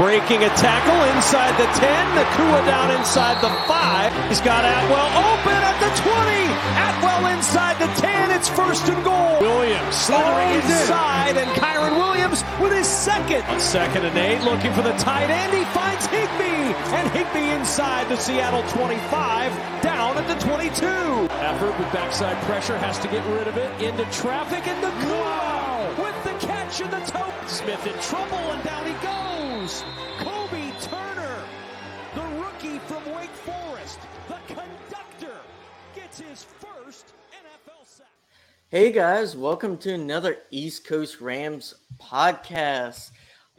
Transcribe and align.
Breaking 0.00 0.42
a 0.44 0.48
tackle 0.56 0.96
inside 1.12 1.52
the 1.60 1.68
10. 1.76 2.16
Nacua 2.16 2.64
down 2.64 2.90
inside 2.96 3.36
the 3.44 3.52
5. 3.68 4.28
He's 4.30 4.40
got 4.40 4.64
Atwell 4.64 5.12
open 5.28 5.60
at 5.60 5.76
the 5.76 5.92
20. 5.92 6.40
Atwell 6.88 7.36
inside 7.36 7.76
the 7.76 8.00
10. 8.00 8.30
It's 8.30 8.48
first 8.48 8.88
and 8.88 9.04
goal. 9.04 9.40
Williams 9.40 9.94
slithering 9.94 10.56
inside, 10.56 11.36
and 11.36 11.50
Kyren 11.52 11.98
Williams 12.00 12.42
with 12.58 12.72
his 12.72 12.86
second. 12.86 13.44
On 13.52 13.60
second 13.60 14.06
and 14.06 14.16
eight, 14.16 14.40
looking 14.40 14.72
for 14.72 14.80
the 14.80 14.96
tight 14.96 15.28
end. 15.28 15.52
He 15.52 15.64
finds 15.76 16.06
Higbee. 16.06 16.72
And 16.96 17.10
Higbee 17.10 17.50
inside 17.50 18.08
the 18.08 18.16
Seattle 18.16 18.62
25. 18.72 19.52
Down 19.82 20.16
at 20.16 20.26
the 20.26 20.40
22. 20.40 20.86
Effort 21.44 21.78
with 21.78 21.92
backside 21.92 22.42
pressure 22.44 22.78
has 22.78 22.98
to 23.00 23.08
get 23.08 23.22
rid 23.36 23.46
of 23.46 23.58
it. 23.58 23.68
Into 23.82 24.06
traffic, 24.10 24.66
and 24.66 24.82
Nacua 24.82 25.98
with 26.02 26.16
the 26.24 26.46
catch 26.46 26.80
in 26.80 26.90
the 26.90 27.00
toe. 27.00 27.34
Smith 27.48 27.86
in 27.86 27.92
trouble, 28.00 28.38
and 28.38 28.64
down 28.64 28.86
he 28.86 28.94
goes. 29.04 29.29
Kobe 29.60 30.72
Turner, 30.80 31.44
the 32.14 32.22
rookie 32.40 32.78
from 32.78 33.04
Wake 33.14 33.28
Forest, 33.28 33.98
the 34.26 34.38
conductor, 34.46 35.36
gets 35.94 36.18
his 36.18 36.44
first 36.44 37.12
NFL 37.30 37.84
sack. 37.84 38.06
Hey 38.70 38.90
guys, 38.90 39.36
welcome 39.36 39.76
to 39.76 39.92
another 39.92 40.38
East 40.50 40.86
Coast 40.86 41.20
Rams 41.20 41.74
podcast. 41.98 43.10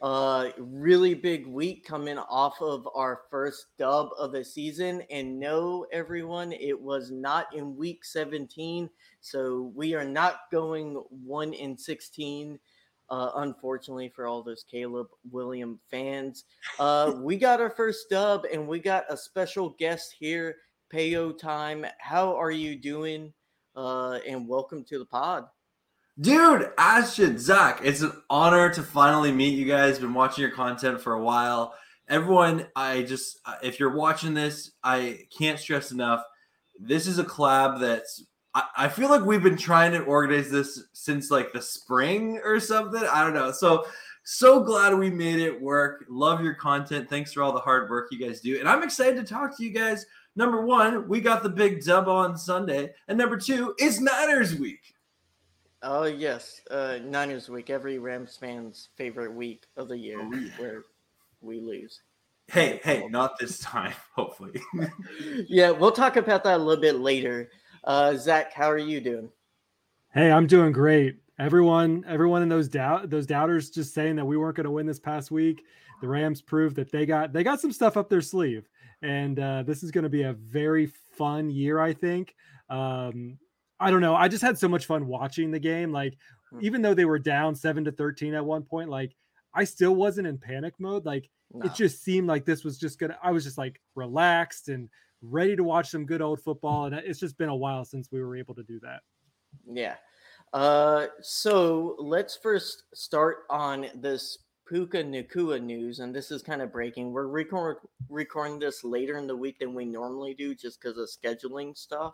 Uh, 0.02 0.50
really 0.58 1.14
big 1.14 1.46
week 1.46 1.86
coming 1.86 2.18
off 2.18 2.60
of 2.64 2.90
our 2.96 3.22
first 3.30 3.68
dub 3.78 4.10
of 4.18 4.32
the 4.32 4.44
season. 4.44 5.04
And 5.12 5.40
no, 5.40 5.86
everyone, 5.92 6.52
it 6.52 6.82
was 6.82 7.12
not 7.12 7.56
in 7.56 7.78
week 7.78 8.04
17. 8.06 8.90
So 9.20 9.72
we 9.76 9.94
are 9.94 10.04
not 10.04 10.50
going 10.52 10.96
1 10.96 11.54
in 11.54 11.78
16 11.78 12.58
uh, 13.12 13.32
unfortunately 13.36 14.10
for 14.10 14.26
all 14.26 14.42
those 14.42 14.64
Caleb 14.64 15.08
William 15.30 15.80
fans. 15.92 16.46
Uh, 16.80 17.14
we 17.18 17.38
got 17.38 17.60
our 17.60 17.70
first 17.70 18.10
dub, 18.10 18.46
and 18.52 18.68
we 18.68 18.80
got 18.80 19.04
a 19.10 19.18
special 19.18 19.76
guest 19.78 20.16
here, 20.18 20.56
Payo 20.92 21.38
Time. 21.38 21.86
How 22.00 22.36
are 22.36 22.52
you 22.52 22.76
doing? 22.76 23.34
Uh, 23.76 24.20
and 24.28 24.48
welcome 24.48 24.84
to 24.86 24.98
the 24.98 25.06
pod. 25.06 25.46
Dude, 26.20 26.72
Ashton, 26.78 27.38
Zach, 27.38 27.82
it's 27.84 28.02
an 28.02 28.14
honor 28.30 28.74
to 28.74 28.84
finally 28.84 29.32
meet 29.32 29.58
you 29.58 29.66
guys. 29.66 30.00
Been 30.00 30.14
watching 30.14 30.42
your 30.42 30.52
content 30.52 31.02
for 31.02 31.14
a 31.14 31.24
while. 31.24 31.74
Everyone, 32.08 32.68
I 32.76 33.04
just, 33.04 33.40
uh, 33.46 33.56
if 33.64 33.80
you're 33.80 33.96
watching 33.96 34.34
this, 34.34 34.72
I 34.84 35.26
can't 35.38 35.60
stress 35.60 35.92
enough. 35.92 36.24
This 36.80 37.08
is 37.08 37.20
a 37.20 37.24
collab 37.24 37.80
that's 37.80 38.26
I, 38.54 38.64
I 38.78 38.88
feel 38.90 39.10
like 39.10 39.24
we've 39.24 39.44
been 39.44 39.58
trying 39.58 39.92
to 39.94 40.04
organize 40.04 40.50
this 40.50 40.84
since 40.94 41.32
like 41.32 41.54
the 41.54 41.62
spring 41.62 42.40
or 42.44 42.60
something. 42.60 43.04
I 43.04 43.24
don't 43.24 43.34
know. 43.34 43.52
So 43.52 43.86
so 44.24 44.62
glad 44.62 44.98
we 44.98 45.10
made 45.10 45.40
it 45.40 45.60
work. 45.60 46.06
Love 46.08 46.44
your 46.44 46.54
content. 46.54 47.10
Thanks 47.10 47.34
for 47.34 47.42
all 47.42 47.52
the 47.52 47.60
hard 47.60 47.90
work 47.90 48.10
you 48.12 48.20
guys 48.20 48.42
do. 48.42 48.60
And 48.60 48.70
I'm 48.70 48.84
excited 48.84 49.16
to 49.16 49.24
talk 49.34 49.58
to 49.58 49.64
you 49.64 49.72
guys. 49.72 50.06
Number 50.36 50.62
one, 50.62 51.08
we 51.08 51.20
got 51.20 51.44
the 51.44 51.50
big 51.50 51.84
dub 51.84 52.08
on 52.08 52.38
Sunday. 52.38 52.94
And 53.08 53.18
number 53.18 53.38
two, 53.38 53.74
it's 53.78 54.00
Niners 54.00 54.56
week. 54.56 54.96
Oh, 55.84 56.04
yes. 56.04 56.62
Uh, 56.70 57.00
Niners 57.04 57.50
week, 57.50 57.70
every 57.70 57.98
Rams 57.98 58.38
fan's 58.40 58.90
favorite 58.96 59.34
week 59.34 59.66
of 59.76 59.88
the 59.88 59.98
year 59.98 60.20
oh, 60.22 60.34
yeah. 60.34 60.50
where 60.58 60.84
we 61.42 61.60
lose. 61.60 62.02
Hey, 62.48 62.80
hey, 62.84 63.08
not 63.10 63.40
this 63.40 63.60
time, 63.60 63.94
hopefully. 64.16 64.62
yeah, 65.48 65.72
we'll 65.72 65.92
talk 65.92 66.16
about 66.18 66.44
that 66.44 66.60
a 66.60 66.64
little 66.64 66.82
bit 66.82 67.00
later. 67.00 67.50
Uh, 67.84 68.16
Zach, 68.16 68.54
how 68.54 68.70
are 68.70 68.78
you 68.78 69.02
doing? 69.02 69.30
Hey, 70.14 70.32
I'm 70.32 70.48
doing 70.48 70.72
great. 70.72 71.18
Everyone, 71.40 72.06
everyone 72.08 72.44
in 72.44 72.50
those 72.50 72.68
doubt 72.68 73.10
those 73.10 73.26
doubters 73.26 73.70
just 73.70 73.94
saying 73.94 74.16
that 74.18 74.26
we 74.26 74.38
weren't 74.38 74.56
going 74.56 74.66
to 74.66 74.72
win 74.72 74.86
this 74.86 75.00
past 75.00 75.32
week. 75.32 75.64
The 76.02 76.08
Rams 76.08 76.42
proved 76.42 76.76
that 76.76 76.92
they 76.92 77.06
got 77.06 77.34
they 77.34 77.44
got 77.44 77.60
some 77.60 77.72
stuff 77.72 77.98
up 77.98 78.10
their 78.10 78.22
sleeve, 78.22 78.70
and 79.02 79.40
uh, 79.40 79.64
this 79.64 79.82
is 79.82 79.92
going 79.92 80.04
to 80.04 80.10
be 80.10 80.24
a 80.24 80.34
very 80.34 80.88
fun 81.18 81.50
year. 81.50 81.80
I 81.80 81.94
think. 81.94 82.36
Um, 82.70 83.40
I 83.80 83.90
don't 83.90 84.02
know. 84.02 84.16
I 84.16 84.28
just 84.28 84.44
had 84.44 84.60
so 84.60 84.68
much 84.68 84.86
fun 84.86 85.08
watching 85.08 85.50
the 85.50 85.60
game. 85.60 85.92
Like, 85.92 86.16
hmm. 86.52 86.60
even 86.62 86.82
though 86.84 86.94
they 86.94 87.06
were 87.06 87.20
down 87.20 87.56
seven 87.56 87.84
to 87.86 87.92
thirteen 87.92 88.36
at 88.36 88.46
one 88.46 88.64
point, 88.64 88.90
like 88.90 89.16
I 89.54 89.64
still 89.64 89.96
wasn't 89.96 90.28
in 90.28 90.38
panic 90.38 90.76
mode. 90.78 91.06
Like, 91.06 91.30
no. 91.52 91.66
it 91.66 91.74
just 91.74 92.04
seemed 92.04 92.28
like 92.28 92.46
this 92.46 92.64
was 92.64 92.78
just 92.78 93.00
gonna. 93.00 93.18
I 93.24 93.32
was 93.32 93.44
just 93.44 93.58
like 93.58 93.82
relaxed 93.96 94.70
and 94.70 94.90
ready 95.22 95.56
to 95.56 95.64
watch 95.64 95.90
some 95.90 96.06
good 96.06 96.22
old 96.22 96.42
football. 96.42 96.86
And 96.86 96.96
it's 96.96 97.20
just 97.20 97.38
been 97.38 97.50
a 97.50 97.56
while 97.56 97.86
since 97.86 98.12
we 98.12 98.22
were 98.22 98.36
able 98.36 98.56
to 98.56 98.64
do 98.64 98.80
that. 98.82 99.02
Yeah. 99.66 99.96
Uh, 100.54 101.08
so 101.22 101.96
let's 102.00 102.36
first 102.36 102.84
start 102.94 103.40
on 103.50 103.88
this 103.96 104.40
Puka 104.68 105.04
Nacua 105.04 105.62
news, 105.62 106.00
and 106.00 106.16
this 106.16 106.32
is 106.32 106.42
kind 106.42 106.62
of 106.62 106.72
breaking. 106.72 107.12
We're 107.12 107.28
record- 107.28 107.78
recording 108.10 108.60
this 108.60 108.84
later 108.84 109.18
in 109.18 109.28
the 109.28 109.36
week 109.36 109.60
than 109.60 109.74
we 109.74 109.86
normally 109.86 110.34
do, 110.34 110.56
just 110.56 110.82
because 110.82 110.98
of 110.98 111.10
scheduling 111.10 111.78
stuff. 111.78 112.14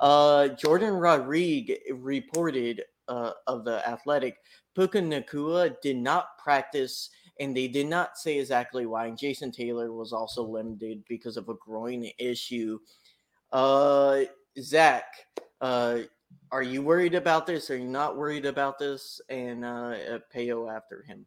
Uh, 0.00 0.48
Jourdan 0.56 1.00
Rodrigue 1.00 1.78
reported 1.92 2.82
uh, 3.08 3.32
of 3.46 3.64
the 3.64 3.86
Athletic, 3.88 4.38
Puka 4.74 5.00
Nacua 5.00 5.80
did 5.80 5.96
not 5.96 6.38
practice 6.38 7.10
and 7.40 7.56
they 7.56 7.68
did 7.68 7.86
not 7.86 8.18
say 8.18 8.38
exactly 8.38 8.86
why. 8.86 9.06
And 9.06 9.18
Jason 9.18 9.50
Taylor 9.50 9.92
was 9.92 10.12
also 10.12 10.42
limited 10.42 11.02
because 11.08 11.36
of 11.36 11.48
a 11.48 11.54
groin 11.54 12.10
issue. 12.18 12.78
Uh, 13.52 14.22
Zach, 14.60 15.04
uh, 15.60 15.98
are 16.50 16.62
you 16.62 16.82
worried 16.82 17.14
about 17.14 17.46
this? 17.46 17.70
Are 17.70 17.76
you 17.76 17.88
not 17.88 18.16
worried 18.16 18.46
about 18.46 18.78
this? 18.78 19.20
And 19.28 19.64
uh, 19.64 20.18
Payo 20.34 20.74
after 20.74 21.02
him. 21.02 21.26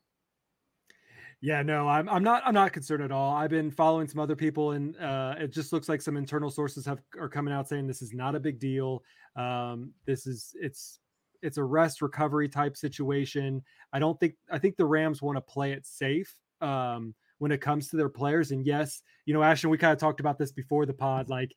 Yeah, 1.39 1.61
no, 1.61 1.87
I'm 1.87 2.09
I'm 2.09 2.23
not 2.23 2.41
I'm 2.45 2.53
not 2.55 2.73
concerned 2.73 3.03
at 3.03 3.11
all. 3.11 3.31
I've 3.31 3.51
been 3.51 3.69
following 3.69 4.07
some 4.07 4.19
other 4.19 4.35
people, 4.35 4.71
and 4.71 4.97
uh, 4.97 5.35
it 5.37 5.53
just 5.53 5.71
looks 5.71 5.87
like 5.87 6.01
some 6.01 6.17
internal 6.17 6.49
sources 6.49 6.83
have 6.87 6.99
are 7.19 7.29
coming 7.29 7.53
out 7.53 7.69
saying 7.69 7.85
this 7.85 8.01
is 8.01 8.11
not 8.11 8.33
a 8.33 8.39
big 8.39 8.59
deal. 8.59 9.03
Um, 9.35 9.91
this 10.07 10.25
is 10.25 10.55
it's 10.59 10.99
it's 11.41 11.57
a 11.57 11.63
rest 11.63 12.01
recovery 12.01 12.49
type 12.49 12.77
situation. 12.77 13.63
I 13.93 13.99
don't 13.99 14.19
think 14.19 14.35
I 14.51 14.57
think 14.57 14.75
the 14.75 14.85
Rams 14.85 15.21
want 15.21 15.37
to 15.37 15.41
play 15.41 15.71
it 15.71 15.85
safe 15.85 16.33
um, 16.61 17.13
when 17.37 17.51
it 17.51 17.61
comes 17.61 17.89
to 17.89 17.97
their 17.97 18.09
players. 18.09 18.51
And 18.51 18.65
yes, 18.65 19.01
you 19.25 19.33
know, 19.33 19.43
Ashton, 19.43 19.69
we 19.69 19.77
kind 19.77 19.93
of 19.93 19.99
talked 19.99 20.19
about 20.19 20.37
this 20.37 20.51
before 20.51 20.85
the 20.85 20.93
pod. 20.93 21.29
Like 21.29 21.53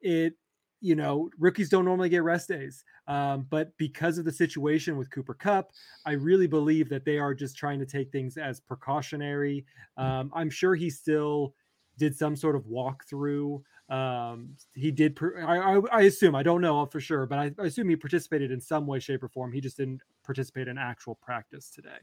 it, 0.00 0.34
you 0.80 0.94
know, 0.94 1.28
rookies 1.38 1.68
don't 1.68 1.84
normally 1.84 2.08
get 2.08 2.22
rest 2.22 2.48
days, 2.48 2.84
um, 3.08 3.46
but 3.50 3.76
because 3.78 4.18
of 4.18 4.24
the 4.24 4.32
situation 4.32 4.96
with 4.96 5.10
Cooper 5.10 5.34
Kupp, 5.34 5.72
I 6.06 6.12
really 6.12 6.46
believe 6.46 6.88
that 6.90 7.04
they 7.04 7.18
are 7.18 7.34
just 7.34 7.56
trying 7.56 7.80
to 7.80 7.86
take 7.86 8.12
things 8.12 8.36
as 8.36 8.60
precautionary. 8.60 9.64
Um, 9.96 10.30
I'm 10.32 10.50
sure 10.50 10.76
he 10.76 10.88
still 10.88 11.54
did 11.98 12.16
some 12.16 12.36
sort 12.36 12.54
of 12.54 12.62
walkthrough 12.64 13.60
um, 13.88 14.50
he 14.74 14.90
did. 14.90 15.18
I, 15.46 15.58
I, 15.58 15.80
I, 15.92 16.00
assume 16.02 16.34
I 16.34 16.42
don't 16.42 16.60
know 16.60 16.84
for 16.86 17.00
sure, 17.00 17.24
but 17.24 17.38
I, 17.38 17.50
I, 17.58 17.66
assume 17.66 17.88
he 17.88 17.96
participated 17.96 18.50
in 18.50 18.60
some 18.60 18.86
way, 18.86 18.98
shape, 18.98 19.22
or 19.22 19.28
form. 19.28 19.50
He 19.50 19.62
just 19.62 19.78
didn't 19.78 20.02
participate 20.24 20.68
in 20.68 20.76
actual 20.76 21.14
practice 21.14 21.70
today. 21.70 21.96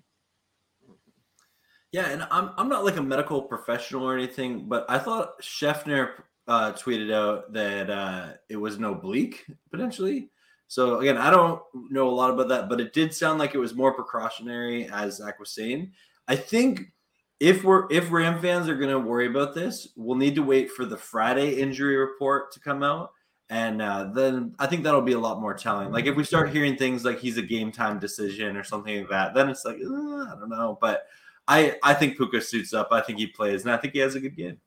Yeah, 1.91 2.09
and 2.09 2.27
I'm 2.31 2.51
I'm 2.57 2.69
not 2.69 2.85
like 2.85 2.97
a 2.97 3.03
medical 3.03 3.41
professional 3.41 4.03
or 4.03 4.17
anything, 4.17 4.67
but 4.67 4.85
I 4.89 4.97
thought 4.97 5.39
Schefter 5.41 6.23
uh, 6.47 6.73
tweeted 6.73 7.13
out 7.13 7.53
that 7.53 7.89
uh, 7.89 8.29
it 8.49 8.57
was 8.57 8.75
an 8.75 8.85
oblique 8.85 9.45
potentially. 9.71 10.31
So 10.67 10.99
again, 10.99 11.17
I 11.17 11.29
don't 11.29 11.61
know 11.91 12.09
a 12.09 12.11
lot 12.11 12.31
about 12.31 12.49
that, 12.49 12.67
but 12.67 12.81
it 12.81 12.93
did 12.93 13.13
sound 13.13 13.37
like 13.37 13.53
it 13.53 13.59
was 13.59 13.75
more 13.75 13.93
precautionary, 13.93 14.89
as 14.89 15.17
Zach 15.17 15.39
was 15.39 15.51
saying. 15.51 15.91
I 16.27 16.35
think 16.35 16.91
if 17.39 17.63
we're 17.63 17.87
if 17.91 18.11
Ram 18.11 18.41
fans 18.41 18.69
are 18.69 18.75
going 18.75 18.91
to 18.91 18.99
worry 18.99 19.27
about 19.27 19.53
this, 19.53 19.89
we'll 19.95 20.17
need 20.17 20.35
to 20.35 20.43
wait 20.43 20.71
for 20.71 20.85
the 20.85 20.97
Friday 20.97 21.55
injury 21.55 21.97
report 21.97 22.51
to 22.53 22.59
come 22.59 22.81
out, 22.81 23.11
and 23.49 23.81
uh, 23.81 24.09
then 24.13 24.55
I 24.57 24.67
think 24.67 24.83
that'll 24.83 25.01
be 25.01 25.13
a 25.13 25.19
lot 25.19 25.41
more 25.41 25.53
telling. 25.53 25.91
Like 25.91 26.05
if 26.05 26.15
we 26.15 26.23
start 26.23 26.49
hearing 26.49 26.77
things 26.77 27.03
like 27.03 27.19
he's 27.19 27.37
a 27.37 27.41
game 27.41 27.71
time 27.71 27.99
decision 27.99 28.55
or 28.55 28.63
something 28.63 28.97
like 28.97 29.09
that, 29.09 29.33
then 29.33 29.49
it's 29.49 29.65
like 29.65 29.77
uh, 29.77 29.79
I 29.83 30.35
don't 30.39 30.49
know. 30.49 30.77
But 30.79 31.07
I 31.47 31.77
I 31.83 31.93
think 31.93 32.17
Puka 32.17 32.41
suits 32.41 32.73
up. 32.73 32.89
I 32.91 33.01
think 33.01 33.19
he 33.19 33.27
plays, 33.27 33.63
and 33.63 33.71
I 33.71 33.77
think 33.77 33.93
he 33.93 33.99
has 33.99 34.15
a 34.15 34.19
good 34.19 34.35
game. 34.35 34.59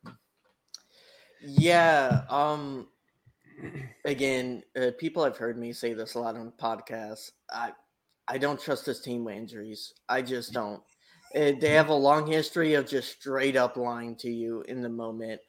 Yeah. 1.40 2.22
Um. 2.28 2.88
Again, 4.04 4.62
uh, 4.80 4.92
people 4.98 5.24
have 5.24 5.36
heard 5.36 5.58
me 5.58 5.72
say 5.72 5.92
this 5.92 6.14
a 6.14 6.20
lot 6.20 6.36
on 6.36 6.52
podcasts. 6.60 7.32
I 7.50 7.72
I 8.28 8.38
don't 8.38 8.60
trust 8.60 8.86
this 8.86 9.00
team 9.00 9.24
with 9.24 9.36
injuries. 9.36 9.94
I 10.08 10.22
just 10.22 10.52
don't. 10.52 10.82
Eh, 11.34 11.52
they 11.60 11.70
have 11.70 11.88
a 11.88 11.94
long 11.94 12.26
history 12.26 12.74
of 12.74 12.86
just 12.88 13.12
straight 13.20 13.56
up 13.56 13.76
lying 13.76 14.16
to 14.16 14.30
you 14.30 14.62
in 14.62 14.82
the 14.82 14.88
moment 14.88 15.40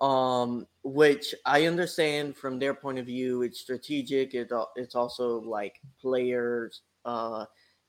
um 0.00 0.66
which 0.82 1.34
i 1.44 1.66
understand 1.66 2.34
from 2.34 2.58
their 2.58 2.72
point 2.72 2.98
of 2.98 3.04
view 3.04 3.42
it's 3.42 3.60
strategic 3.60 4.32
it, 4.32 4.50
it's 4.76 4.94
also 4.94 5.40
like 5.42 5.78
players 6.00 6.82
uh 7.04 7.44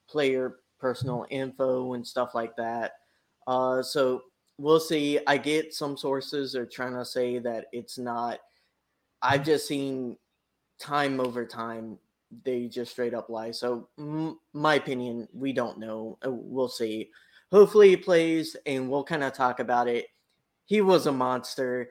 player 0.09 0.57
personal 0.77 1.25
info 1.29 1.93
and 1.93 2.05
stuff 2.05 2.35
like 2.35 2.53
that 2.57 2.93
uh 3.47 3.81
so 3.81 4.23
we'll 4.57 4.79
see 4.79 5.19
i 5.25 5.37
get 5.37 5.73
some 5.73 5.95
sources 5.95 6.53
are 6.53 6.65
trying 6.65 6.93
to 6.93 7.05
say 7.05 7.39
that 7.39 7.67
it's 7.71 7.97
not 7.97 8.39
i've 9.21 9.45
just 9.45 9.65
seen 9.65 10.17
time 10.79 11.21
over 11.21 11.45
time 11.45 11.97
they 12.43 12.67
just 12.67 12.91
straight 12.91 13.13
up 13.13 13.29
lie 13.29 13.51
so 13.51 13.87
m- 13.99 14.39
my 14.53 14.75
opinion 14.75 15.27
we 15.33 15.51
don't 15.51 15.77
know 15.77 16.17
uh, 16.25 16.31
we'll 16.31 16.69
see 16.69 17.09
hopefully 17.51 17.89
he 17.89 17.97
plays, 17.97 18.55
and 18.65 18.89
we'll 18.89 19.03
kind 19.03 19.23
of 19.23 19.33
talk 19.33 19.59
about 19.59 19.87
it. 19.87 20.07
He 20.65 20.81
was 20.81 21.05
a 21.05 21.11
monster. 21.11 21.89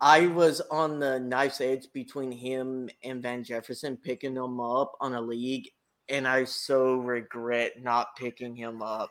I 0.00 0.26
was 0.26 0.60
on 0.70 1.00
the 1.00 1.18
knife's 1.18 1.60
edge 1.60 1.86
between 1.92 2.30
him 2.30 2.88
and 3.02 3.22
Van 3.22 3.42
Jefferson, 3.42 3.96
picking 3.96 4.36
him 4.36 4.60
up 4.60 4.92
on 5.00 5.14
a 5.14 5.20
league, 5.20 5.68
and 6.08 6.28
I 6.28 6.44
so 6.44 6.96
regret 6.96 7.82
not 7.82 8.14
picking 8.16 8.54
him 8.54 8.82
up. 8.82 9.10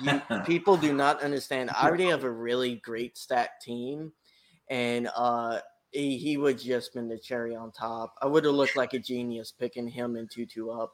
You, 0.00 0.22
people 0.46 0.76
do 0.76 0.92
not 0.92 1.22
understand. 1.22 1.70
I 1.70 1.88
already 1.88 2.06
have 2.06 2.24
a 2.24 2.30
really 2.30 2.76
great 2.76 3.16
stack 3.18 3.60
team, 3.60 4.12
and 4.70 5.08
uh, 5.16 5.60
he, 5.94 6.18
he 6.18 6.36
would 6.36 6.58
just 6.58 6.92
been 6.92 7.08
the 7.08 7.18
cherry 7.18 7.54
on 7.54 7.70
top. 7.70 8.14
I 8.20 8.26
would 8.26 8.44
have 8.44 8.54
looked 8.54 8.76
like 8.76 8.92
a 8.94 8.98
genius 8.98 9.52
picking 9.52 9.88
him 9.88 10.16
and 10.16 10.30
Tutu 10.30 10.68
up. 10.68 10.92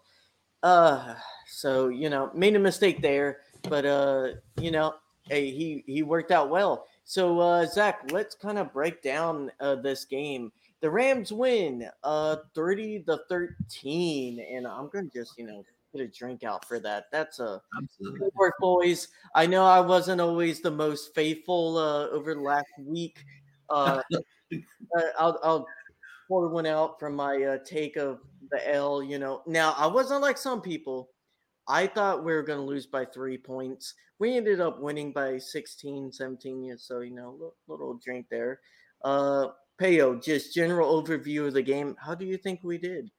Uh, 0.62 1.14
so 1.46 1.88
you 1.88 2.10
know, 2.10 2.30
made 2.34 2.54
a 2.54 2.58
mistake 2.58 3.00
there, 3.00 3.38
but 3.62 3.86
uh, 3.86 4.28
you 4.60 4.70
know, 4.70 4.94
hey, 5.28 5.50
he 5.50 5.82
he 5.86 6.02
worked 6.02 6.30
out 6.30 6.50
well. 6.50 6.86
So 7.04 7.40
uh, 7.40 7.66
Zach, 7.66 8.02
let's 8.12 8.34
kind 8.34 8.58
of 8.58 8.72
break 8.72 9.02
down 9.02 9.50
uh, 9.58 9.76
this 9.76 10.04
game. 10.04 10.52
The 10.80 10.90
Rams 10.90 11.32
win 11.32 11.88
uh 12.04 12.36
30 12.54 13.04
to 13.04 13.20
13, 13.28 14.44
and 14.52 14.66
I'm 14.66 14.90
gonna 14.90 15.08
just 15.12 15.38
you 15.38 15.46
know 15.46 15.64
get 15.94 16.02
a 16.02 16.08
drink 16.08 16.44
out 16.44 16.66
for 16.66 16.78
that. 16.80 17.06
That's 17.10 17.40
a 17.40 17.62
Absolutely. 17.82 18.18
good 18.20 18.32
work, 18.34 18.54
boys. 18.60 19.08
I 19.34 19.46
know 19.46 19.64
I 19.64 19.80
wasn't 19.80 20.20
always 20.20 20.60
the 20.60 20.70
most 20.70 21.14
faithful 21.14 21.78
uh, 21.78 22.08
over 22.08 22.34
the 22.34 22.40
last 22.40 22.68
week. 22.78 23.24
Uh, 23.70 24.02
I'll, 25.18 25.38
I'll 25.42 25.66
pour 26.28 26.48
one 26.48 26.66
out 26.66 26.98
from 27.00 27.14
my 27.16 27.42
uh, 27.42 27.58
take 27.64 27.96
of 27.96 28.20
the 28.50 28.72
L. 28.72 29.02
You 29.02 29.18
know, 29.18 29.42
now 29.46 29.74
I 29.76 29.86
wasn't 29.86 30.22
like 30.22 30.38
some 30.38 30.60
people. 30.60 31.10
I 31.68 31.86
thought 31.86 32.24
we 32.24 32.32
were 32.32 32.42
going 32.42 32.58
to 32.58 32.64
lose 32.64 32.86
by 32.86 33.04
three 33.04 33.38
points. 33.38 33.94
We 34.18 34.36
ended 34.36 34.60
up 34.60 34.80
winning 34.80 35.12
by 35.12 35.38
16, 35.38 36.12
17. 36.12 36.64
yeah, 36.64 36.74
So, 36.76 37.00
you 37.00 37.14
know, 37.14 37.30
little, 37.32 37.56
little 37.68 38.00
drink 38.04 38.26
there. 38.30 38.60
Uh, 39.04 39.48
Payo, 39.80 40.22
just 40.22 40.54
general 40.54 41.02
overview 41.02 41.46
of 41.46 41.54
the 41.54 41.62
game. 41.62 41.96
How 41.98 42.14
do 42.14 42.26
you 42.26 42.36
think 42.36 42.60
we 42.62 42.76
did? 42.76 43.10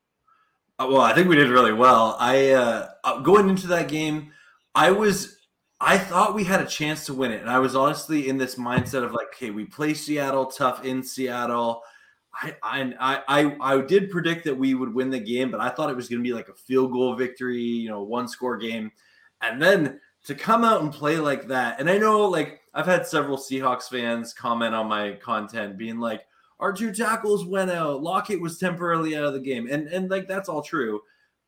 Uh, 0.77 0.87
well, 0.89 1.01
I 1.01 1.13
think 1.13 1.27
we 1.27 1.35
did 1.35 1.49
really 1.49 1.73
well. 1.73 2.15
I 2.19 2.51
uh, 2.51 2.89
uh, 3.03 3.19
going 3.21 3.49
into 3.49 3.67
that 3.67 3.87
game, 3.87 4.31
I 4.75 4.91
was 4.91 5.37
I 5.83 5.97
thought 5.97 6.35
we 6.35 6.43
had 6.43 6.61
a 6.61 6.67
chance 6.67 7.07
to 7.07 7.13
win 7.13 7.31
it, 7.31 7.41
and 7.41 7.49
I 7.49 7.57
was 7.57 7.75
honestly 7.75 8.29
in 8.29 8.37
this 8.37 8.55
mindset 8.55 9.03
of 9.03 9.13
like, 9.13 9.27
okay, 9.33 9.49
we 9.49 9.65
play 9.65 9.95
Seattle 9.95 10.45
tough 10.45 10.85
in 10.85 11.01
Seattle. 11.01 11.81
I 12.33 12.55
I 12.61 13.23
I 13.27 13.55
I 13.59 13.81
did 13.81 14.11
predict 14.11 14.45
that 14.45 14.55
we 14.55 14.75
would 14.75 14.93
win 14.93 15.09
the 15.09 15.19
game, 15.19 15.49
but 15.49 15.59
I 15.59 15.69
thought 15.69 15.89
it 15.89 15.95
was 15.95 16.07
going 16.07 16.19
to 16.21 16.23
be 16.23 16.33
like 16.33 16.49
a 16.49 16.53
field 16.53 16.91
goal 16.91 17.15
victory, 17.15 17.63
you 17.63 17.89
know, 17.89 18.03
one 18.03 18.27
score 18.27 18.57
game, 18.57 18.91
and 19.41 19.59
then 19.59 19.99
to 20.25 20.35
come 20.35 20.63
out 20.63 20.83
and 20.83 20.93
play 20.93 21.17
like 21.17 21.47
that. 21.47 21.79
And 21.79 21.89
I 21.89 21.97
know 21.97 22.25
like 22.27 22.61
I've 22.75 22.85
had 22.85 23.07
several 23.07 23.37
Seahawks 23.37 23.89
fans 23.89 24.33
comment 24.33 24.75
on 24.75 24.87
my 24.87 25.13
content, 25.13 25.77
being 25.77 25.99
like, 25.99 26.27
our 26.59 26.71
two 26.71 26.93
tackles 26.93 27.43
went 27.43 27.71
out. 27.71 28.03
Lockett 28.03 28.39
was 28.39 28.59
temporarily 28.59 29.17
out 29.17 29.23
of 29.23 29.33
the 29.33 29.39
game. 29.39 29.67
And 29.69 29.87
and 29.87 30.11
like 30.11 30.27
that's 30.27 30.47
all 30.47 30.61
true. 30.61 31.01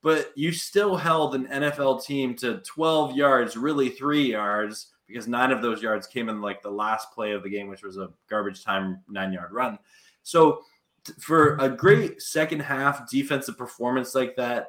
But 0.04 0.34
you 0.36 0.52
still 0.52 0.96
held 0.98 1.34
an 1.34 1.48
NFL 1.48 2.06
team 2.06 2.36
to 2.36 2.58
12 2.60 3.16
yards, 3.16 3.58
really 3.58 3.90
three 3.90 4.30
yards, 4.30 4.92
because 5.08 5.28
nine 5.28 5.52
of 5.52 5.62
those 5.62 5.82
yards 5.82 6.08
came 6.08 6.28
in 6.28 6.42
like 6.42 6.62
the 6.62 6.70
last 6.70 7.12
play 7.14 7.32
of 7.32 7.42
the 7.42 7.50
game, 7.50 7.70
which 7.70 7.84
was 7.84 7.98
a 7.98 8.10
garbage 8.30 8.64
time 8.64 9.02
nine 9.10 9.32
yard 9.32 9.54
run. 9.54 9.80
So 10.24 10.62
t- 11.06 11.14
for 11.20 11.56
a 11.58 11.70
great 11.70 12.22
second 12.22 12.60
half 12.60 13.10
defensive 13.10 13.58
performance 13.58 14.14
like 14.14 14.36
that, 14.36 14.68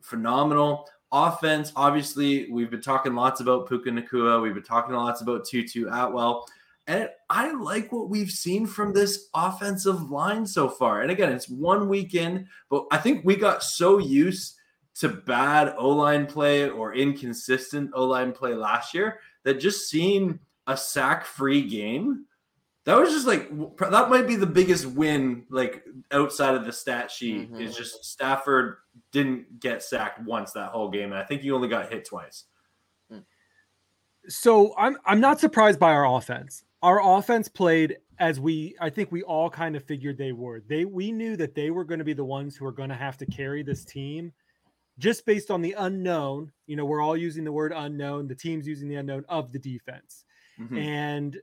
phenomenal. 0.00 0.88
Offense, 1.12 1.72
obviously, 1.76 2.50
we've 2.50 2.70
been 2.70 2.80
talking 2.80 3.14
lots 3.14 3.40
about 3.40 3.68
Puka 3.68 3.90
Nacua. 3.90 4.40
We've 4.40 4.54
been 4.54 4.62
talking 4.62 4.94
lots 4.94 5.20
about 5.20 5.44
Tutu 5.44 5.88
Atwell. 5.88 6.46
And 6.86 7.08
I 7.28 7.52
like 7.52 7.92
what 7.92 8.08
we've 8.08 8.30
seen 8.30 8.66
from 8.66 8.92
this 8.92 9.28
offensive 9.34 10.10
line 10.10 10.46
so 10.46 10.68
far. 10.68 11.02
And 11.02 11.10
again, 11.10 11.30
it's 11.32 11.48
one 11.48 11.88
weekend, 11.88 12.46
but 12.70 12.86
I 12.90 12.96
think 12.96 13.24
we 13.24 13.36
got 13.36 13.62
so 13.62 13.98
used 13.98 14.56
to 15.00 15.08
bad 15.08 15.74
O 15.78 15.88
line 15.90 16.26
play 16.26 16.68
or 16.68 16.94
inconsistent 16.94 17.90
O 17.94 18.04
line 18.06 18.32
play 18.32 18.54
last 18.54 18.94
year 18.94 19.20
that 19.44 19.60
just 19.60 19.88
seeing 19.88 20.38
a 20.66 20.76
sack 20.76 21.24
free 21.24 21.62
game, 21.62 22.26
that 22.84 22.98
was 22.98 23.10
just 23.10 23.26
like, 23.26 23.48
that 23.78 24.10
might 24.10 24.26
be 24.26 24.36
the 24.36 24.46
biggest 24.46 24.84
win, 24.86 25.44
like 25.50 25.84
outside 26.12 26.54
of 26.54 26.64
the 26.64 26.72
stat 26.72 27.10
sheet, 27.10 27.50
Mhm. 27.50 27.60
is 27.60 27.76
just 27.76 28.04
Stafford 28.04 28.76
didn't 29.10 29.58
get 29.60 29.82
sacked 29.82 30.20
once 30.22 30.52
that 30.52 30.70
whole 30.70 30.90
game. 30.90 31.12
And 31.12 31.18
I 31.18 31.24
think 31.24 31.42
he 31.42 31.50
only 31.50 31.68
got 31.68 31.90
hit 31.90 32.04
twice. 32.04 32.44
So 34.28 34.74
I'm 34.76 34.98
I'm 35.06 35.20
not 35.20 35.40
surprised 35.40 35.80
by 35.80 35.92
our 35.92 36.06
offense. 36.06 36.62
Our 36.82 37.00
offense 37.18 37.48
played 37.48 37.96
as 38.18 38.38
we 38.38 38.76
I 38.78 38.90
think 38.90 39.10
we 39.10 39.22
all 39.22 39.48
kind 39.48 39.74
of 39.76 39.82
figured 39.84 40.18
they 40.18 40.32
were. 40.32 40.60
They 40.60 40.84
we 40.84 41.10
knew 41.10 41.36
that 41.36 41.54
they 41.54 41.70
were 41.70 41.84
going 41.84 42.00
to 42.00 42.04
be 42.04 42.12
the 42.12 42.24
ones 42.24 42.54
who 42.54 42.66
are 42.66 42.72
going 42.72 42.90
to 42.90 42.94
have 42.94 43.16
to 43.18 43.26
carry 43.26 43.62
this 43.62 43.82
team 43.84 44.32
just 45.00 45.26
based 45.26 45.50
on 45.50 45.62
the 45.62 45.74
unknown. 45.78 46.52
You 46.66 46.76
know, 46.76 46.84
we're 46.84 47.00
all 47.02 47.16
using 47.16 47.42
the 47.44 47.52
word 47.52 47.72
unknown, 47.74 48.28
the 48.28 48.34
team's 48.34 48.66
using 48.66 48.88
the 48.88 48.96
unknown 48.96 49.24
of 49.28 49.52
the 49.52 49.58
defense. 49.58 50.24
Mhm. 50.58 50.78
And 50.78 51.40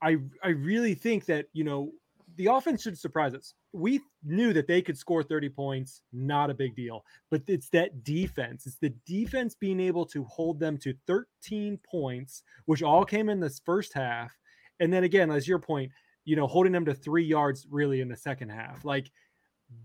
I 0.00 0.18
I 0.42 0.50
really 0.50 0.94
think 0.94 1.24
that, 1.26 1.46
you 1.52 1.64
know, 1.64 1.92
the 2.36 2.46
offense 2.46 2.82
should 2.82 2.98
surprise 2.98 3.34
us. 3.34 3.54
We 3.72 4.00
knew 4.22 4.52
that 4.52 4.68
they 4.68 4.80
could 4.82 4.96
score 4.96 5.22
30 5.24 5.48
points, 5.48 6.02
not 6.12 6.50
a 6.50 6.54
big 6.54 6.76
deal. 6.76 7.04
But 7.30 7.42
it's 7.48 7.68
that 7.70 8.04
defense. 8.04 8.66
It's 8.66 8.78
the 8.78 8.94
defense 9.06 9.56
being 9.56 9.80
able 9.80 10.06
to 10.06 10.22
hold 10.24 10.60
them 10.60 10.78
to 10.78 10.94
13 11.06 11.78
points, 11.78 12.42
which 12.66 12.82
all 12.82 13.04
came 13.04 13.28
in 13.28 13.40
this 13.40 13.60
first 13.64 13.92
half. 13.92 14.38
And 14.78 14.92
then 14.92 15.02
again, 15.02 15.30
as 15.30 15.48
your 15.48 15.58
point, 15.58 15.90
you 16.24 16.36
know, 16.36 16.46
holding 16.46 16.72
them 16.72 16.84
to 16.84 16.94
three 16.94 17.24
yards 17.24 17.66
really 17.70 18.00
in 18.00 18.08
the 18.08 18.16
second 18.16 18.50
half. 18.50 18.84
Like 18.84 19.10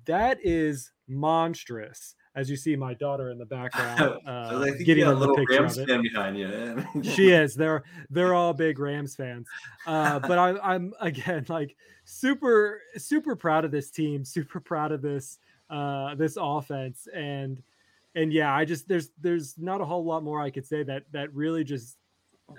that 0.06 0.38
is 0.44 0.92
monstrous. 1.08 2.16
As 2.36 2.50
you 2.50 2.56
see 2.56 2.76
my 2.76 2.96
daughter 2.96 3.30
in 3.30 3.38
the 3.38 3.46
background 3.46 4.02
uh, 4.28 4.58
like, 4.60 4.80
getting 4.80 5.06
you 5.06 5.12
a 5.12 5.14
little 5.14 5.36
picture 5.36 5.62
Rams 5.62 5.78
of 5.78 5.84
it 5.84 5.92
fan 5.92 6.02
behind 6.02 6.36
you. 6.36 6.84
she 7.04 7.30
is. 7.30 7.54
They're 7.54 7.84
they're 8.10 8.34
all 8.34 8.54
big 8.54 8.80
Rams 8.80 9.16
fans. 9.16 9.48
Uh, 9.86 10.20
but 10.20 10.40
I, 10.40 10.58
I'm 10.64 10.94
again 11.00 11.46
like 11.48 11.76
super 12.06 12.82
super 12.98 13.36
proud 13.36 13.66
of 13.66 13.72
this 13.72 13.92
team. 13.92 14.26
Super 14.26 14.60
proud 14.60 14.92
of 14.92 15.04
this 15.04 15.38
uh, 15.70 16.16
this 16.16 16.36
offense. 16.40 17.08
And 17.14 17.62
and 18.16 18.34
yeah, 18.34 18.56
I 18.56 18.66
just 18.66 18.88
there's 18.88 19.12
there's 19.22 19.56
not 19.60 19.82
a 19.82 19.86
whole 19.86 20.04
lot 20.04 20.24
more 20.24 20.42
I 20.42 20.50
could 20.50 20.66
say 20.66 20.82
that 20.84 21.04
that 21.12 21.32
really 21.36 21.64
just 21.64 21.98
uh, 22.50 22.56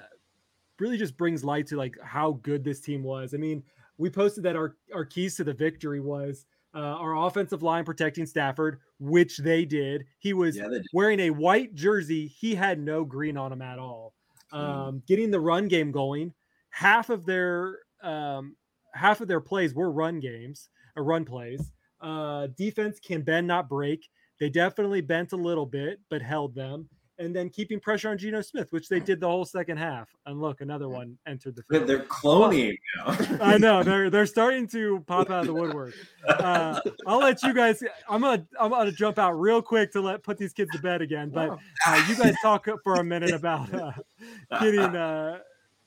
really 0.79 0.99
just 0.99 1.17
brings 1.17 1.43
light 1.43 1.67
to 1.69 1.77
like 1.77 1.97
how 2.01 2.39
good 2.43 2.63
this 2.63 2.81
team 2.81 3.03
was. 3.03 3.35
I 3.35 3.39
mean, 3.39 3.65
we 3.99 4.09
posted 4.09 4.45
that 4.45 4.55
our 4.55 4.77
our 4.95 5.05
keys 5.05 5.37
to 5.37 5.45
the 5.45 5.53
victory 5.53 6.01
was. 6.01 6.47
Uh, 6.75 6.97
our 6.99 7.17
offensive 7.27 7.63
line 7.63 7.85
protecting 7.85 8.27
Stafford, 8.27 8.81
which 8.99 9.39
they 9.39 9.65
did. 9.65 10.05
He 10.19 10.33
was 10.33 10.57
Yeah, 10.57 10.69
did. 10.69 10.85
wearing 10.93 11.21
a 11.21 11.31
white 11.31 11.75
jersey. 11.75 12.27
He 12.27 12.55
had 12.55 12.79
no 12.79 13.05
green 13.05 13.37
on 13.37 13.53
him 13.53 13.63
at 13.63 13.79
all. 13.79 14.15
Um, 14.53 15.03
getting 15.09 15.31
the 15.31 15.41
run 15.41 15.67
game 15.69 15.91
going. 15.91 16.33
Half 16.71 17.11
of 17.11 17.27
their 17.27 17.79
um, 18.03 18.57
half 18.93 19.21
of 19.21 19.29
their 19.29 19.41
plays 19.41 19.75
were 19.75 19.91
run 19.91 20.21
games 20.21 20.69
or 20.97 21.03
run 21.05 21.25
plays. 21.25 21.73
Uh, 22.01 22.49
defense 22.57 23.01
can 23.01 23.23
bend 23.23 23.47
not 23.47 23.69
break. 23.69 24.09
They 24.39 24.51
definitely 24.51 25.01
bent 25.01 25.33
a 25.33 25.37
little 25.37 25.67
bit, 25.67 26.01
but 26.11 26.23
held 26.23 26.55
them. 26.55 26.89
And 27.19 27.35
then 27.35 27.49
keeping 27.49 27.79
pressure 27.79 28.11
on 28.11 28.19
Geno 28.19 28.41
Smith, 28.41 28.73
which 28.73 28.89
they 28.89 28.99
did 28.99 29.21
the 29.21 29.29
whole 29.29 29.45
second 29.45 29.77
half. 29.77 30.09
And 30.27 30.41
look, 30.41 30.61
another 30.61 30.89
one 30.89 31.17
entered 31.27 31.55
the 31.55 31.63
field. 31.63 31.87
They're 31.87 32.01
cloning 32.01 32.77
now. 32.97 33.17
I 33.41 33.57
know 33.57 33.85
they're 33.85 34.11
they're 34.11 34.27
starting 34.27 34.67
to 34.69 35.05
pop 35.07 35.31
out 35.31 35.43
of 35.43 35.47
the 35.47 35.55
woodwork. 35.55 35.95
Uh, 36.27 36.81
I'll 37.07 37.21
let 37.21 37.41
you 37.45 37.55
guys. 37.55 37.85
I'm 38.09 38.23
gonna 38.23 38.45
I'm 38.59 38.71
gonna 38.71 38.91
jump 38.91 39.21
out 39.21 39.33
real 39.33 39.63
quick 39.63 39.93
to 39.93 40.01
let 40.01 40.25
put 40.25 40.39
these 40.39 40.53
kids 40.53 40.73
to 40.73 40.79
bed 40.81 41.03
again. 41.03 41.31
But 41.31 41.57
uh, 41.87 42.05
you 42.09 42.17
guys 42.17 42.35
talk 42.43 42.67
for 42.83 42.95
a 42.95 43.05
minute 43.05 43.33
about 43.33 43.73
uh, 43.73 43.93
getting 44.61 44.81
uh, 44.81 45.39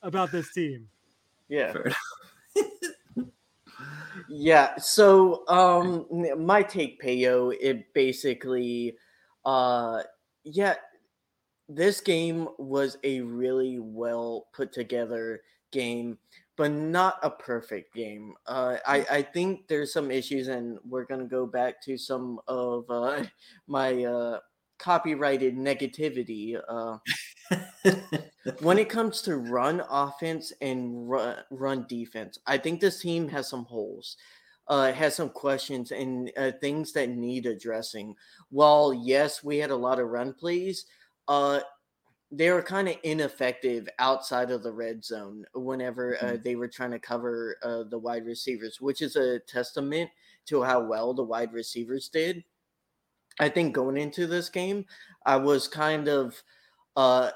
about 0.02 0.32
this 0.32 0.50
team. 0.52 0.88
Yeah. 1.48 1.74
Yeah. 4.28 4.76
So 4.76 5.44
um 5.48 6.06
my 6.36 6.62
take 6.62 7.00
Payo, 7.02 7.54
it 7.60 7.92
basically 7.94 8.96
uh 9.44 10.02
yeah, 10.44 10.74
this 11.68 12.00
game 12.00 12.48
was 12.58 12.96
a 13.04 13.20
really 13.20 13.78
well 13.78 14.48
put 14.54 14.72
together 14.72 15.42
game, 15.70 16.18
but 16.56 16.70
not 16.70 17.18
a 17.22 17.30
perfect 17.30 17.94
game. 17.94 18.34
Uh 18.46 18.78
I, 18.86 19.06
I 19.10 19.22
think 19.22 19.68
there's 19.68 19.92
some 19.92 20.10
issues 20.10 20.48
and 20.48 20.78
we're 20.84 21.04
gonna 21.04 21.26
go 21.26 21.46
back 21.46 21.82
to 21.82 21.98
some 21.98 22.40
of 22.48 22.84
uh 22.90 23.24
my 23.66 24.04
uh 24.04 24.40
copyrighted 24.78 25.56
negativity. 25.56 26.60
Uh 26.68 26.98
when 28.60 28.78
it 28.78 28.88
comes 28.88 29.22
to 29.22 29.36
run 29.36 29.82
offense 29.90 30.52
and 30.60 31.08
run, 31.08 31.36
run 31.50 31.86
defense, 31.88 32.38
I 32.46 32.58
think 32.58 32.80
this 32.80 33.00
team 33.00 33.28
has 33.28 33.48
some 33.48 33.64
holes, 33.64 34.16
uh, 34.66 34.92
has 34.92 35.14
some 35.16 35.30
questions 35.30 35.90
and 35.90 36.30
uh, 36.36 36.52
things 36.60 36.92
that 36.92 37.08
need 37.10 37.46
addressing. 37.46 38.14
While 38.50 38.92
yes, 38.92 39.42
we 39.42 39.58
had 39.58 39.70
a 39.70 39.76
lot 39.76 39.98
of 40.00 40.08
run 40.08 40.34
plays, 40.34 40.84
uh, 41.28 41.60
they 42.30 42.50
were 42.50 42.62
kind 42.62 42.88
of 42.88 42.96
ineffective 43.04 43.88
outside 43.98 44.50
of 44.50 44.62
the 44.62 44.72
red 44.72 45.04
zone 45.04 45.44
whenever 45.54 46.16
uh, 46.16 46.24
mm-hmm. 46.26 46.42
they 46.42 46.56
were 46.56 46.68
trying 46.68 46.90
to 46.90 46.98
cover 46.98 47.56
uh, 47.62 47.84
the 47.84 47.98
wide 47.98 48.26
receivers, 48.26 48.80
which 48.80 49.00
is 49.00 49.16
a 49.16 49.38
testament 49.40 50.10
to 50.46 50.62
how 50.62 50.82
well 50.82 51.14
the 51.14 51.22
wide 51.22 51.52
receivers 51.52 52.08
did. 52.08 52.44
I 53.40 53.48
think 53.48 53.74
going 53.74 53.96
into 53.96 54.26
this 54.26 54.48
game, 54.48 54.84
I 55.24 55.36
was 55.36 55.68
kind 55.68 56.08
of 56.08 56.42
uh, 56.96 57.30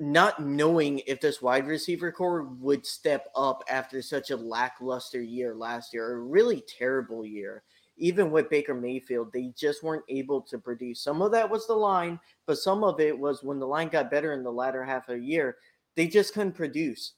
not 0.00 0.42
knowing 0.42 1.00
if 1.06 1.20
this 1.20 1.42
wide 1.42 1.66
receiver 1.66 2.10
corps 2.10 2.44
would 2.60 2.86
step 2.86 3.28
up 3.36 3.62
after 3.68 4.00
such 4.00 4.30
a 4.30 4.36
lackluster 4.36 5.22
year 5.22 5.54
last 5.54 5.92
year, 5.92 6.12
a 6.12 6.18
really 6.18 6.64
terrible 6.66 7.26
year. 7.26 7.62
Even 7.98 8.30
with 8.30 8.50
Baker 8.50 8.74
Mayfield, 8.74 9.32
they 9.32 9.52
just 9.56 9.82
weren't 9.82 10.04
able 10.08 10.40
to 10.42 10.58
produce. 10.58 11.00
Some 11.00 11.20
of 11.22 11.32
that 11.32 11.50
was 11.50 11.66
the 11.66 11.74
line, 11.74 12.18
but 12.46 12.58
some 12.58 12.84
of 12.84 13.00
it 13.00 13.18
was 13.18 13.42
when 13.42 13.58
the 13.58 13.66
line 13.66 13.88
got 13.88 14.10
better 14.10 14.32
in 14.32 14.42
the 14.42 14.50
latter 14.50 14.84
half 14.84 15.08
of 15.08 15.16
the 15.16 15.24
year, 15.24 15.56
they 15.96 16.06
just 16.06 16.32
couldn't 16.32 16.52
produce. 16.52 17.14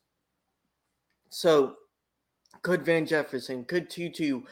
So, 1.28 1.76
could 2.62 2.84
Van 2.84 3.06
Jefferson, 3.06 3.64
could 3.64 3.88
Tutu 3.88 4.42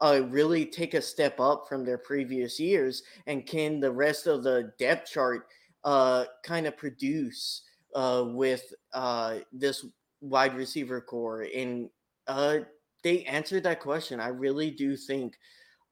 uh, 0.00 0.22
really 0.28 0.64
take 0.64 0.94
a 0.94 1.02
step 1.02 1.40
up 1.40 1.66
from 1.68 1.84
their 1.84 1.98
previous 1.98 2.60
years? 2.60 3.02
And 3.26 3.46
can 3.46 3.80
the 3.80 3.90
rest 3.90 4.26
of 4.26 4.42
the 4.42 4.72
depth 4.78 5.10
chart 5.10 5.46
uh, 5.84 6.26
kind 6.44 6.66
of 6.66 6.76
produce 6.76 7.62
uh, 7.94 8.24
with 8.26 8.72
uh, 8.92 9.38
this 9.52 9.84
wide 10.20 10.54
receiver 10.54 11.00
corps? 11.00 11.46
And 11.54 11.90
uh, 12.26 12.58
they 13.02 13.24
answered 13.24 13.64
that 13.64 13.80
question. 13.80 14.20
I 14.20 14.28
really 14.28 14.70
do 14.70 14.96
think 14.96 15.38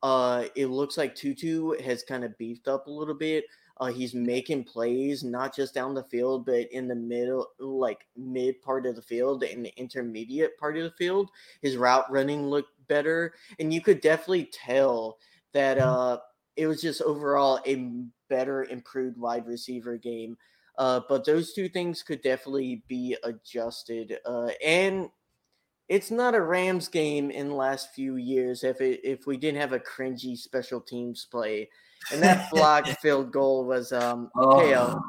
uh, 0.02 0.44
it 0.54 0.66
looks 0.66 0.96
like 0.96 1.14
Tutu 1.14 1.72
has 1.82 2.02
kind 2.02 2.24
of 2.24 2.36
beefed 2.38 2.68
up 2.68 2.86
a 2.86 2.90
little 2.90 3.14
bit. 3.14 3.44
Uh, 3.78 3.86
he's 3.86 4.14
making 4.14 4.64
plays 4.64 5.22
not 5.22 5.54
just 5.54 5.74
down 5.74 5.92
the 5.92 6.04
field, 6.04 6.46
but 6.46 6.70
in 6.72 6.88
the 6.88 6.94
middle, 6.94 7.46
like 7.58 8.06
mid 8.16 8.60
part 8.62 8.86
of 8.86 8.96
the 8.96 9.02
field 9.02 9.42
and 9.42 9.64
the 9.64 9.78
intermediate 9.78 10.56
part 10.58 10.78
of 10.78 10.84
the 10.84 10.90
field. 10.92 11.30
His 11.60 11.76
route 11.76 12.10
running 12.10 12.46
looked 12.46 12.72
better, 12.88 13.34
and 13.58 13.72
you 13.74 13.82
could 13.82 14.00
definitely 14.00 14.50
tell 14.52 15.18
that 15.52 15.76
mm-hmm. 15.76 15.88
uh, 15.88 16.16
it 16.56 16.66
was 16.66 16.80
just 16.80 17.02
overall 17.02 17.60
a 17.66 17.90
better, 18.28 18.64
improved 18.64 19.18
wide 19.18 19.46
receiver 19.46 19.98
game. 19.98 20.38
Uh, 20.78 21.00
but 21.08 21.24
those 21.24 21.52
two 21.52 21.68
things 21.68 22.02
could 22.02 22.22
definitely 22.22 22.82
be 22.88 23.16
adjusted. 23.24 24.18
Uh, 24.24 24.50
and 24.64 25.08
it's 25.88 26.10
not 26.10 26.34
a 26.34 26.40
Rams 26.40 26.88
game 26.88 27.30
in 27.30 27.48
the 27.48 27.54
last 27.54 27.94
few 27.94 28.16
years 28.16 28.64
if 28.64 28.80
it, 28.80 29.00
if 29.04 29.26
we 29.26 29.36
didn't 29.36 29.60
have 29.60 29.72
a 29.72 29.80
cringy 29.80 30.36
special 30.36 30.80
teams 30.80 31.26
play. 31.30 31.68
And 32.12 32.22
that 32.22 32.50
block 32.50 32.86
field 33.02 33.32
goal 33.32 33.64
was 33.64 33.92
um 33.92 34.30
oh. 34.36 35.00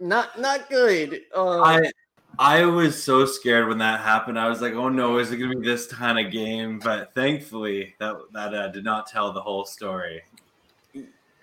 not 0.00 0.38
not 0.40 0.68
good. 0.68 1.22
Uh, 1.34 1.60
I 1.60 1.90
I 2.38 2.64
was 2.64 3.00
so 3.02 3.26
scared 3.26 3.68
when 3.68 3.78
that 3.78 4.00
happened. 4.00 4.38
I 4.38 4.48
was 4.48 4.60
like, 4.60 4.74
"Oh 4.74 4.88
no, 4.88 5.18
is 5.18 5.30
it 5.30 5.36
going 5.36 5.50
to 5.52 5.58
be 5.58 5.66
this 5.66 5.86
kind 5.86 6.24
of 6.24 6.32
game?" 6.32 6.78
But 6.78 7.14
thankfully, 7.14 7.94
that 8.00 8.16
that 8.32 8.54
uh, 8.54 8.68
did 8.68 8.84
not 8.84 9.06
tell 9.06 9.32
the 9.32 9.40
whole 9.40 9.64
story. 9.64 10.22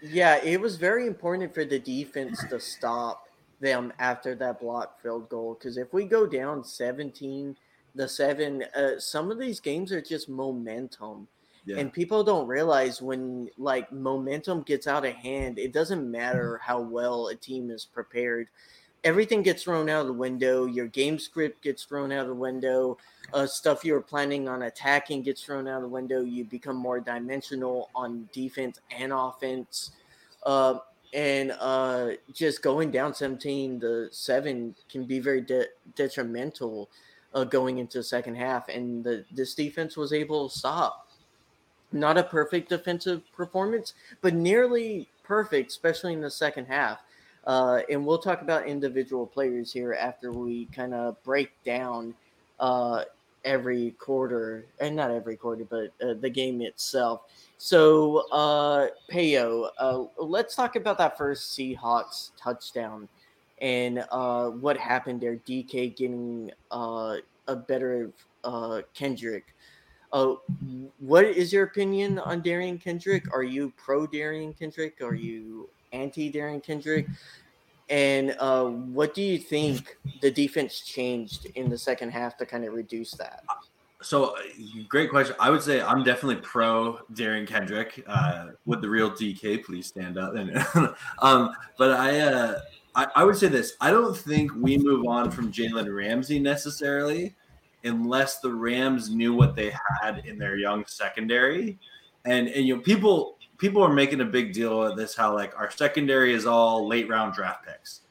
Yeah, 0.01 0.43
it 0.43 0.59
was 0.59 0.77
very 0.77 1.05
important 1.07 1.53
for 1.53 1.63
the 1.63 1.79
defense 1.79 2.43
to 2.49 2.59
stop 2.59 3.27
them 3.59 3.93
after 3.99 4.33
that 4.35 4.59
block 4.59 4.99
field 5.01 5.29
goal 5.29 5.53
because 5.53 5.77
if 5.77 5.93
we 5.93 6.05
go 6.05 6.25
down 6.25 6.63
17 6.63 7.55
the 7.95 8.07
7 8.07 8.63
uh, 8.75 8.99
some 8.99 9.31
of 9.31 9.39
these 9.39 9.59
games 9.59 9.91
are 9.91 10.01
just 10.01 10.29
momentum. 10.29 11.27
Yeah. 11.65 11.77
And 11.77 11.93
people 11.93 12.23
don't 12.23 12.47
realize 12.47 13.01
when 13.01 13.49
like 13.57 13.91
momentum 13.91 14.63
gets 14.63 14.87
out 14.87 15.05
of 15.05 15.13
hand, 15.13 15.59
it 15.59 15.71
doesn't 15.71 16.09
matter 16.09 16.59
how 16.63 16.81
well 16.81 17.27
a 17.27 17.35
team 17.35 17.69
is 17.69 17.85
prepared 17.85 18.47
everything 19.03 19.41
gets 19.41 19.63
thrown 19.63 19.89
out 19.89 20.01
of 20.01 20.07
the 20.07 20.13
window. 20.13 20.65
Your 20.65 20.87
game 20.87 21.17
script 21.19 21.63
gets 21.63 21.83
thrown 21.83 22.11
out 22.11 22.21
of 22.21 22.27
the 22.27 22.33
window. 22.33 22.97
Uh, 23.33 23.47
stuff 23.47 23.85
you 23.85 23.93
were 23.93 24.01
planning 24.01 24.47
on 24.47 24.63
attacking 24.63 25.23
gets 25.23 25.43
thrown 25.43 25.67
out 25.67 25.77
of 25.77 25.83
the 25.83 25.87
window. 25.87 26.21
You 26.21 26.43
become 26.43 26.75
more 26.75 26.99
dimensional 26.99 27.89
on 27.95 28.29
defense 28.31 28.79
and 28.91 29.11
offense. 29.13 29.91
Uh, 30.43 30.79
and 31.13 31.53
uh, 31.59 32.11
just 32.31 32.61
going 32.61 32.91
down 32.91 33.13
17 33.13 33.79
to 33.81 34.07
7 34.11 34.75
can 34.89 35.05
be 35.05 35.19
very 35.19 35.41
de- 35.41 35.67
detrimental 35.95 36.89
uh, 37.33 37.43
going 37.43 37.77
into 37.77 37.99
the 37.99 38.03
second 38.03 38.35
half. 38.35 38.69
And 38.69 39.03
the, 39.03 39.25
this 39.31 39.53
defense 39.53 39.97
was 39.97 40.13
able 40.13 40.49
to 40.49 40.57
stop. 40.57 41.07
Not 41.91 42.17
a 42.17 42.23
perfect 42.23 42.69
defensive 42.69 43.21
performance, 43.33 43.93
but 44.21 44.33
nearly 44.33 45.09
perfect, 45.23 45.71
especially 45.71 46.13
in 46.13 46.21
the 46.21 46.31
second 46.31 46.65
half. 46.65 46.99
Uh, 47.45 47.81
and 47.89 48.05
we'll 48.05 48.19
talk 48.19 48.41
about 48.41 48.67
individual 48.67 49.25
players 49.25 49.73
here 49.73 49.93
after 49.93 50.31
we 50.31 50.65
kind 50.67 50.93
of 50.93 51.21
break 51.23 51.51
down 51.65 52.13
uh, 52.59 53.03
every 53.43 53.91
quarter, 53.91 54.65
and 54.79 54.95
not 54.95 55.11
every 55.11 55.35
quarter, 55.35 55.65
but 55.65 55.91
uh, 56.05 56.13
the 56.19 56.29
game 56.29 56.61
itself. 56.61 57.21
So, 57.57 58.25
uh, 58.31 58.87
uh, 59.13 60.03
let's 60.17 60.55
talk 60.55 60.75
about 60.75 60.97
that 60.99 61.17
first 61.17 61.57
Seahawks 61.57 62.31
touchdown 62.37 63.07
and 63.61 64.03
uh, 64.11 64.49
what 64.49 64.75
happened 64.75 65.21
there. 65.21 65.37
DK 65.37 65.95
getting 65.95 66.51
uh, 66.71 67.17
a 67.47 67.55
better 67.55 68.11
uh, 68.43 68.81
Kendrick. 68.93 69.55
Uh, 70.11 70.33
what 70.99 71.23
is 71.23 71.53
your 71.53 71.63
opinion 71.63 72.19
on 72.19 72.41
Derion 72.41 72.81
Kendrick? 72.81 73.33
Are 73.33 73.43
you 73.43 73.71
pro 73.77 74.05
Derion 74.05 74.57
Kendrick? 74.57 74.97
Are 75.01 75.15
you 75.15 75.69
anti 75.93 76.31
Derion 76.31 76.61
Kendrick? 76.61 77.07
And 77.89 78.35
uh, 78.39 78.65
what 78.65 79.13
do 79.13 79.21
you 79.21 79.37
think 79.37 79.97
the 80.21 80.31
defense 80.31 80.79
changed 80.81 81.47
in 81.55 81.69
the 81.69 81.77
second 81.77 82.11
half 82.11 82.37
to 82.37 82.45
kind 82.45 82.65
of 82.65 82.73
reduce 82.73 83.11
that? 83.13 83.43
So, 84.01 84.35
great 84.89 85.11
question. 85.11 85.35
I 85.39 85.49
would 85.49 85.61
say 85.61 85.81
I'm 85.81 86.03
definitely 86.03 86.37
pro 86.37 86.99
Derion 87.13 87.45
Kendrick. 87.45 88.03
Uh, 88.07 88.47
would 88.65 88.81
the 88.81 88.89
real 88.89 89.11
DK 89.11 89.63
please 89.63 89.85
stand 89.85 90.17
up? 90.17 90.33
um, 91.19 91.51
but 91.77 91.91
I, 91.91 92.19
uh, 92.19 92.61
I, 92.95 93.07
I 93.15 93.23
would 93.23 93.37
say 93.37 93.47
this: 93.47 93.73
I 93.79 93.91
don't 93.91 94.15
think 94.15 94.51
we 94.55 94.77
move 94.77 95.05
on 95.07 95.31
from 95.31 95.51
Jalen 95.51 95.93
Ramsey 95.95 96.39
necessarily, 96.39 97.35
unless 97.83 98.39
the 98.39 98.53
Rams 98.53 99.09
knew 99.09 99.33
what 99.33 99.55
they 99.55 99.73
had 100.01 100.25
in 100.25 100.37
their 100.37 100.57
young 100.57 100.85
secondary. 100.85 101.79
And 102.25 102.47
and 102.49 102.65
you 102.65 102.75
know, 102.75 102.81
people 102.81 103.37
people 103.57 103.81
are 103.83 103.93
making 103.93 104.21
a 104.21 104.25
big 104.25 104.53
deal 104.53 104.83
of 104.83 104.97
this 104.97 105.15
how 105.15 105.33
like 105.33 105.57
our 105.57 105.71
secondary 105.71 106.33
is 106.33 106.45
all 106.45 106.87
late 106.87 107.07
round 107.07 107.33
draft 107.33 107.65
picks. 107.65 108.01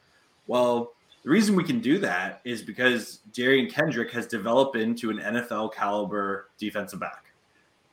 Well, 0.46 0.92
the 1.22 1.30
reason 1.30 1.54
we 1.54 1.64
can 1.64 1.80
do 1.80 1.98
that 1.98 2.40
is 2.44 2.62
because 2.62 3.20
Derion 3.32 3.70
Kendrick 3.70 4.10
has 4.12 4.26
developed 4.26 4.76
into 4.76 5.10
an 5.10 5.18
NFL 5.18 5.74
caliber 5.74 6.50
defensive 6.58 6.98
back. 6.98 7.26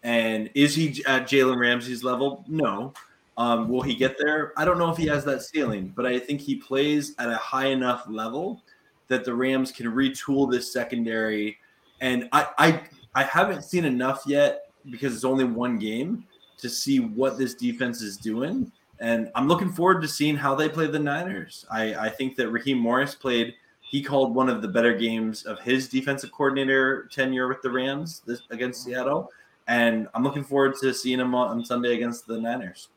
And 0.03 0.49
is 0.53 0.73
he 0.73 1.03
at 1.05 1.23
Jalen 1.23 1.59
Ramsey's 1.59 2.03
level? 2.03 2.45
No. 2.47 2.93
Um, 3.37 3.69
will 3.69 3.83
he 3.83 3.93
get 3.93 4.17
there? 4.17 4.51
I 4.57 4.65
don't 4.65 4.79
know 4.79 4.89
if 4.89 4.97
he 4.97 5.05
has 5.07 5.23
that 5.25 5.43
ceiling, 5.43 5.93
but 5.95 6.05
I 6.05 6.17
think 6.17 6.41
he 6.41 6.55
plays 6.55 7.13
at 7.19 7.29
a 7.29 7.37
high 7.37 7.67
enough 7.67 8.05
level 8.09 8.63
that 9.07 9.23
the 9.23 9.33
Rams 9.33 9.71
can 9.71 9.85
retool 9.87 10.51
this 10.51 10.73
secondary. 10.73 11.57
And 12.01 12.27
I, 12.31 12.47
I, 12.57 12.81
I 13.13 13.23
haven't 13.23 13.63
seen 13.63 13.85
enough 13.85 14.23
yet 14.25 14.71
because 14.89 15.13
it's 15.13 15.23
only 15.23 15.43
one 15.43 15.77
game 15.77 16.25
to 16.57 16.69
see 16.69 16.99
what 16.99 17.37
this 17.37 17.53
defense 17.53 18.01
is 18.01 18.17
doing. 18.17 18.71
And 18.99 19.29
I'm 19.35 19.47
looking 19.47 19.71
forward 19.71 20.01
to 20.01 20.07
seeing 20.07 20.35
how 20.35 20.55
they 20.55 20.67
play 20.67 20.87
the 20.87 20.99
Niners. 20.99 21.65
I, 21.69 21.93
I 21.93 22.09
think 22.09 22.35
that 22.37 22.49
Raheem 22.49 22.79
Morris 22.79 23.13
played, 23.13 23.53
he 23.81 24.01
called 24.01 24.33
one 24.33 24.49
of 24.49 24.63
the 24.63 24.67
better 24.67 24.97
games 24.97 25.43
of 25.43 25.59
his 25.59 25.87
defensive 25.87 26.31
coordinator 26.31 27.07
tenure 27.11 27.47
with 27.47 27.61
the 27.61 27.69
Rams 27.69 28.23
this, 28.25 28.41
against 28.49 28.83
Seattle. 28.83 29.31
And 29.67 30.07
I'm 30.15 30.23
looking 30.23 30.43
forward 30.43 30.75
to 30.81 30.93
seeing 30.93 31.19
him 31.19 31.35
on, 31.35 31.49
on 31.49 31.63
Sunday 31.63 31.93
against 31.93 32.25
the 32.25 32.41
Niners. 32.41 32.89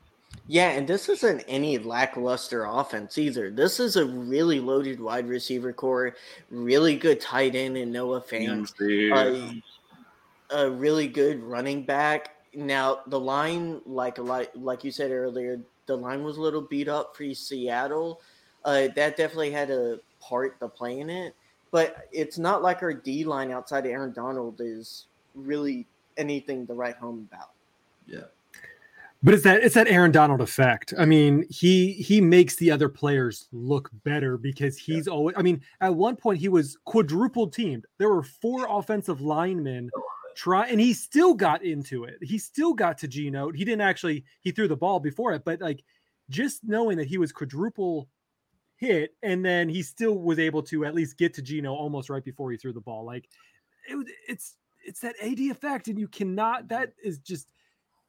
Yeah, 0.47 0.71
and 0.71 0.87
this 0.87 1.09
isn't 1.09 1.45
any 1.47 1.79
lackluster 1.79 2.65
offense 2.65 3.19
either. 3.19 3.51
This 3.51 3.79
is 3.79 3.97
a 3.97 4.05
really 4.05 4.59
loaded 4.59 5.01
wide 5.01 5.29
receiver 5.29 5.73
corps, 5.73 6.17
really 6.51 6.97
good 6.97 7.21
tight 7.21 7.55
end 7.55 7.77
in 7.77 7.93
Noah 7.93 8.21
Fant, 8.21 8.73
a, 8.81 9.63
a 10.51 10.71
really 10.71 11.07
good 11.07 11.43
running 11.43 11.85
back, 11.85 12.31
now 12.55 13.01
the 13.07 13.21
line, 13.21 13.81
like 13.87 14.19
a 14.19 14.23
like 14.23 14.51
like 14.55 14.85
you 14.85 14.91
said 14.91 15.11
earlier, 15.11 15.61
the 15.87 15.97
line 15.97 16.25
was 16.25 16.37
a 16.37 16.41
little 16.41 16.63
beat 16.63 16.89
up 16.89 17.17
for 17.17 17.33
Seattle. 17.35 18.21
Uh, 18.65 18.89
that 18.95 19.17
definitely 19.17 19.51
had 19.51 19.71
a 19.71 19.99
part 20.21 20.59
to 20.61 20.69
play 20.69 21.01
in 21.01 21.09
it. 21.09 21.35
But 21.71 22.09
it's 22.13 22.37
not 22.39 22.63
like 22.63 22.83
our 22.83 22.93
D 22.93 23.25
line 23.25 23.53
outside 23.53 23.87
of 23.87 23.93
Aaron 23.93 24.13
Donald 24.13 24.61
is 24.61 25.07
really 25.35 25.87
anything 26.17 26.67
to 26.67 26.75
write 26.75 26.97
home 26.97 27.29
about. 27.31 27.51
Yeah. 28.07 28.27
But 29.23 29.35
it's 29.35 29.45
that 29.45 29.63
it's 29.63 29.75
that 29.75 29.89
Aaron 29.89 30.13
Donald 30.13 30.41
effect. 30.41 30.95
I 30.99 31.05
mean, 31.05 31.45
he 31.51 31.93
he 31.93 32.21
makes 32.21 32.57
the 32.57 32.71
other 32.71 32.89
players 32.89 33.49
look 33.53 33.91
better 34.03 34.39
because 34.39 34.79
he's 34.79 35.07
yeah. 35.07 35.13
always. 35.13 35.37
I 35.37 35.43
mean, 35.43 35.61
at 35.83 35.95
one 35.95 36.17
point 36.17 36.41
he 36.41 36.49
was 36.49 36.79
quadruple 36.87 37.49
teamed. 37.49 37.85
There 37.99 38.09
were 38.09 38.23
four 38.23 38.67
offensive 38.71 39.21
linemen 39.21 39.91
oh, 39.95 40.03
try 40.37 40.67
and 40.69 40.81
he 40.81 40.95
still 40.95 41.35
got 41.35 41.63
into 41.63 42.05
it. 42.05 42.17
He 42.23 42.39
still 42.39 42.73
got 42.73 42.97
to 42.99 43.09
Geno. 43.09 43.53
He 43.53 43.65
didn't 43.65 43.83
actually 43.83 44.25
he 44.41 44.53
threw 44.53 44.69
the 44.69 44.77
ball 44.77 45.01
before 45.01 45.35
it, 45.35 45.45
but 45.45 45.61
like 45.61 45.85
just 46.31 46.65
knowing 46.65 46.97
that 46.97 47.07
he 47.09 47.19
was 47.19 47.31
quadruple 47.31 48.09
hit, 48.77 49.15
and 49.23 49.45
then 49.45 49.69
he 49.69 49.83
still 49.83 50.19
was 50.19 50.39
able 50.39 50.63
to 50.63 50.87
at 50.87 50.95
least 50.95 51.19
get 51.19 51.35
to 51.35 51.43
Geno 51.43 51.75
almost 51.75 52.09
right 52.09 52.25
before 52.25 52.51
he 52.51 52.57
threw 52.57 52.73
the 52.73 52.81
ball. 52.81 53.05
Like 53.05 53.29
it, 53.87 54.07
it's 54.27 54.57
it's 54.83 55.01
that 55.01 55.15
AD 55.23 55.41
effect, 55.41 55.89
and 55.89 55.99
you 55.99 56.09
cannot. 56.09 56.69
That 56.69 56.95
is 57.05 57.19
just 57.19 57.49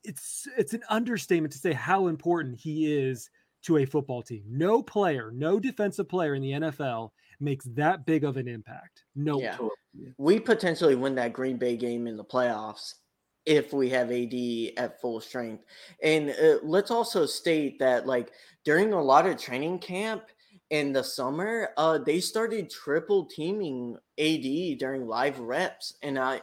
it's 0.03 0.47
it's 0.57 0.73
an 0.73 0.83
understatement 0.89 1.53
to 1.53 1.59
say 1.59 1.73
how 1.73 2.07
important 2.07 2.59
he 2.59 2.93
is 2.93 3.29
to 3.63 3.77
a 3.77 3.85
football 3.85 4.21
team. 4.21 4.43
No 4.47 4.81
player, 4.81 5.31
no 5.33 5.59
defensive 5.59 6.09
player 6.09 6.35
in 6.35 6.41
the 6.41 6.51
NFL 6.51 7.11
makes 7.39 7.65
that 7.73 8.05
big 8.05 8.23
of 8.23 8.37
an 8.37 8.47
impact. 8.47 9.03
No, 9.15 9.39
yeah. 9.39 9.57
we 10.17 10.39
potentially 10.39 10.95
win 10.95 11.15
that 11.15 11.33
Green 11.33 11.57
Bay 11.57 11.75
game 11.75 12.07
in 12.07 12.17
the 12.17 12.23
playoffs 12.23 12.95
if 13.45 13.73
we 13.73 13.89
have 13.89 14.11
AD 14.11 14.33
at 14.77 15.01
full 15.01 15.19
strength. 15.19 15.63
And 16.03 16.29
uh, 16.31 16.57
let's 16.63 16.91
also 16.91 17.25
state 17.25 17.79
that 17.79 18.05
like 18.05 18.31
during 18.63 18.93
a 18.93 19.01
lot 19.01 19.25
of 19.25 19.37
training 19.37 19.79
camp 19.79 20.23
in 20.69 20.93
the 20.93 21.03
summer, 21.03 21.69
uh, 21.77 21.97
they 21.97 22.19
started 22.19 22.69
triple 22.69 23.25
teaming 23.25 23.97
AD 24.17 24.79
during 24.79 25.07
live 25.07 25.39
reps, 25.39 25.95
and 26.01 26.17
I. 26.17 26.41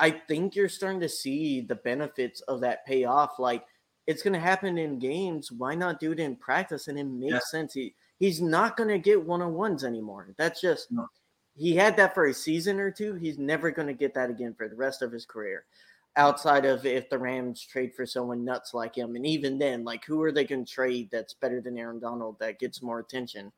I 0.00 0.10
think 0.10 0.56
you're 0.56 0.68
starting 0.68 1.00
to 1.00 1.08
see 1.08 1.60
the 1.60 1.74
benefits 1.76 2.40
of 2.42 2.62
that 2.62 2.86
payoff. 2.86 3.38
Like 3.38 3.64
it's 4.06 4.22
going 4.22 4.32
to 4.32 4.40
happen 4.40 4.78
in 4.78 4.98
games. 4.98 5.52
Why 5.52 5.74
not 5.74 6.00
do 6.00 6.12
it 6.12 6.18
in 6.18 6.36
practice? 6.36 6.88
And 6.88 6.98
it 6.98 7.04
makes 7.04 7.32
yeah. 7.34 7.38
sense. 7.50 7.74
He 7.74 7.94
he's 8.18 8.40
not 8.40 8.76
going 8.76 8.88
to 8.88 8.98
get 8.98 9.24
one 9.24 9.42
on 9.42 9.54
ones 9.54 9.84
anymore. 9.84 10.34
That's 10.38 10.60
just 10.60 10.90
no. 10.90 11.06
he 11.54 11.76
had 11.76 11.96
that 11.98 12.14
for 12.14 12.26
a 12.26 12.34
season 12.34 12.80
or 12.80 12.90
two. 12.90 13.14
He's 13.14 13.38
never 13.38 13.70
going 13.70 13.88
to 13.88 13.94
get 13.94 14.14
that 14.14 14.30
again 14.30 14.54
for 14.54 14.68
the 14.68 14.74
rest 14.74 15.02
of 15.02 15.12
his 15.12 15.26
career. 15.26 15.66
Outside 16.16 16.64
of 16.64 16.84
if 16.86 17.08
the 17.08 17.18
Rams 17.18 17.64
trade 17.64 17.94
for 17.94 18.04
someone 18.04 18.44
nuts 18.44 18.74
like 18.74 18.96
him, 18.96 19.14
and 19.14 19.26
even 19.26 19.58
then, 19.58 19.84
like 19.84 20.04
who 20.04 20.22
are 20.22 20.32
they 20.32 20.44
going 20.44 20.64
to 20.64 20.72
trade 20.72 21.10
that's 21.12 21.34
better 21.34 21.60
than 21.60 21.78
Aaron 21.78 22.00
Donald 22.00 22.38
that 22.40 22.58
gets 22.58 22.82
more 22.82 22.98
attention? 23.00 23.52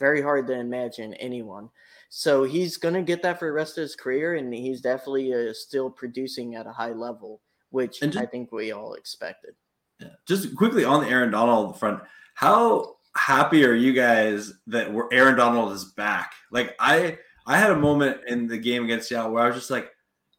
Very 0.00 0.20
hard 0.20 0.46
to 0.48 0.54
imagine 0.54 1.14
anyone. 1.14 1.70
So 2.12 2.42
he's 2.42 2.76
going 2.76 2.94
to 2.94 3.02
get 3.02 3.22
that 3.22 3.38
for 3.38 3.46
the 3.46 3.52
rest 3.52 3.78
of 3.78 3.82
his 3.82 3.94
career, 3.94 4.34
and 4.34 4.52
he's 4.52 4.80
definitely 4.80 5.32
uh, 5.32 5.52
still 5.52 5.88
producing 5.88 6.56
at 6.56 6.66
a 6.66 6.72
high 6.72 6.92
level, 6.92 7.40
which 7.70 8.00
just, 8.00 8.18
I 8.18 8.26
think 8.26 8.50
we 8.50 8.72
all 8.72 8.94
expected. 8.94 9.54
Yeah. 10.00 10.08
Just 10.26 10.56
quickly 10.56 10.84
on 10.84 11.02
the 11.02 11.08
Aaron 11.08 11.30
Donald 11.30 11.78
front, 11.78 12.02
how 12.34 12.96
happy 13.16 13.64
are 13.64 13.74
you 13.74 13.92
guys 13.92 14.52
that 14.66 14.92
we're, 14.92 15.08
Aaron 15.12 15.36
Donald 15.36 15.72
is 15.72 15.84
back? 15.84 16.32
Like 16.50 16.74
I, 16.80 17.18
I 17.46 17.58
had 17.58 17.70
a 17.70 17.76
moment 17.76 18.18
in 18.26 18.48
the 18.48 18.58
game 18.58 18.84
against 18.84 19.08
Seattle 19.08 19.32
where 19.32 19.44
I 19.44 19.46
was 19.46 19.56
just 19.56 19.70
like, 19.70 19.90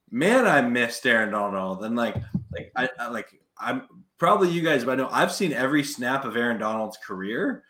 man, 0.09 0.45
I 0.45 0.61
missed 0.61 1.05
Aaron 1.05 1.31
Donald, 1.31 1.85
and 1.85 1.95
like, 1.95 2.15
like 2.51 2.71
I, 2.75 2.89
I 2.99 3.07
like 3.07 3.27
I'm 3.57 3.87
probably 4.17 4.49
you 4.49 4.61
guys, 4.61 4.83
but 4.83 4.91
I 4.91 4.95
know 4.95 5.09
I've 5.09 5.31
seen 5.31 5.53
every 5.53 5.85
snap 5.85 6.25
of 6.25 6.35
Aaron 6.35 6.59
Donald's 6.59 6.97
career. 6.97 7.63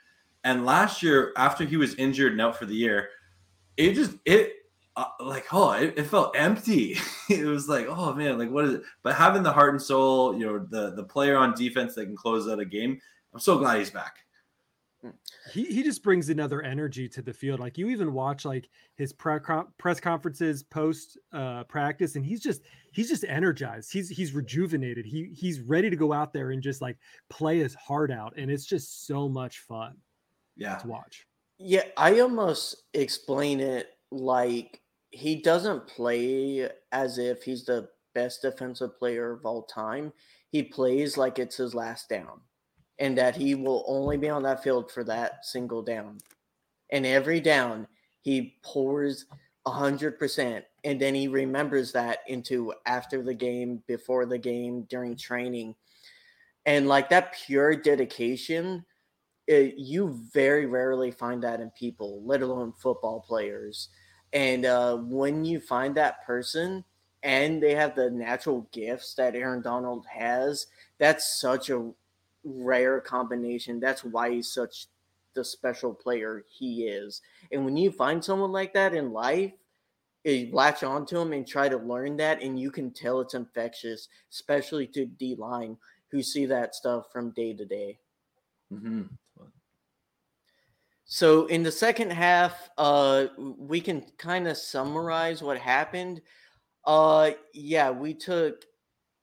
And 0.44 0.66
last 0.66 1.04
year, 1.04 1.34
after 1.38 1.66
he 1.66 1.78
was 1.78 1.94
injured 1.96 2.32
and 2.32 2.42
out 2.42 2.58
for 2.58 2.66
the 2.66 2.74
year, 2.74 3.10
it 3.78 3.94
just 3.94 4.18
it 4.26 4.54
uh, 4.96 5.06
like 5.20 5.46
oh 5.52 5.72
it, 5.72 5.98
it, 5.98 6.04
felt 6.04 6.36
empty. 6.36 6.98
It 7.30 7.46
was 7.46 7.70
like 7.70 7.88
oh 7.88 8.14
man 8.14 8.38
like 8.38 8.52
what 8.52 8.66
is 8.66 8.74
it? 8.76 8.84
But 9.04 9.16
having 9.16 9.42
the 9.42 9.54
heart 9.54 9.74
and 9.74 9.82
soul 9.82 10.38
you 10.38 10.46
know 10.46 10.60
the 10.70 10.92
the 10.96 11.04
player 11.04 11.38
on 11.38 11.54
defense 11.56 11.96
that 11.96 12.06
can 12.06 12.16
close 12.16 12.50
out 12.50 12.60
a 12.60 12.66
game 12.66 13.00
i'm 13.34 13.40
so 13.40 13.58
glad 13.58 13.80
he's 13.80 13.90
back. 13.90 14.18
He, 15.52 15.66
he 15.66 15.82
just 15.82 16.04
brings 16.04 16.30
another 16.30 16.62
energy 16.62 17.10
to 17.10 17.24
the 17.24 17.34
field. 17.34 17.60
Like 17.60 17.78
you 17.78 17.90
even 17.90 18.14
watch 18.14 18.46
like 18.46 18.70
his 18.96 19.12
pre- 19.12 19.40
press 19.80 20.00
conferences 20.00 20.62
post 20.62 21.18
uh, 21.34 21.64
practice 21.64 22.16
and 22.16 22.26
he's 22.26 22.42
just 22.42 22.62
he's 22.92 23.10
just 23.10 23.26
energized. 23.28 23.92
He's 23.92 24.10
he's 24.10 24.34
rejuvenated. 24.34 25.06
He 25.06 25.34
he's 25.34 25.62
ready 25.62 25.90
to 25.90 25.96
go 25.96 26.14
out 26.14 26.34
there 26.34 26.52
and 26.52 26.62
just 26.62 26.82
like 26.82 26.98
play 27.30 27.58
his 27.58 27.74
heart 27.76 28.12
out 28.12 28.34
and 28.38 28.52
it's 28.52 28.66
just 28.66 29.08
so 29.08 29.28
much 29.28 29.60
fun 29.60 29.96
yeah. 30.56 30.76
to 30.78 30.88
watch 30.88 31.26
yeah, 31.64 31.84
I 31.98 32.20
almost 32.20 32.84
explain 32.94 33.60
it 33.60 33.90
like 34.12 34.82
he 35.12 35.36
doesn't 35.36 35.88
play 35.88 36.70
as 36.92 37.18
if 37.18 37.44
he's 37.44 37.66
the 37.66 37.90
best 38.14 38.42
defensive 38.42 38.98
player 38.98 39.32
of 39.32 39.46
all 39.46 39.64
time. 39.64 40.12
He 40.50 40.64
plays 40.64 41.18
like 41.18 41.40
it's 41.40 41.58
his 41.58 41.76
last 41.76 42.10
down 42.10 42.42
and 43.00 43.18
that 43.18 43.36
he 43.36 43.56
will 43.56 43.86
only 43.88 44.18
be 44.18 44.30
on 44.30 44.44
that 44.44 44.64
field 44.64 44.92
for 44.92 45.04
that 45.06 45.46
single 45.46 45.82
down. 45.82 46.18
And 46.92 47.06
every 47.06 47.40
down, 47.40 47.88
he 48.22 48.58
pours 48.64 49.26
100%. 49.68 50.64
And 50.84 51.00
then 51.00 51.16
he 51.16 51.28
remembers 51.28 51.92
that 51.94 52.20
into 52.28 52.74
after 52.86 53.22
the 53.22 53.34
game, 53.34 53.82
before 53.88 54.26
the 54.26 54.38
game, 54.38 54.84
during 54.90 55.16
training. 55.16 55.76
And 56.66 56.88
like 56.88 57.10
that 57.10 57.34
pure 57.46 57.76
dedication 57.76 58.86
it, 59.48 59.76
you 59.78 60.20
very 60.34 60.66
rarely 60.66 61.12
find 61.12 61.44
that 61.44 61.60
in 61.60 61.70
people, 61.72 62.22
let 62.24 62.42
alone 62.42 62.74
football 62.78 63.22
players. 63.28 63.90
And 64.34 64.66
uh, 64.66 64.98
when 64.98 65.44
you 65.44 65.60
find 65.60 65.96
that 65.96 66.26
person 66.26 66.84
and 67.24 67.62
they 67.62 67.76
have 67.76 67.96
the 67.96 68.10
natural 68.10 68.68
gifts 68.72 69.14
that 69.16 69.36
Aaron 69.36 69.62
Donald 69.62 70.06
has, 70.08 70.68
that's 70.98 71.40
such 71.40 71.70
a 71.70 71.92
rare 72.44 73.02
combination. 73.02 73.80
That's 73.80 74.04
why 74.04 74.32
he's 74.32 74.52
such 74.52 74.88
the 75.34 75.44
special 75.44 75.94
player 75.94 76.44
he 76.50 76.88
is. 76.88 77.22
And 77.52 77.66
when 77.66 77.78
you 77.78 77.92
find 77.92 78.24
someone 78.24 78.52
like 78.52 78.74
that 78.74 78.94
in 78.94 79.12
life, 79.12 79.52
you 80.24 80.50
latch 80.52 80.84
onto 80.84 81.20
him 81.20 81.34
and 81.34 81.48
try 81.48 81.68
to 81.68 81.78
learn 81.78 82.18
that, 82.18 82.42
and 82.42 82.60
you 82.60 82.70
can 82.70 82.92
tell 82.92 83.22
it's 83.22 83.34
infectious, 83.34 84.08
especially 84.32 84.86
to 84.88 85.06
D 85.06 85.36
line 85.36 85.78
who 86.10 86.22
see 86.22 86.46
that 86.46 86.76
stuff 86.76 87.12
from 87.12 87.32
day 87.32 87.54
to 87.54 87.66
day. 87.66 87.98
Mm-hmm. 88.72 89.04
So 91.14 91.46
in 91.48 91.62
the 91.62 91.74
second 91.74 92.12
half, 92.14 92.70
uh, 92.78 93.26
we 93.38 93.82
can 93.82 94.06
kind 94.18 94.48
of 94.48 94.56
summarize 94.56 95.44
what 95.44 95.58
happened. 95.58 96.22
Uh, 96.86 97.32
yeah, 97.54 97.92
we 97.92 98.14
took 98.14 98.64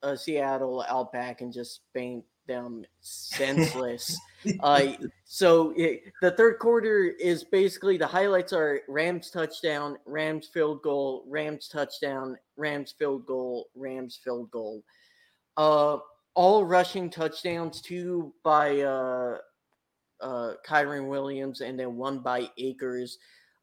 uh, 0.03 0.15
Seattle 0.15 0.85
out 0.87 1.11
back 1.11 1.41
and 1.41 1.51
just 1.51 1.81
spanked 1.87 2.27
them 2.45 2.85
senseless. 3.01 4.19
uh, 4.59 4.91
so 5.25 5.73
it, 5.75 6.03
the 6.21 6.29
third 6.29 6.59
quarter 6.59 7.05
is 7.05 7.43
basically 7.43 7.97
the 7.97 8.05
highlights 8.05 8.53
are 8.53 8.81
Rams 8.87 9.31
touchdown, 9.31 9.97
Rams 10.05 10.45
field 10.45 10.83
goal, 10.83 11.23
Rams 11.27 11.67
touchdown, 11.67 12.37
Rams 12.55 12.93
field 12.99 13.25
goal, 13.25 13.65
Rams 13.73 14.19
field 14.23 14.51
goal. 14.51 14.83
Uh, 15.57 15.97
all 16.35 16.65
rushing 16.65 17.09
touchdowns, 17.09 17.81
two 17.81 18.31
by 18.43 18.81
uh, 18.81 19.39
uh, 20.21 20.53
Kyren 20.65 21.07
Williams 21.07 21.61
and 21.61 21.79
then 21.79 21.95
one 21.95 22.19
by 22.19 22.49
Akers. 22.57 23.17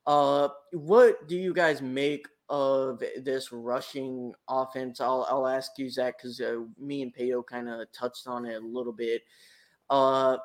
Uh, 0.06 0.48
what 0.72 1.26
do 1.28 1.36
you 1.36 1.52
guys 1.52 1.82
make 1.82 2.26
of 2.48 3.02
this 3.22 3.52
rushing 3.52 4.32
offense? 4.48 5.00
I'll, 5.00 5.26
I'll 5.28 5.48
ask 5.48 5.72
you, 5.78 5.90
Zach, 5.90 6.18
because 6.18 6.40
uh, 6.40 6.60
me 6.78 7.02
and 7.02 7.14
Payo 7.14 7.44
kind 7.44 7.68
of 7.68 7.90
touched 7.92 8.26
on 8.26 8.46
it 8.46 8.62
a 8.62 8.66
little 8.66 8.92
bit. 8.92 9.22
Uh, 9.90 10.36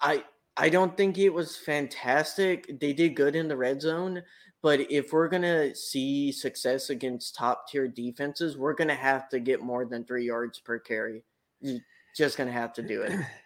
I 0.00 0.24
I 0.56 0.68
don't 0.68 0.96
think 0.96 1.18
it 1.18 1.30
was 1.30 1.56
fantastic. 1.56 2.78
They 2.80 2.92
did 2.92 3.16
good 3.16 3.34
in 3.34 3.48
the 3.48 3.56
red 3.56 3.80
zone, 3.80 4.22
but 4.62 4.80
if 4.90 5.12
we're 5.12 5.28
gonna 5.28 5.74
see 5.74 6.30
success 6.30 6.90
against 6.90 7.34
top 7.34 7.68
tier 7.68 7.88
defenses, 7.88 8.56
we're 8.56 8.74
gonna 8.74 8.94
have 8.94 9.28
to 9.30 9.40
get 9.40 9.62
more 9.62 9.84
than 9.84 10.04
three 10.04 10.26
yards 10.26 10.60
per 10.60 10.78
carry. 10.78 11.24
You're 11.60 11.80
just 12.16 12.36
gonna 12.36 12.52
have 12.52 12.72
to 12.74 12.82
do 12.82 13.02
it. 13.02 13.12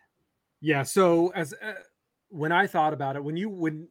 Yeah. 0.60 0.82
So 0.82 1.28
as 1.34 1.54
uh, 1.54 1.74
when 2.30 2.52
I 2.52 2.66
thought 2.66 2.92
about 2.92 3.16
it, 3.16 3.24
when 3.24 3.36
you 3.36 3.48
when 3.48 3.88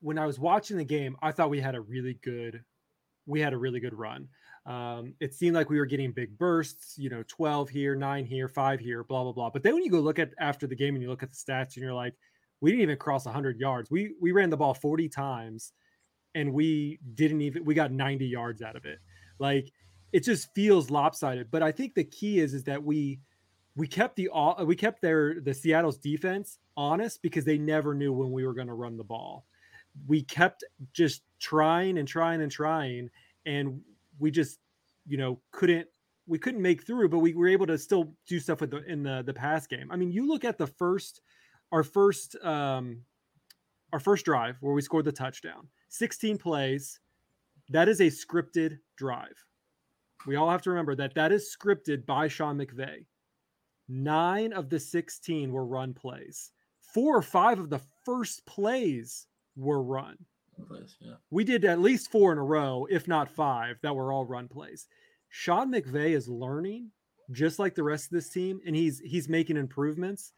when 0.00 0.18
I 0.18 0.26
was 0.26 0.38
watching 0.38 0.76
the 0.76 0.84
game, 0.84 1.16
I 1.22 1.32
thought 1.32 1.50
we 1.50 1.60
had 1.60 1.74
a 1.74 1.80
really 1.80 2.18
good 2.22 2.62
we 3.26 3.40
had 3.40 3.52
a 3.52 3.58
really 3.58 3.80
good 3.80 3.94
run. 3.94 4.28
Um, 4.66 5.14
it 5.20 5.34
seemed 5.34 5.54
like 5.54 5.70
we 5.70 5.78
were 5.78 5.86
getting 5.86 6.12
big 6.12 6.36
bursts, 6.38 6.98
you 6.98 7.08
know, 7.08 7.22
12 7.28 7.68
here, 7.68 7.94
nine 7.94 8.24
here, 8.24 8.48
five 8.48 8.80
here, 8.80 9.04
blah, 9.04 9.22
blah, 9.22 9.32
blah. 9.32 9.50
But 9.50 9.62
then 9.62 9.74
when 9.74 9.84
you 9.84 9.90
go 9.90 10.00
look 10.00 10.18
at 10.18 10.30
after 10.40 10.66
the 10.66 10.74
game 10.74 10.94
and 10.94 11.02
you 11.02 11.08
look 11.08 11.22
at 11.22 11.30
the 11.30 11.36
stats 11.36 11.74
and 11.74 11.84
you're 11.84 11.94
like, 11.94 12.14
we 12.60 12.70
didn't 12.70 12.82
even 12.82 12.96
cross 12.96 13.26
100 13.26 13.60
yards. 13.60 13.90
We 13.90 14.14
we 14.20 14.32
ran 14.32 14.50
the 14.50 14.56
ball 14.56 14.74
40 14.74 15.08
times 15.08 15.72
and 16.34 16.52
we 16.52 16.98
didn't 17.14 17.42
even 17.42 17.64
we 17.64 17.74
got 17.74 17.92
90 17.92 18.26
yards 18.26 18.62
out 18.62 18.76
of 18.76 18.84
it. 18.84 18.98
Like 19.38 19.70
it 20.12 20.24
just 20.24 20.52
feels 20.54 20.90
lopsided. 20.90 21.50
But 21.50 21.62
I 21.62 21.72
think 21.72 21.94
the 21.94 22.04
key 22.04 22.40
is 22.40 22.54
is 22.54 22.64
that 22.64 22.82
we 22.82 23.20
we 23.76 23.86
kept 23.86 24.16
the 24.16 24.30
we 24.64 24.74
kept 24.74 25.02
their 25.02 25.40
the 25.40 25.52
Seattle's 25.52 25.98
defense 25.98 26.58
honest 26.76 27.20
because 27.22 27.44
they 27.44 27.58
never 27.58 27.94
knew 27.94 28.12
when 28.12 28.32
we 28.32 28.46
were 28.46 28.54
going 28.54 28.66
to 28.68 28.74
run 28.74 28.96
the 28.96 29.04
ball. 29.04 29.46
We 30.06 30.22
kept 30.22 30.64
just 30.92 31.22
trying 31.40 31.98
and 31.98 32.08
trying 32.08 32.40
and 32.40 32.50
trying, 32.50 33.10
and 33.44 33.80
we 34.18 34.30
just 34.30 34.58
you 35.06 35.18
know 35.18 35.40
couldn't 35.52 35.86
we 36.26 36.38
couldn't 36.38 36.62
make 36.62 36.86
through, 36.86 37.10
but 37.10 37.18
we 37.18 37.34
were 37.34 37.48
able 37.48 37.66
to 37.66 37.78
still 37.78 38.14
do 38.26 38.40
stuff 38.40 38.62
with 38.62 38.70
the 38.70 38.82
in 38.84 39.02
the 39.02 39.22
the 39.24 39.34
pass 39.34 39.66
game. 39.66 39.92
I 39.92 39.96
mean, 39.96 40.10
you 40.10 40.26
look 40.26 40.44
at 40.44 40.56
the 40.56 40.66
first 40.66 41.20
our 41.70 41.82
first 41.82 42.34
um 42.42 43.02
our 43.92 44.00
first 44.00 44.24
drive 44.24 44.56
where 44.60 44.74
we 44.74 44.80
scored 44.80 45.04
the 45.04 45.12
touchdown, 45.12 45.68
16 45.90 46.38
plays. 46.38 46.98
That 47.70 47.88
is 47.88 48.00
a 48.00 48.06
scripted 48.06 48.78
drive. 48.96 49.44
We 50.26 50.36
all 50.36 50.48
have 50.48 50.62
to 50.62 50.70
remember 50.70 50.94
that 50.94 51.14
that 51.14 51.32
is 51.32 51.54
scripted 51.54 52.06
by 52.06 52.28
Sean 52.28 52.56
McVay 52.58 53.04
Nine 53.88 54.52
of 54.52 54.68
the 54.68 54.80
16 54.80 55.52
were 55.52 55.64
run 55.66 55.94
plays. 55.94 56.50
four 56.80 57.16
or 57.16 57.22
five 57.22 57.58
of 57.58 57.68
the 57.68 57.80
first 58.04 58.46
plays 58.46 59.26
were 59.56 59.82
run. 59.82 60.16
Place, 60.66 60.96
yeah. 61.00 61.14
We 61.30 61.44
did 61.44 61.64
at 61.64 61.80
least 61.80 62.10
four 62.10 62.32
in 62.32 62.38
a 62.38 62.42
row, 62.42 62.86
if 62.90 63.06
not 63.06 63.28
five, 63.28 63.78
that 63.82 63.94
were 63.94 64.12
all 64.12 64.24
run 64.24 64.48
plays. 64.48 64.86
Sean 65.28 65.70
McVay 65.70 66.16
is 66.16 66.28
learning 66.28 66.90
just 67.32 67.58
like 67.58 67.74
the 67.74 67.82
rest 67.82 68.06
of 68.06 68.12
this 68.12 68.30
team, 68.30 68.60
and 68.64 68.74
he's 68.74 69.00
he's 69.00 69.28
making 69.28 69.56
improvements, 69.56 70.32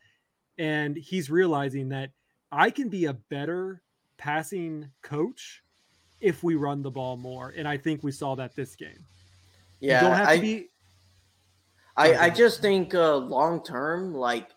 and 0.58 0.96
he's 0.96 1.30
realizing 1.30 1.90
that 1.90 2.10
I 2.50 2.70
can 2.70 2.88
be 2.88 3.04
a 3.04 3.12
better 3.12 3.82
passing 4.16 4.90
coach 5.02 5.62
if 6.20 6.42
we 6.42 6.56
run 6.56 6.82
the 6.82 6.90
ball 6.90 7.16
more. 7.16 7.54
And 7.56 7.68
I 7.68 7.76
think 7.76 8.02
we 8.02 8.10
saw 8.10 8.34
that 8.36 8.56
this 8.56 8.74
game. 8.74 9.04
Yeah, 9.80 10.02
you 10.02 10.08
don't 10.08 10.16
have 10.16 10.28
I, 10.28 10.36
to 10.36 10.42
be 10.42 10.68
I, 11.98 12.26
I 12.26 12.30
just 12.30 12.62
think 12.62 12.94
uh, 12.94 13.16
long 13.16 13.62
term, 13.62 14.14
like 14.14 14.48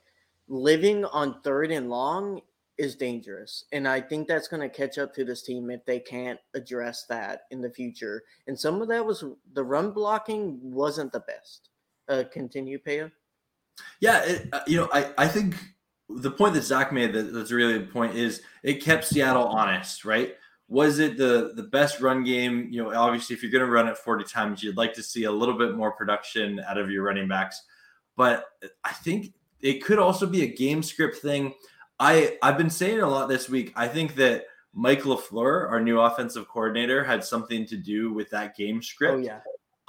living 0.48 1.06
on 1.06 1.42
third 1.42 1.72
and 1.72 1.90
long 1.90 2.42
is 2.78 2.96
dangerous. 2.96 3.66
And 3.72 3.88
I 3.88 4.00
think 4.00 4.28
that's 4.28 4.48
going 4.48 4.62
to 4.62 4.70
catch 4.70 4.98
up 4.98 5.14
to 5.16 5.26
this 5.26 5.42
team 5.42 5.70
if 5.72 5.86
they 5.86 6.00
can't 6.00 6.40
address 6.56 7.06
that 7.10 7.42
in 7.52 7.62
the 7.62 7.70
future. 7.70 8.24
And 8.48 8.60
some 8.60 8.82
of 8.82 8.88
that 8.90 9.06
was 9.06 9.24
the 9.54 9.64
run 9.64 9.92
blocking 9.92 10.60
wasn't 10.62 11.12
the 11.12 11.22
best. 11.22 11.70
Uh, 12.08 12.24
continue, 12.32 12.80
Payo. 12.80 13.12
Yeah, 14.00 14.24
it, 14.24 14.50
uh, 14.54 14.62
you 14.68 14.78
know, 14.78 14.90
I, 14.94 15.12
I 15.18 15.28
think 15.28 15.56
the 16.10 16.32
point 16.32 16.54
that 16.54 16.64
Zach 16.64 16.92
made 16.92 17.14
that, 17.14 17.34
that's 17.34 17.52
really 17.52 17.78
the 17.78 17.86
point 17.86 18.16
is 18.16 18.42
it 18.64 18.84
kept 18.84 19.06
Seattle 19.06 19.48
honest, 19.48 20.06
right? 20.06 20.36
Was 20.72 21.00
it 21.00 21.18
the 21.18 21.52
the 21.54 21.64
best 21.64 22.00
run 22.00 22.24
game? 22.24 22.70
You 22.72 22.84
know, 22.84 22.96
obviously, 22.96 23.36
if 23.36 23.44
you're 23.44 23.52
going 23.52 23.66
to 23.66 23.70
run 23.70 23.90
it 23.90 23.98
40 23.98 24.24
times, 24.24 24.64
you'd 24.64 24.78
like 24.78 24.94
to 24.94 25.04
see 25.04 25.26
a 25.26 25.32
little 25.32 25.58
bit 25.58 25.76
more 25.76 25.92
production 25.92 26.62
out 26.62 26.78
of 26.78 26.90
your 26.90 27.04
running 27.04 27.28
backs. 27.28 27.62
But 28.16 28.46
I 28.86 28.94
think 28.94 29.34
it 29.60 29.84
could 29.84 30.00
also 30.00 30.26
be 30.26 30.44
a 30.44 30.48
game 30.48 30.82
script 30.82 31.18
thing. 31.18 31.56
I 32.00 32.38
I've 32.42 32.58
been 32.58 32.70
saying 32.70 33.02
a 33.02 33.10
lot 33.10 33.28
this 33.28 33.50
week. 33.50 33.74
I 33.76 33.90
think 33.90 34.16
that 34.16 34.46
Mike 34.74 35.02
LaFleur, 35.02 35.70
our 35.70 35.82
new 35.82 36.00
offensive 36.00 36.48
coordinator, 36.48 37.04
had 37.04 37.26
something 37.26 37.66
to 37.66 37.76
do 37.76 38.14
with 38.14 38.30
that 38.30 38.56
game 38.56 38.78
oh, 38.78 38.82
script. 38.82 39.14
Oh 39.14 39.18
yeah, 39.18 39.40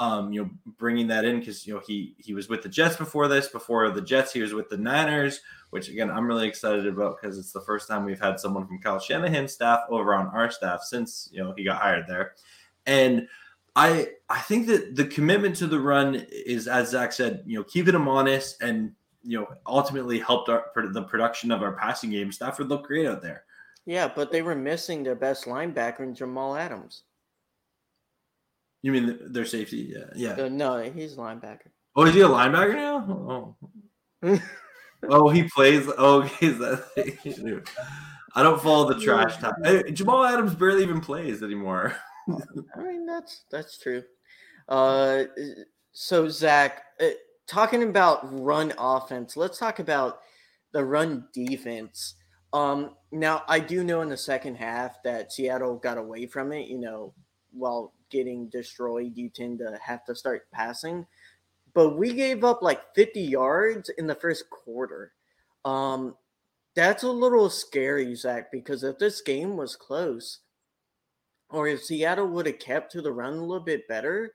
um, 0.03 0.33
you 0.33 0.43
know, 0.43 0.51
bringing 0.79 1.07
that 1.07 1.25
in 1.25 1.39
because 1.39 1.65
you 1.65 1.73
know 1.73 1.81
he 1.87 2.17
he 2.19 2.35
was 2.35 2.49
with 2.49 2.61
the 2.61 2.69
Jets 2.69 2.97
before 2.97 3.29
this. 3.29 3.47
Before 3.47 3.89
the 3.89 4.01
Jets, 4.01 4.33
he 4.33 4.43
was 4.43 4.53
with 4.53 4.69
the 4.69 4.77
Niners, 4.77 5.41
which 5.71 5.89
again 5.89 6.11
I'm 6.11 6.27
really 6.27 6.49
excited 6.49 6.89
about 6.89 7.21
because 7.21 7.39
it's 7.39 7.53
the 7.53 7.61
first 7.61 7.87
time 7.87 8.05
we've 8.05 8.21
had 8.21 8.41
someone 8.41 8.67
from 8.67 8.81
Kyle 8.81 8.99
Shanahan's 8.99 9.53
staff 9.53 9.83
over 9.89 10.13
on 10.17 10.27
our 10.35 10.51
staff 10.51 10.83
since 10.83 11.29
you 11.31 11.41
know 11.41 11.55
he 11.57 11.63
got 11.63 11.81
hired 11.81 12.07
there, 12.09 12.33
and 12.85 13.29
I 13.77 14.09
I 14.29 14.41
think 14.41 14.67
that 14.67 14.97
the 14.97 15.05
commitment 15.05 15.55
to 15.57 15.69
the 15.69 15.79
run 15.79 16.27
is 16.33 16.67
as 16.67 16.91
Zach 16.91 17.13
said, 17.13 17.45
you 17.47 17.57
know, 17.57 17.65
keeping 17.65 17.93
them 17.93 18.09
honest 18.09 18.61
and 18.61 18.91
you 19.23 19.39
know 19.39 19.47
ultimately 19.69 20.19
helped 20.19 20.49
our 20.49 20.65
the 20.75 21.05
production 21.05 21.53
of 21.53 21.63
our 21.63 21.77
passing 21.77 22.11
game. 22.11 22.33
Stafford 22.33 22.69
looked 22.69 22.89
great 22.89 23.07
out 23.07 23.23
there. 23.23 23.45
yeah, 23.87 24.11
but 24.13 24.33
they 24.33 24.43
were 24.43 24.57
missing 24.57 25.05
their 25.05 25.15
best 25.15 25.45
linebacker 25.45 26.01
in 26.01 26.13
Jamal 26.13 26.57
Adams. 26.57 27.05
You 28.83 28.93
mean 28.93 29.19
their 29.33 29.45
safety? 29.45 29.95
Yeah, 29.95 30.07
yeah. 30.15 30.45
Uh, 30.45 30.49
no, 30.49 30.83
he's 30.83 31.15
a 31.15 31.17
linebacker. 31.17 31.71
Oh, 31.95 32.05
is 32.05 32.15
he 32.15 32.21
a 32.21 32.29
linebacker 32.29 32.75
now? 32.75 33.57
Oh. 34.23 34.39
Oh, 35.09 35.29
he 35.29 35.43
plays. 35.45 35.89
Oh, 35.99 36.23
okay, 36.23 36.49
that 36.49 37.65
I 38.35 38.43
don't 38.43 38.63
follow 38.63 38.93
the 38.93 39.01
trash 39.01 39.37
talk. 39.39 39.57
Hey, 39.65 39.91
Jamal 39.91 40.25
Adams 40.25 40.55
barely 40.55 40.83
even 40.83 41.01
plays 41.01 41.43
anymore. 41.43 41.97
I 42.29 42.83
mean, 42.83 43.05
that's 43.05 43.45
that's 43.51 43.79
true. 43.79 44.03
Uh, 44.69 45.25
so 45.93 46.29
Zach, 46.29 46.83
uh, 47.01 47.09
talking 47.47 47.83
about 47.83 48.21
run 48.41 48.73
offense, 48.79 49.37
let's 49.37 49.59
talk 49.59 49.81
about 49.81 50.21
the 50.73 50.85
run 50.85 51.27
defense. 51.35 52.15
Um, 52.53 52.95
now 53.11 53.43
I 53.49 53.59
do 53.59 53.83
know 53.83 54.03
in 54.03 54.09
the 54.09 54.17
second 54.17 54.55
half 54.55 55.03
that 55.05 55.33
Seattle 55.33 55.77
got 55.77 55.99
away 55.99 56.27
from 56.27 56.53
it. 56.53 56.69
You 56.69 56.79
know, 56.79 57.15
while 57.53 57.93
getting 58.11 58.49
destroyed, 58.49 59.17
you 59.17 59.29
tend 59.29 59.59
to 59.61 59.79
have 59.83 60.05
to 60.07 60.15
start 60.15 60.51
passing 60.53 61.07
but 61.75 61.97
we 61.97 62.13
gave 62.13 62.45
up 62.45 62.63
like 62.63 62.95
50 62.95 63.21
yards 63.21 63.89
in 63.91 64.07
the 64.07 64.15
first 64.15 64.51
quarter. 64.51 65.13
Um, 65.65 66.17
that's 66.75 67.03
a 67.03 67.11
little 67.11 67.51
scary, 67.51 68.15
Zach, 68.15 68.51
because 68.51 68.83
if 68.83 68.99
this 68.99 69.21
game 69.21 69.57
was 69.57 69.77
close, 69.77 70.41
or 71.51 71.69
if 71.69 71.85
Seattle 71.85 72.29
would 72.29 72.47
have 72.47 72.59
kept 72.59 72.93
to 72.93 73.03
the 73.03 73.13
run 73.13 73.35
a 73.35 73.41
little 73.41 73.65
bit 73.65 73.89
better, 73.89 74.33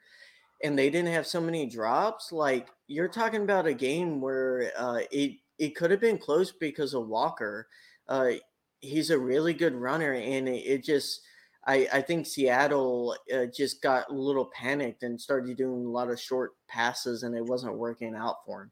and 0.63 0.77
they 0.77 0.89
didn't 0.89 1.13
have 1.13 1.27
so 1.27 1.41
many 1.41 1.67
drops, 1.67 2.32
like 2.32 2.69
you're 2.88 3.08
talking 3.08 3.43
about 3.43 3.67
a 3.67 3.73
game 3.73 4.21
where 4.21 4.71
uh, 4.77 4.99
it 5.12 5.34
it 5.60 5.75
could 5.75 5.89
have 5.89 5.99
been 5.99 6.19
close 6.19 6.51
because 6.51 6.93
of 6.93 7.08
Walker. 7.08 7.67
Uh, 8.08 8.34
he's 8.80 9.10
a 9.10 9.17
really 9.17 9.53
good 9.53 9.75
runner, 9.75 10.13
and 10.13 10.47
it, 10.47 10.60
it 10.65 10.84
just 10.84 11.21
I, 11.67 11.88
I 11.91 12.01
think 12.01 12.25
Seattle 12.25 13.13
uh, 13.34 13.45
just 13.45 13.82
got 13.82 14.10
a 14.10 14.13
little 14.13 14.49
panicked 14.56 15.03
and 15.03 15.19
started 15.19 15.58
doing 15.58 15.86
a 15.86 15.89
lot 15.89 16.10
of 16.10 16.19
short 16.19 16.53
passes, 16.69 17.23
and 17.23 17.36
it 17.36 17.45
wasn't 17.45 17.77
working 17.77 18.15
out 18.15 18.38
for 18.45 18.63
him. 18.63 18.71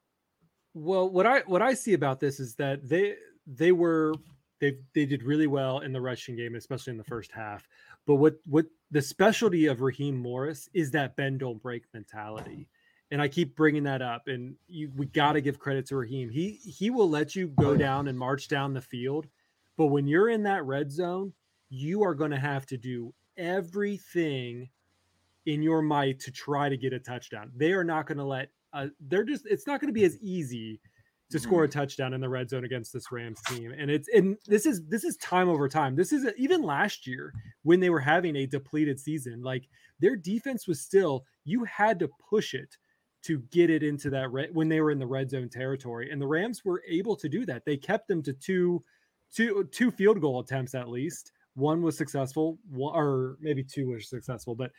Well, 0.73 1.10
what 1.10 1.25
I 1.25 1.41
what 1.41 1.62
I 1.62 1.73
see 1.73 1.93
about 1.93 2.21
this 2.21 2.39
is 2.39 2.55
that 2.55 2.88
they 2.88 3.15
they 3.45 3.73
were 3.73 4.13
they 4.62 4.77
they 4.93 5.05
did 5.05 5.23
really 5.23 5.47
well 5.47 5.79
in 5.79 5.91
the 5.91 6.01
rushing 6.01 6.38
game, 6.38 6.55
especially 6.55 6.91
in 6.91 6.97
the 6.97 7.03
first 7.03 7.31
half. 7.34 7.67
But 8.08 8.15
what 8.15 8.36
what 8.45 8.65
the 8.91 9.01
specialty 9.01 9.65
of 9.65 9.81
Raheem 9.81 10.15
Morris 10.15 10.69
is 10.73 10.91
that 10.91 11.17
bend 11.17 11.39
don't 11.39 11.62
break 11.62 11.84
mentality, 11.93 12.69
and 13.12 13.21
I 13.21 13.27
keep 13.27 13.58
bringing 13.58 13.84
that 13.84 14.01
up. 14.01 14.27
And 14.27 14.55
you 14.67 14.89
we 14.95 15.08
got 15.08 15.34
to 15.34 15.41
give 15.41 15.60
credit 15.60 15.86
to 15.88 15.97
Raheem. 15.97 16.29
He 16.29 16.60
he 16.63 16.89
will 16.89 17.10
let 17.10 17.36
you 17.36 17.49
go 17.49 17.75
down 17.75 18.08
and 18.08 18.17
march 18.17 18.47
down 18.47 18.73
the 18.73 18.81
field, 18.81 19.27
but 19.77 19.88
when 19.88 20.08
you're 20.08 20.29
in 20.29 20.43
that 20.43 20.63
red 20.65 20.91
zone, 20.91 21.34
you 21.75 22.03
are 22.03 22.15
going 22.15 22.31
to 22.31 22.39
have 22.39 22.65
to 22.67 22.77
do 22.77 23.13
everything 23.38 24.69
in 25.45 25.61
your 25.61 25.81
might 25.81 26.19
to 26.21 26.31
try 26.31 26.69
to 26.69 26.77
get 26.77 26.93
a 26.93 26.99
touchdown. 26.99 27.51
They 27.55 27.73
are 27.73 27.83
not 27.83 28.07
going 28.07 28.17
to 28.17 28.23
let 28.23 28.49
uh, 28.73 28.88
they're 29.07 29.23
just 29.23 29.45
it's 29.45 29.67
not 29.67 29.79
going 29.79 29.89
to 29.89 29.93
be 29.93 30.05
as 30.05 30.17
easy 30.19 30.79
to 31.31 31.39
score 31.39 31.63
a 31.63 31.67
touchdown 31.67 32.13
in 32.13 32.21
the 32.21 32.29
red 32.29 32.49
zone 32.49 32.65
against 32.65 32.93
this 32.93 33.11
Rams 33.11 33.41
team. 33.47 33.73
And 33.77 33.89
it's 33.89 34.07
and 34.09 34.38
this 34.45 34.65
is 34.65 34.85
this 34.88 35.03
is 35.03 35.17
time 35.17 35.49
over 35.49 35.67
time. 35.67 35.95
This 35.95 36.13
is 36.13 36.25
even 36.38 36.61
last 36.61 37.07
year 37.07 37.33
when 37.63 37.79
they 37.79 37.89
were 37.89 37.99
having 37.99 38.35
a 38.35 38.45
depleted 38.45 38.99
season, 38.99 39.41
like 39.41 39.67
their 39.99 40.15
defense 40.15 40.67
was 40.67 40.81
still 40.81 41.25
you 41.43 41.63
had 41.65 41.99
to 41.99 42.09
push 42.29 42.53
it 42.53 42.77
to 43.23 43.39
get 43.51 43.69
it 43.69 43.81
into 43.81 44.09
that 44.11 44.31
red 44.31 44.49
when 44.53 44.69
they 44.69 44.81
were 44.81 44.91
in 44.91 44.99
the 44.99 45.07
red 45.07 45.29
zone 45.29 45.49
territory. 45.49 46.11
And 46.11 46.21
the 46.21 46.27
Rams 46.27 46.63
were 46.63 46.83
able 46.88 47.15
to 47.15 47.27
do 47.27 47.45
that. 47.47 47.65
They 47.65 47.77
kept 47.77 48.07
them 48.07 48.21
to 48.23 48.33
two 48.33 48.83
two 49.33 49.67
two 49.71 49.91
field 49.91 50.21
goal 50.21 50.39
attempts 50.39 50.75
at 50.75 50.89
least 50.89 51.31
one 51.55 51.81
was 51.81 51.97
successful, 51.97 52.59
or 52.77 53.37
maybe 53.39 53.63
two 53.63 53.87
were 53.87 53.99
successful, 53.99 54.55
but 54.55 54.71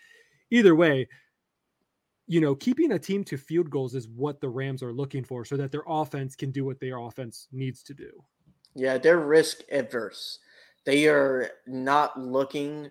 either 0.50 0.74
way, 0.74 1.08
you 2.26 2.40
know, 2.40 2.54
keeping 2.54 2.92
a 2.92 2.98
team 2.98 3.24
to 3.24 3.36
field 3.36 3.70
goals 3.70 3.94
is 3.94 4.08
what 4.08 4.40
the 4.40 4.48
Rams 4.48 4.82
are 4.82 4.92
looking 4.92 5.24
for 5.24 5.44
so 5.44 5.56
that 5.56 5.70
their 5.70 5.84
offense 5.86 6.34
can 6.34 6.50
do 6.50 6.64
what 6.64 6.80
their 6.80 6.98
offense 6.98 7.48
needs 7.52 7.82
to 7.84 7.94
do. 7.94 8.10
Yeah, 8.74 8.98
they're 8.98 9.18
risk 9.18 9.60
adverse. 9.70 10.40
They 10.84 11.06
are 11.08 11.50
not 11.66 12.18
looking 12.20 12.90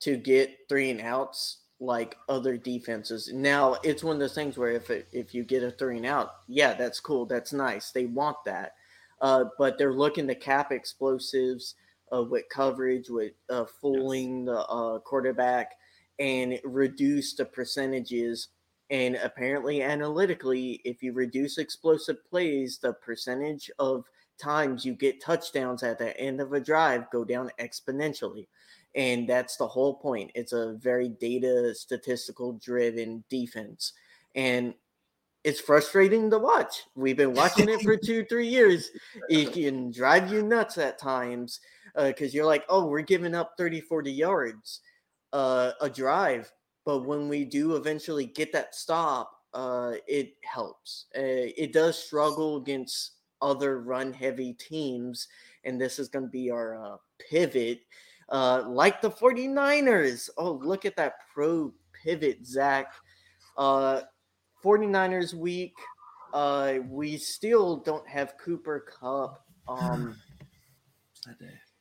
to 0.00 0.16
get 0.16 0.58
three 0.68 0.90
and 0.90 1.00
outs 1.00 1.58
like 1.80 2.16
other 2.28 2.56
defenses. 2.56 3.30
Now, 3.32 3.76
it's 3.82 4.04
one 4.04 4.16
of 4.16 4.20
those 4.20 4.34
things 4.34 4.58
where 4.58 4.72
if 4.72 4.90
it, 4.90 5.08
if 5.12 5.34
you 5.34 5.44
get 5.44 5.62
a 5.62 5.70
three 5.70 5.96
and 5.96 6.06
out, 6.06 6.30
yeah, 6.48 6.74
that's 6.74 7.00
cool. 7.00 7.24
That's 7.24 7.52
nice. 7.52 7.90
They 7.90 8.06
want 8.06 8.36
that. 8.44 8.74
Uh, 9.20 9.44
but 9.58 9.78
they're 9.78 9.94
looking 9.94 10.26
to 10.26 10.34
cap 10.34 10.70
explosives 10.70 11.76
uh, 12.12 12.22
with 12.22 12.48
coverage, 12.50 13.08
with 13.08 13.32
uh, 13.50 13.64
fooling 13.80 14.46
yes. 14.46 14.46
the 14.46 14.60
uh, 14.66 14.98
quarterback, 15.00 15.72
and 16.18 16.58
reduce 16.64 17.34
the 17.34 17.44
percentages. 17.44 18.48
And 18.90 19.16
apparently, 19.16 19.82
analytically, 19.82 20.80
if 20.84 21.02
you 21.02 21.12
reduce 21.12 21.58
explosive 21.58 22.24
plays, 22.28 22.78
the 22.78 22.92
percentage 22.92 23.70
of 23.78 24.04
times 24.38 24.84
you 24.84 24.94
get 24.94 25.22
touchdowns 25.22 25.82
at 25.82 25.98
the 25.98 26.18
end 26.18 26.40
of 26.40 26.52
a 26.52 26.60
drive 26.60 27.10
go 27.10 27.24
down 27.24 27.50
exponentially. 27.58 28.46
And 28.94 29.26
that's 29.26 29.56
the 29.56 29.66
whole 29.66 29.94
point. 29.94 30.32
It's 30.34 30.52
a 30.52 30.74
very 30.74 31.08
data 31.08 31.74
statistical 31.74 32.54
driven 32.54 33.24
defense. 33.30 33.94
And 34.34 34.74
it's 35.44 35.60
frustrating 35.60 36.30
to 36.30 36.38
watch. 36.38 36.84
We've 36.94 37.16
been 37.16 37.34
watching 37.34 37.68
it 37.68 37.82
for 37.82 37.96
two, 37.96 38.24
three 38.24 38.46
years. 38.46 38.90
It 39.28 39.52
can 39.52 39.90
drive 39.90 40.32
you 40.32 40.42
nuts 40.42 40.78
at 40.78 40.98
times 40.98 41.60
because 41.94 42.32
uh, 42.32 42.36
you're 42.36 42.46
like, 42.46 42.64
oh, 42.68 42.86
we're 42.86 43.02
giving 43.02 43.34
up 43.34 43.54
30, 43.58 43.80
40 43.80 44.12
yards 44.12 44.80
uh, 45.32 45.72
a 45.80 45.90
drive. 45.90 46.50
But 46.84 47.06
when 47.06 47.28
we 47.28 47.44
do 47.44 47.76
eventually 47.76 48.26
get 48.26 48.52
that 48.52 48.74
stop, 48.74 49.32
uh, 49.54 49.94
it 50.06 50.34
helps. 50.44 51.06
Uh, 51.16 51.50
it 51.56 51.72
does 51.72 51.98
struggle 51.98 52.56
against 52.56 53.12
other 53.40 53.80
run 53.80 54.12
heavy 54.12 54.54
teams. 54.54 55.28
And 55.64 55.80
this 55.80 55.98
is 55.98 56.08
going 56.08 56.24
to 56.24 56.30
be 56.30 56.50
our 56.50 56.82
uh, 56.82 56.96
pivot. 57.30 57.80
Uh, 58.28 58.64
like 58.66 59.00
the 59.00 59.10
49ers. 59.10 60.30
Oh, 60.38 60.52
look 60.52 60.84
at 60.84 60.96
that 60.96 61.14
pro 61.32 61.72
pivot, 62.02 62.46
Zach. 62.46 62.92
49ers 64.64 65.34
week. 65.34 65.74
we 66.88 67.16
still 67.16 67.76
don't 67.78 68.08
have 68.08 68.38
Cooper 68.38 68.86
Kupp. 69.00 69.44
Um. 69.68 70.16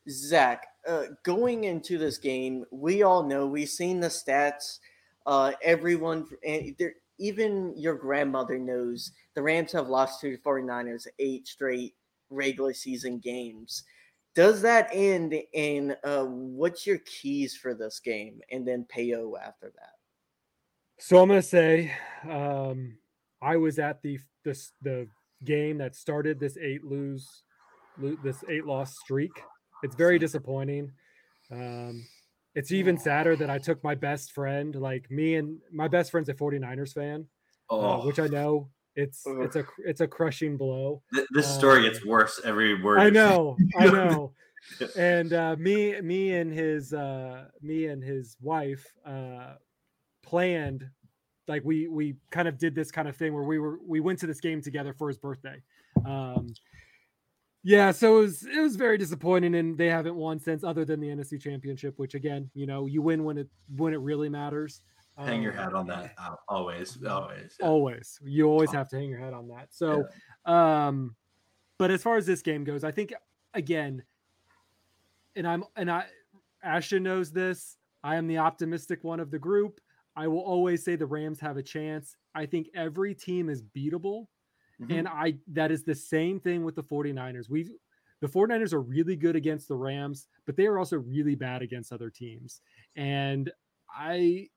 Zach, 0.10 0.66
uh, 0.88 1.04
going 1.24 1.66
into 1.66 1.98
this 1.98 2.18
game, 2.18 2.66
we 2.72 3.04
all 3.04 3.24
know 3.24 3.46
we've 3.46 3.70
seen 3.70 4.00
the 4.00 4.08
stats. 4.08 4.80
Uh, 5.26 5.52
everyone, 5.62 6.26
even 7.20 7.74
your 7.78 7.96
grandmother 7.96 8.58
knows 8.58 9.12
the 9.36 9.42
Rams 9.42 9.72
have 9.74 9.90
lost 9.90 10.20
to 10.22 10.32
the 10.32 10.38
49ers 10.38 11.08
eight 11.20 11.48
straight 11.48 11.96
regular 12.30 12.74
season 12.74 13.20
games. 13.20 13.84
Does 14.34 14.62
that 14.62 14.90
end 14.92 15.36
in 15.54 15.96
uh, 16.04 16.24
what's 16.24 16.88
your 16.88 17.00
keys 17.00 17.56
for 17.56 17.74
this 17.74 18.00
game? 18.00 18.40
And 18.50 18.68
then 18.68 18.88
Payo 18.94 19.34
after 19.40 19.72
that. 19.76 19.96
So 21.02 21.22
I'm 21.22 21.28
going 21.28 21.42
to 21.42 21.48
say 21.48 21.92
um, 22.30 22.98
I 23.42 23.58
was 23.58 23.80
at 23.80 24.02
the, 24.02 24.20
the, 24.46 24.58
the 24.82 25.08
game 25.44 25.80
that 25.80 25.96
started 25.96 26.40
this 26.40 26.58
eight 26.58 26.84
lose, 26.84 27.44
lose 27.98 28.18
this 28.24 28.44
eight 28.48 28.66
loss 28.66 28.96
streak 28.98 29.32
it's 29.84 29.96
very 29.96 30.20
disappointing. 30.20 30.92
Um, 31.52 32.06
it's 32.56 32.72
even 32.72 32.98
sadder 32.98 33.36
that 33.38 33.50
I 33.50 33.58
took 33.58 33.84
my 33.84 33.96
best 33.96 34.32
friend, 34.34 34.76
like 34.76 35.10
me 35.10 35.36
and 35.36 35.60
my 35.72 35.88
best 35.88 36.12
friend's 36.12 36.30
a 36.30 36.34
49ers 36.34 36.94
fan, 36.94 37.28
oh. 37.70 37.82
uh, 37.82 38.06
which 38.06 38.20
I 38.20 38.28
know 38.28 38.70
it's 38.96 39.24
it's 39.26 39.56
a 39.56 39.66
it's 39.86 40.02
a 40.02 40.08
crushing 40.08 40.58
blow. 40.58 41.02
This 41.32 41.48
story 41.48 41.78
um, 41.78 41.84
gets 41.84 42.06
worse 42.06 42.42
every 42.44 42.82
word. 42.82 43.00
I 43.00 43.10
know, 43.10 43.58
I 43.78 43.86
know. 43.92 44.34
and 44.98 45.34
uh, 45.34 45.56
me 45.58 46.00
me 46.02 46.34
and 46.36 46.54
his 46.54 46.94
uh, 46.94 47.46
me 47.62 47.86
and 47.86 48.04
his 48.04 48.36
wife 48.42 48.86
uh, 49.06 49.56
planned 50.32 50.90
like 51.50 51.62
we 51.66 51.88
we 51.90 52.16
kind 52.30 52.48
of 52.48 52.58
did 52.58 52.74
this 52.74 52.90
kind 52.90 53.08
of 53.10 53.18
thing 53.18 53.34
where 53.34 53.44
we 53.44 53.60
were 53.60 53.80
we 53.86 54.00
went 54.00 54.18
to 54.20 54.28
this 54.28 54.40
game 54.40 54.62
together 54.62 54.94
for 54.94 55.10
his 55.10 55.18
birthday. 55.18 55.62
Um, 56.06 56.48
yeah, 57.64 57.92
so 57.92 58.18
it 58.18 58.22
was 58.22 58.44
it 58.46 58.62
was 58.62 58.78
very 58.78 58.98
disappointing, 58.98 59.56
and 59.56 59.78
they 59.78 59.88
haven't 59.88 60.16
won 60.16 60.40
since, 60.40 60.64
other 60.64 60.86
than 60.86 61.02
the 61.02 61.10
NFC 61.10 61.40
Championship, 61.40 61.96
which 61.98 62.16
again, 62.16 62.50
you 62.54 62.66
know, 62.66 62.86
you 62.86 63.02
win 63.02 63.26
when 63.26 63.38
it 63.38 63.50
when 63.76 63.94
it 63.94 64.00
really 64.00 64.30
matters. 64.30 64.82
Hang 65.18 65.40
um, 65.40 65.44
your 65.44 65.52
hat 65.52 65.74
on 65.74 65.86
that 65.88 66.16
always, 66.48 66.98
always, 67.06 67.58
yeah. 67.60 67.66
always. 67.66 68.18
You 68.24 68.48
always 68.48 68.72
have 68.72 68.88
to 68.90 68.96
hang 68.96 69.10
your 69.10 69.20
head 69.20 69.34
on 69.34 69.50
that. 69.50 69.68
So, 69.72 70.06
yeah. 70.48 70.88
um, 70.88 71.16
but 71.78 71.92
as 71.92 72.02
far 72.02 72.16
as 72.16 72.26
this 72.26 72.42
game 72.42 72.64
goes, 72.64 72.86
I 72.86 72.92
think 72.92 73.14
again, 73.54 74.04
and 75.36 75.46
I'm 75.46 75.66
and 75.76 75.92
I, 75.92 76.06
Ashton 76.64 77.04
knows 77.04 77.32
this. 77.32 77.78
I 78.04 78.16
am 78.16 78.28
the 78.28 78.38
optimistic 78.38 79.04
one 79.04 79.20
of 79.20 79.30
the 79.30 79.38
group. 79.38 79.80
I 80.16 80.28
will 80.28 80.42
always 80.42 80.84
say 80.84 80.96
the 80.96 81.06
Rams 81.06 81.40
have 81.40 81.58
a 81.58 81.64
chance. 81.64 82.16
I 82.36 82.46
think 82.46 82.68
every 82.76 83.16
team 83.16 83.50
is 83.50 83.64
beatable 83.64 84.26
Mm-hmm. 84.82 84.92
And 84.92 85.08
I 85.08 85.36
that 85.54 85.72
is 85.72 85.84
the 85.84 85.96
same 85.96 86.40
thing 86.40 86.64
with 86.64 86.76
the 86.76 86.84
49ers. 86.84 87.50
We've 87.50 87.70
the 88.22 88.28
49ers 88.28 88.74
are 88.74 88.82
really 88.82 89.16
good 89.16 89.36
against 89.36 89.68
the 89.68 89.76
Rams, 89.76 90.28
but 90.46 90.56
they 90.56 90.68
are 90.68 90.78
also 90.78 90.98
really 90.98 91.36
bad 91.36 91.62
against 91.62 91.92
other 91.92 92.10
teams. 92.10 92.62
And 92.96 93.52
I 93.96 94.48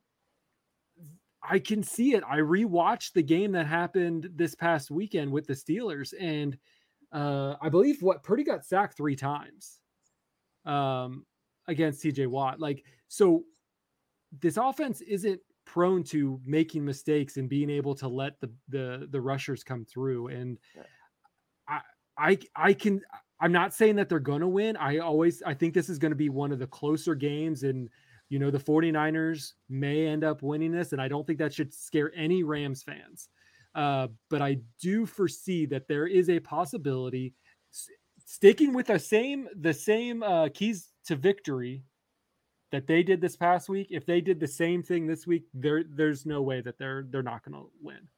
I 1.42 1.58
can 1.58 1.82
see 1.82 2.14
it. 2.14 2.22
I 2.26 2.38
rewatched 2.38 3.12
the 3.12 3.22
game 3.22 3.52
that 3.52 3.66
happened 3.66 4.30
this 4.34 4.54
past 4.54 4.90
weekend 4.90 5.30
with 5.30 5.46
the 5.46 5.52
Steelers, 5.52 6.14
and 6.18 6.56
uh, 7.12 7.56
I 7.60 7.68
believe 7.68 8.02
what 8.02 8.22
Purdy 8.22 8.44
got 8.44 8.64
sacked 8.64 8.96
three 8.96 9.16
times 9.16 9.78
um, 10.64 11.26
against 11.68 12.02
TJ 12.02 12.28
Watt. 12.28 12.60
Like, 12.60 12.82
so 13.08 13.44
this 14.40 14.56
offense 14.56 15.00
isn't 15.00 15.40
prone 15.64 16.04
to 16.04 16.40
making 16.44 16.84
mistakes 16.84 17.36
and 17.36 17.48
being 17.48 17.70
able 17.70 17.94
to 17.94 18.08
let 18.08 18.40
the 18.40 18.50
the 18.68 19.08
the 19.10 19.20
rushers 19.20 19.64
come 19.64 19.84
through. 19.84 20.28
And 20.28 20.58
i 21.68 21.80
i 22.18 22.38
i 22.54 22.72
can 22.72 23.00
i'm 23.40 23.52
not 23.52 23.74
saying 23.74 23.96
that 23.96 24.08
they're 24.08 24.18
going 24.18 24.40
to 24.40 24.48
win. 24.48 24.76
I 24.76 24.98
always 24.98 25.42
i 25.42 25.54
think 25.54 25.74
this 25.74 25.88
is 25.88 25.98
going 25.98 26.12
to 26.12 26.16
be 26.16 26.28
one 26.28 26.52
of 26.52 26.58
the 26.58 26.66
closer 26.66 27.14
games 27.14 27.62
and 27.62 27.88
you 28.28 28.38
know 28.38 28.50
the 28.50 28.58
49ers 28.58 29.52
may 29.68 30.06
end 30.06 30.24
up 30.24 30.42
winning 30.42 30.72
this 30.72 30.92
and 30.92 31.00
i 31.00 31.08
don't 31.08 31.26
think 31.26 31.38
that 31.38 31.52
should 31.54 31.72
scare 31.72 32.12
any 32.14 32.42
rams 32.42 32.82
fans. 32.82 33.28
Uh, 33.74 34.06
but 34.30 34.40
i 34.40 34.56
do 34.80 35.04
foresee 35.06 35.66
that 35.66 35.88
there 35.88 36.06
is 36.06 36.30
a 36.30 36.38
possibility 36.40 37.34
sticking 38.26 38.72
with 38.72 38.86
the 38.86 38.98
same 38.98 39.48
the 39.60 39.74
same 39.74 40.22
uh, 40.22 40.48
keys 40.54 40.90
to 41.06 41.16
victory 41.16 41.82
that 42.74 42.88
they 42.88 43.04
did 43.04 43.20
this 43.20 43.36
past 43.36 43.68
week, 43.68 43.86
if 43.90 44.04
they 44.04 44.20
did 44.20 44.40
the 44.40 44.48
same 44.48 44.82
thing 44.82 45.06
this 45.06 45.28
week, 45.28 45.44
there 45.54 45.84
there's 45.88 46.26
no 46.26 46.42
way 46.42 46.60
that 46.60 46.76
they're 46.76 47.06
they're 47.08 47.22
not 47.22 47.44
going 47.44 47.54
to 47.54 47.70
win. 47.80 48.08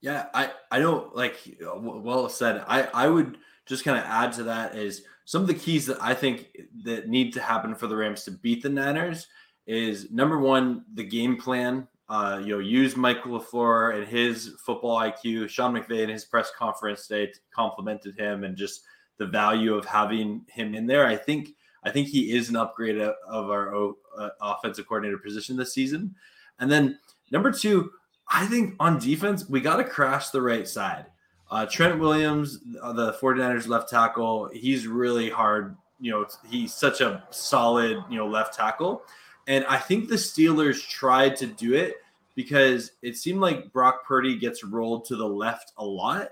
Yeah, 0.00 0.26
I 0.32 0.52
I 0.70 0.78
don't 0.78 1.14
like 1.14 1.56
well 1.60 2.28
said. 2.28 2.64
I 2.68 2.84
I 2.94 3.08
would 3.08 3.38
just 3.66 3.84
kind 3.84 3.98
of 3.98 4.04
add 4.04 4.32
to 4.34 4.44
that 4.44 4.76
is 4.76 5.02
some 5.24 5.42
of 5.42 5.48
the 5.48 5.54
keys 5.54 5.86
that 5.86 6.00
I 6.00 6.14
think 6.14 6.56
that 6.84 7.08
need 7.08 7.32
to 7.34 7.40
happen 7.40 7.74
for 7.74 7.88
the 7.88 7.96
Rams 7.96 8.22
to 8.24 8.30
beat 8.30 8.62
the 8.62 8.68
Niners 8.68 9.26
is 9.66 10.10
number 10.12 10.38
one 10.38 10.84
the 10.94 11.04
game 11.04 11.36
plan. 11.36 11.88
Uh, 12.08 12.40
you 12.44 12.54
know, 12.54 12.58
use 12.58 12.96
Michael 12.96 13.40
LaFleur 13.40 13.96
and 13.96 14.06
his 14.06 14.54
football 14.64 15.00
IQ. 15.00 15.48
Sean 15.48 15.74
McVay 15.74 16.02
in 16.02 16.10
his 16.10 16.26
press 16.26 16.52
conference 16.56 17.08
today 17.08 17.32
complimented 17.52 18.16
him 18.18 18.44
and 18.44 18.56
just 18.56 18.82
the 19.18 19.26
value 19.26 19.74
of 19.74 19.84
having 19.84 20.44
him 20.48 20.74
in 20.74 20.86
there. 20.86 21.06
I 21.06 21.16
think 21.16 21.54
I 21.84 21.90
think 21.90 22.08
he 22.08 22.32
is 22.36 22.48
an 22.48 22.56
upgrade 22.56 22.98
of 22.98 23.50
our 23.50 23.94
uh, 24.18 24.28
offensive 24.40 24.86
coordinator 24.86 25.18
position 25.18 25.56
this 25.56 25.74
season. 25.74 26.14
And 26.60 26.70
then 26.70 26.98
number 27.30 27.50
two, 27.50 27.90
I 28.28 28.46
think 28.46 28.76
on 28.78 28.98
defense, 28.98 29.48
we 29.48 29.60
got 29.60 29.76
to 29.76 29.84
crash 29.84 30.30
the 30.30 30.42
right 30.42 30.66
side. 30.66 31.06
Uh, 31.50 31.66
Trent 31.66 31.98
Williams, 31.98 32.60
uh, 32.80 32.92
the 32.92 33.12
49ers 33.14 33.68
left 33.68 33.90
tackle, 33.90 34.48
he's 34.54 34.86
really 34.86 35.28
hard. 35.28 35.76
You 36.00 36.12
know, 36.12 36.26
he's 36.48 36.72
such 36.72 37.00
a 37.00 37.24
solid, 37.30 38.02
you 38.08 38.16
know, 38.16 38.26
left 38.26 38.54
tackle. 38.54 39.02
And 39.46 39.64
I 39.66 39.78
think 39.78 40.08
the 40.08 40.14
Steelers 40.14 40.86
tried 40.88 41.36
to 41.36 41.46
do 41.46 41.74
it 41.74 41.96
because 42.34 42.92
it 43.02 43.16
seemed 43.16 43.40
like 43.40 43.72
Brock 43.72 44.06
Purdy 44.06 44.38
gets 44.38 44.64
rolled 44.64 45.04
to 45.06 45.16
the 45.16 45.28
left 45.28 45.72
a 45.76 45.84
lot. 45.84 46.28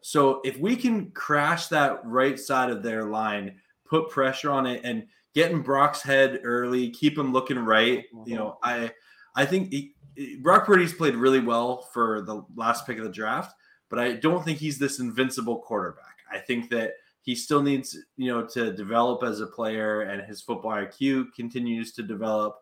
So 0.00 0.40
if 0.44 0.58
we 0.58 0.76
can 0.76 1.10
crash 1.10 1.66
that 1.68 2.04
right 2.04 2.38
side 2.38 2.70
of 2.70 2.82
their 2.82 3.04
line, 3.04 3.56
put 3.84 4.10
pressure 4.10 4.50
on 4.50 4.66
it 4.66 4.80
and 4.84 5.06
getting 5.34 5.62
Brock's 5.62 6.02
head 6.02 6.40
early, 6.44 6.90
keep 6.90 7.18
him 7.18 7.32
looking 7.32 7.58
right. 7.58 8.04
You 8.26 8.36
know, 8.36 8.58
I 8.62 8.92
I 9.36 9.44
think 9.44 9.70
he, 9.70 9.94
Brock 10.40 10.66
Purdy's 10.66 10.94
played 10.94 11.16
really 11.16 11.40
well 11.40 11.82
for 11.92 12.22
the 12.22 12.42
last 12.54 12.86
pick 12.86 12.98
of 12.98 13.04
the 13.04 13.10
draft, 13.10 13.54
but 13.90 13.98
I 13.98 14.14
don't 14.14 14.44
think 14.44 14.58
he's 14.58 14.78
this 14.78 15.00
invincible 15.00 15.58
quarterback. 15.58 16.16
I 16.30 16.38
think 16.38 16.70
that 16.70 16.92
he 17.22 17.34
still 17.34 17.62
needs, 17.62 17.98
you 18.16 18.32
know, 18.32 18.46
to 18.48 18.72
develop 18.72 19.22
as 19.22 19.40
a 19.40 19.46
player 19.46 20.02
and 20.02 20.22
his 20.22 20.42
football 20.42 20.72
IQ 20.72 21.32
continues 21.34 21.92
to 21.92 22.02
develop. 22.02 22.56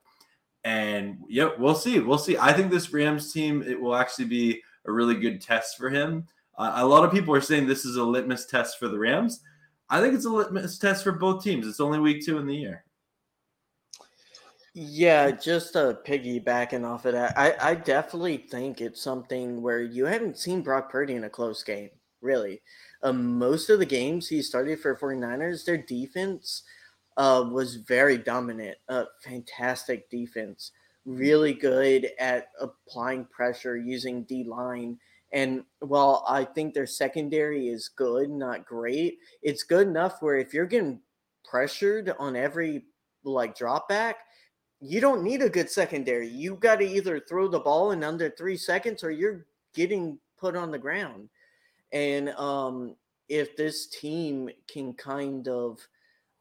And 0.65 1.19
yeah, 1.29 1.51
we'll 1.59 1.75
see. 1.75 1.99
We'll 1.99 2.17
see. 2.17 2.39
I 2.39 2.53
think 2.53 2.71
this 2.71 2.93
Rams 2.93 3.33
team 3.33 3.63
it 3.63 3.81
will 3.81 3.97
actually 3.97 4.27
be 4.27 4.63
a 4.87 4.93
really 4.93 5.17
good 5.17 5.41
test 5.41 5.77
for 5.77 5.91
him. 5.91 6.27
Uh, 6.57 6.75
a 6.77 6.87
lot 6.87 7.05
of 7.05 7.11
people 7.11 7.35
are 7.35 7.41
saying 7.41 7.67
this 7.67 7.85
is 7.85 7.97
a 7.97 8.05
litmus 8.05 8.47
test 8.47 8.79
for 8.79 8.89
the 8.89 8.99
Rams. 8.99 9.41
I 9.93 10.01
think 10.01 10.15
it's 10.15 10.25
a 10.25 10.31
litmus 10.31 10.79
test 10.79 11.05
for 11.05 11.13
both 11.13 11.45
teams. 11.45 11.67
It's 11.67 11.79
only 11.79 11.99
week 11.99 12.25
two 12.25 12.39
in 12.39 12.47
the 12.47 12.57
year. 12.57 12.85
Yeah, 14.73 15.31
just 15.33 15.77
uh, 15.77 15.97
piggybacking 16.07 16.83
off 16.83 17.05
of 17.05 17.13
that, 17.13 17.39
I, 17.39 17.55
I 17.61 17.75
definitely 17.75 18.39
think 18.39 18.81
it's 18.81 19.03
something 19.03 19.61
where 19.61 19.83
you 19.83 20.07
haven't 20.07 20.39
seen 20.39 20.63
Brock 20.63 20.91
Purdy 20.91 21.15
in 21.15 21.25
a 21.25 21.31
close 21.31 21.63
game, 21.63 21.91
really. 22.23 22.63
Um, 23.03 23.39
most 23.39 23.69
of 23.69 23.81
the 23.81 23.85
games 23.85 24.27
he 24.27 24.41
started 24.41 24.81
for 24.81 24.97
49ers, 24.97 25.67
their 25.67 25.77
defense 25.77 26.63
uh, 27.19 27.45
was 27.53 27.77
very 27.77 28.17
dominant. 28.17 28.79
Uh, 28.89 29.05
fantastic 29.23 30.09
defense. 30.09 30.73
Really 31.05 31.53
good 31.53 32.09
at 32.19 32.49
applying 32.59 33.27
pressure 33.27 33.77
using 33.77 34.23
D 34.23 34.43
line 34.45 34.99
and 35.33 35.65
while 35.81 36.25
I 36.29 36.45
think 36.45 36.75
their 36.75 36.87
secondary 36.87 37.69
is 37.69 37.89
good, 37.89 38.31
not 38.31 38.67
great, 38.67 39.19
it's 39.43 39.63
good 39.63 39.89
enough 39.89 40.21
where 40.21 40.37
if 40.37 40.53
you're 40.53 40.67
getting 40.67 41.01
pressured 41.45 42.13
on 42.19 42.37
every 42.37 42.85
like 43.25 43.57
drop 43.57 43.89
back, 43.89 44.17
you 44.81 45.01
don't 45.01 45.23
need 45.23 45.43
a 45.43 45.49
good 45.49 45.71
secondary. 45.71 46.29
You 46.29 46.57
got 46.57 46.77
to 46.77 46.87
either 46.87 47.21
throw 47.21 47.49
the 47.49 47.61
ball 47.61 47.93
in 47.93 48.05
under 48.05 48.31
three 48.31 48.57
seconds 48.57 49.03
or 49.03 49.11
you're 49.11 49.47
getting 49.75 50.19
put 50.37 50.57
on 50.57 50.71
the 50.71 50.79
ground. 50.79 51.29
And 51.93 52.31
um, 52.31 52.97
if 53.29 53.57
this 53.57 53.87
team 53.87 54.51
can 54.69 54.93
kind 54.95 55.49
of 55.49 55.79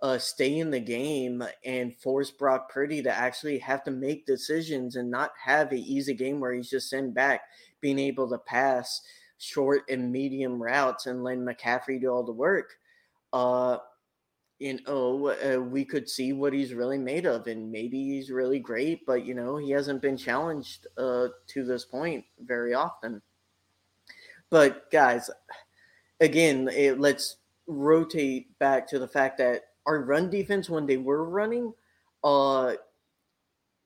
uh, 0.02 0.18
stay 0.18 0.58
in 0.58 0.72
the 0.72 0.80
game 0.80 1.44
and 1.64 1.96
force 1.96 2.32
Brock 2.32 2.72
Purdy 2.72 3.04
to 3.04 3.12
actually 3.12 3.60
have 3.60 3.84
to 3.84 3.92
make 3.92 4.26
decisions 4.26 4.96
and 4.96 5.12
not 5.12 5.32
have 5.42 5.72
an 5.72 5.78
easy 5.78 6.16
game 6.16 6.40
where 6.40 6.54
he's 6.54 6.70
just 6.70 6.90
sent 6.90 7.14
back, 7.14 7.42
being 7.82 8.00
able 8.00 8.30
to 8.30 8.38
pass 8.38 9.02
short 9.38 9.84
and 9.90 10.12
medium 10.12 10.62
routes 10.62 11.08
and 11.08 11.24
let 11.24 11.38
McCaffrey 11.38 12.00
do 12.00 12.10
all 12.10 12.24
the 12.24 12.32
work. 12.32 12.78
Uh, 13.34 13.78
you 14.60 14.78
know, 14.86 15.30
uh, 15.30 15.60
we 15.60 15.84
could 15.84 16.08
see 16.08 16.34
what 16.34 16.54
he's 16.54 16.76
really 16.76 17.00
made 17.00 17.26
of, 17.26 17.48
and 17.48 17.72
maybe 17.72 17.98
he's 17.98 18.30
really 18.30 18.60
great, 18.60 19.04
but 19.08 19.26
you 19.26 19.34
know, 19.34 19.58
he 19.58 19.72
hasn't 19.72 20.04
been 20.04 20.16
challenged 20.16 20.86
uh, 20.98 21.30
to 21.48 21.64
this 21.64 21.84
point 21.84 22.24
very 22.40 22.76
often. 22.76 23.22
But 24.52 24.92
guys, 24.92 25.32
again, 26.20 26.70
it, 26.72 27.00
let's 27.00 27.38
rotate 27.66 28.58
back 28.60 28.88
to 28.90 29.00
the 29.00 29.08
fact 29.08 29.40
that 29.40 29.64
our 29.88 30.04
run 30.04 30.30
defense, 30.30 30.70
when 30.70 30.86
they 30.86 30.98
were 30.98 31.26
running, 31.26 31.74
uh, 32.24 32.74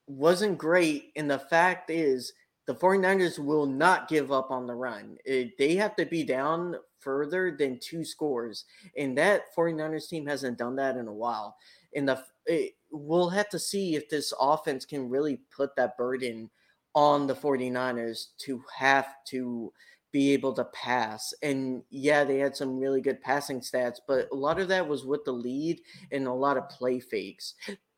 wasn't 0.07 0.57
great. 0.57 1.11
And 1.15 1.31
the 1.31 1.39
fact 1.39 1.89
is, 1.89 2.33
the 2.67 2.75
49ers 2.75 3.37
will 3.37 3.65
not 3.65 4.07
give 4.07 4.31
up 4.31 4.51
on 4.51 4.65
the 4.65 4.73
run. 4.73 5.17
It, 5.25 5.57
they 5.57 5.75
have 5.75 5.95
to 5.97 6.05
be 6.05 6.23
down 6.23 6.75
further 6.99 7.55
than 7.57 7.79
two 7.79 8.03
scores. 8.03 8.65
And 8.97 9.17
that 9.17 9.55
49ers 9.55 10.09
team 10.09 10.25
hasn't 10.25 10.57
done 10.57 10.75
that 10.77 10.97
in 10.97 11.07
a 11.07 11.13
while. 11.13 11.55
And 11.95 12.09
the 12.09 12.23
it, 12.47 12.73
we'll 12.91 13.29
have 13.29 13.49
to 13.49 13.59
see 13.59 13.95
if 13.95 14.09
this 14.09 14.33
offense 14.39 14.85
can 14.85 15.09
really 15.09 15.39
put 15.55 15.75
that 15.75 15.97
burden 15.97 16.49
on 16.93 17.27
the 17.27 17.35
49ers 17.35 18.27
to 18.39 18.63
have 18.75 19.07
to 19.27 19.71
be 20.11 20.31
able 20.31 20.53
to 20.53 20.63
pass. 20.65 21.33
And 21.43 21.83
yeah, 21.89 22.23
they 22.23 22.37
had 22.37 22.55
some 22.55 22.79
really 22.79 23.01
good 23.01 23.21
passing 23.21 23.59
stats, 23.59 23.97
but 24.07 24.29
a 24.31 24.35
lot 24.35 24.59
of 24.59 24.69
that 24.69 24.87
was 24.87 25.05
with 25.05 25.25
the 25.25 25.31
lead 25.31 25.81
and 26.11 26.25
a 26.25 26.33
lot 26.33 26.57
of 26.57 26.69
play 26.69 26.99
fakes. 26.99 27.55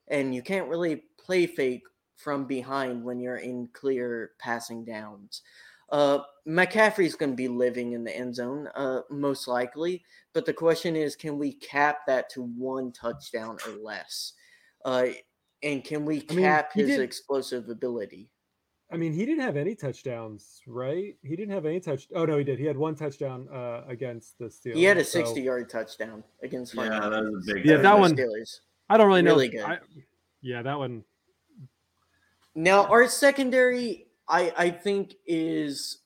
And 0.07 0.33
you 0.33 0.41
can't 0.41 0.69
really 0.69 1.03
play 1.19 1.45
fake 1.45 1.83
from 2.17 2.45
behind 2.45 3.03
when 3.03 3.19
you're 3.19 3.37
in 3.37 3.69
clear 3.71 4.31
passing 4.39 4.83
downs. 4.83 5.41
Uh, 5.89 6.19
McCaffrey's 6.45 7.15
going 7.15 7.31
to 7.31 7.35
be 7.35 7.47
living 7.47 7.93
in 7.93 8.03
the 8.03 8.13
end 8.13 8.35
zone, 8.35 8.67
uh, 8.75 9.01
most 9.09 9.47
likely. 9.47 10.03
But 10.33 10.45
the 10.45 10.53
question 10.53 10.97
is, 10.97 11.15
can 11.15 11.37
we 11.37 11.53
cap 11.53 11.99
that 12.07 12.29
to 12.31 12.43
one 12.43 12.91
touchdown 12.91 13.57
or 13.65 13.71
less? 13.81 14.33
Uh, 14.83 15.07
and 15.63 15.83
can 15.83 16.05
we 16.05 16.19
cap 16.19 16.71
I 16.75 16.79
mean, 16.79 16.87
his 16.87 16.97
did, 16.97 17.03
explosive 17.03 17.69
ability? 17.69 18.29
I 18.91 18.97
mean, 18.97 19.13
he 19.13 19.25
didn't 19.25 19.41
have 19.41 19.57
any 19.57 19.75
touchdowns, 19.75 20.61
right? 20.67 21.15
He 21.23 21.35
didn't 21.35 21.53
have 21.53 21.65
any 21.65 21.79
touch. 21.79 22.07
Oh 22.13 22.25
no, 22.25 22.37
he 22.37 22.43
did. 22.43 22.59
He 22.59 22.65
had 22.65 22.77
one 22.77 22.95
touchdown 22.95 23.47
uh, 23.49 23.83
against 23.87 24.37
the 24.39 24.45
Steelers. 24.45 24.75
He 24.75 24.83
had 24.83 24.97
a 24.97 25.03
sixty-yard 25.03 25.69
touchdown 25.69 26.23
against. 26.43 26.73
Yeah, 26.73 27.09
that 27.09 27.23
was 27.23 27.49
a 27.49 27.53
big. 27.53 27.65
Yeah, 27.65 27.77
that 27.77 27.99
one. 27.99 28.15
Steelers. 28.15 28.59
I 28.89 28.97
don't 28.97 29.07
really, 29.07 29.23
really 29.23 29.49
know. 29.49 29.65
Good. 29.65 29.65
I, 29.65 29.79
yeah, 30.41 30.61
that 30.61 30.77
one. 30.77 31.03
Now 32.57 32.87
our 32.87 33.07
secondary, 33.07 34.07
I 34.27 34.51
I 34.57 34.69
think 34.71 35.13
is 35.27 35.99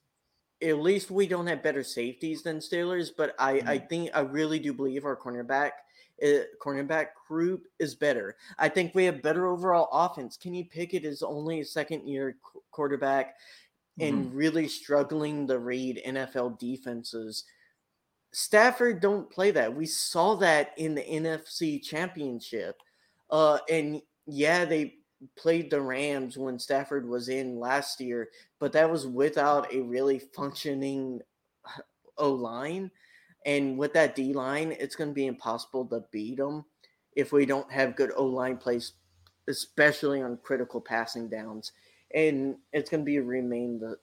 at 0.61 0.79
least 0.79 1.09
we 1.09 1.25
don't 1.25 1.47
have 1.47 1.63
better 1.63 1.81
safeties 1.81 2.43
than 2.43 2.57
Steelers, 2.57 3.09
but 3.15 3.33
I 3.39 3.53
mm-hmm. 3.53 3.69
I 3.69 3.77
think 3.77 4.09
I 4.13 4.19
really 4.19 4.59
do 4.59 4.73
believe 4.73 5.05
our 5.05 5.15
cornerback 5.15 5.71
uh, 6.21 6.43
cornerback 6.61 7.07
group 7.25 7.67
is 7.79 7.95
better. 7.95 8.35
I 8.59 8.67
think 8.67 8.93
we 8.93 9.05
have 9.05 9.21
better 9.21 9.47
overall 9.47 9.87
offense. 9.93 10.35
Kenny 10.35 10.65
Pickett 10.65 11.05
is 11.05 11.23
only 11.23 11.61
a 11.61 11.65
second 11.65 12.05
year 12.05 12.35
quarterback 12.71 13.37
mm-hmm. 13.97 14.09
and 14.09 14.33
really 14.33 14.67
struggling 14.67 15.47
to 15.47 15.57
read 15.57 16.01
NFL 16.05 16.59
defenses. 16.59 17.45
Stafford 18.33 18.99
don't 18.99 19.29
play 19.29 19.51
that. 19.51 19.73
We 19.73 19.85
saw 19.85 20.35
that 20.35 20.73
in 20.75 20.95
the 20.95 21.01
NFC 21.01 21.81
Championship. 21.81 22.75
Uh, 23.29 23.59
and 23.69 24.01
yeah, 24.25 24.65
they 24.65 24.95
played 25.35 25.69
the 25.69 25.81
Rams 25.81 26.37
when 26.37 26.59
Stafford 26.59 27.07
was 27.07 27.29
in 27.29 27.59
last 27.59 27.99
year, 27.99 28.29
but 28.59 28.73
that 28.73 28.89
was 28.89 29.07
without 29.07 29.71
a 29.73 29.81
really 29.81 30.19
functioning 30.19 31.21
O 32.17 32.31
line. 32.31 32.91
And 33.45 33.77
with 33.77 33.93
that 33.93 34.15
D 34.15 34.33
line, 34.33 34.75
it's 34.79 34.95
going 34.95 35.09
to 35.09 35.13
be 35.13 35.25
impossible 35.25 35.85
to 35.87 36.03
beat 36.11 36.37
them 36.37 36.65
if 37.15 37.31
we 37.31 37.45
don't 37.45 37.71
have 37.71 37.95
good 37.95 38.11
O 38.15 38.25
line 38.25 38.57
plays, 38.57 38.93
especially 39.47 40.21
on 40.21 40.37
critical 40.43 40.79
passing 40.79 41.27
downs. 41.29 41.71
And 42.13 42.57
it's 42.73 42.89
going 42.89 43.01
to 43.01 43.05
be 43.05 43.19
remain 43.19 43.79
the. 43.79 43.97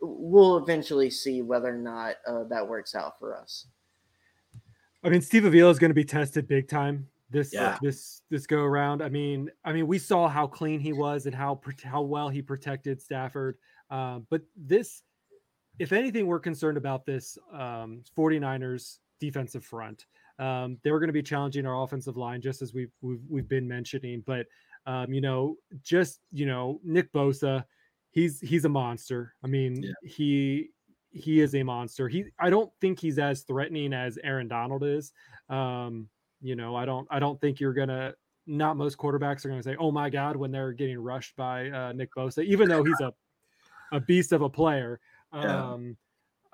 We'll 0.00 0.58
eventually 0.58 1.10
see 1.10 1.42
whether 1.42 1.74
or 1.74 1.78
not 1.78 2.16
uh, 2.26 2.44
that 2.44 2.66
works 2.66 2.94
out 2.94 3.18
for 3.18 3.36
us. 3.36 3.66
I 5.02 5.08
mean, 5.10 5.20
Steve 5.20 5.44
Avila 5.44 5.70
is 5.70 5.78
going 5.78 5.90
to 5.90 5.94
be 5.94 6.04
tested 6.04 6.46
big 6.46 6.68
time 6.68 7.08
this 7.30 7.52
yeah. 7.52 7.76
this 7.82 8.22
this 8.30 8.46
go 8.46 8.60
around. 8.60 9.02
I 9.02 9.08
mean, 9.08 9.50
I 9.64 9.72
mean, 9.72 9.86
we 9.86 9.98
saw 9.98 10.28
how 10.28 10.46
clean 10.46 10.80
he 10.80 10.92
was 10.92 11.26
and 11.26 11.34
how 11.34 11.60
how 11.84 12.02
well 12.02 12.28
he 12.28 12.42
protected 12.42 13.00
Stafford. 13.00 13.56
Um, 13.90 14.26
but 14.30 14.42
this 14.56 15.02
if 15.78 15.92
anything, 15.92 16.26
we're 16.26 16.40
concerned 16.40 16.76
about 16.76 17.06
this 17.06 17.38
um, 17.52 18.02
49ers 18.16 18.98
defensive 19.20 19.64
front. 19.64 20.06
Um, 20.38 20.78
they 20.82 20.90
were 20.90 21.00
going 21.00 21.08
to 21.08 21.12
be 21.12 21.22
challenging 21.22 21.66
our 21.66 21.82
offensive 21.82 22.16
line, 22.16 22.40
just 22.40 22.62
as 22.62 22.72
we've 22.72 22.92
we've, 23.00 23.20
we've 23.28 23.48
been 23.48 23.68
mentioning. 23.68 24.22
But 24.26 24.46
um, 24.86 25.12
you 25.12 25.20
know, 25.20 25.56
just 25.82 26.20
you 26.32 26.46
know, 26.46 26.80
Nick 26.84 27.12
Bosa, 27.12 27.64
he's 28.10 28.40
he's 28.40 28.64
a 28.64 28.68
monster. 28.68 29.34
I 29.44 29.48
mean, 29.48 29.82
yeah. 29.82 29.92
he 30.02 30.70
he 31.10 31.40
is 31.40 31.54
a 31.54 31.62
monster. 31.62 32.08
He 32.08 32.26
I 32.38 32.50
don't 32.50 32.70
think 32.80 33.00
he's 33.00 33.18
as 33.18 33.42
threatening 33.42 33.92
as 33.92 34.18
Aaron 34.22 34.48
Donald 34.48 34.84
is. 34.84 35.12
Um, 35.48 36.08
you 36.40 36.56
know, 36.56 36.76
I 36.76 36.84
don't 36.84 37.06
I 37.10 37.18
don't 37.18 37.40
think 37.40 37.60
you're 37.60 37.74
gonna. 37.74 38.14
Not 38.50 38.78
most 38.78 38.96
quarterbacks 38.96 39.44
are 39.44 39.48
going 39.48 39.60
to 39.60 39.62
say, 39.62 39.76
"Oh 39.78 39.90
my 39.90 40.08
God," 40.08 40.34
when 40.34 40.50
they're 40.50 40.72
getting 40.72 40.98
rushed 40.98 41.36
by 41.36 41.68
uh, 41.68 41.92
Nick 41.92 42.08
Bosa, 42.16 42.42
even 42.44 42.66
though 42.66 42.82
he's 42.82 43.00
a 43.00 43.12
a 43.92 44.00
beast 44.00 44.32
of 44.32 44.42
a 44.42 44.48
player. 44.48 45.00
Yeah. 45.34 45.72
Um, 45.72 45.98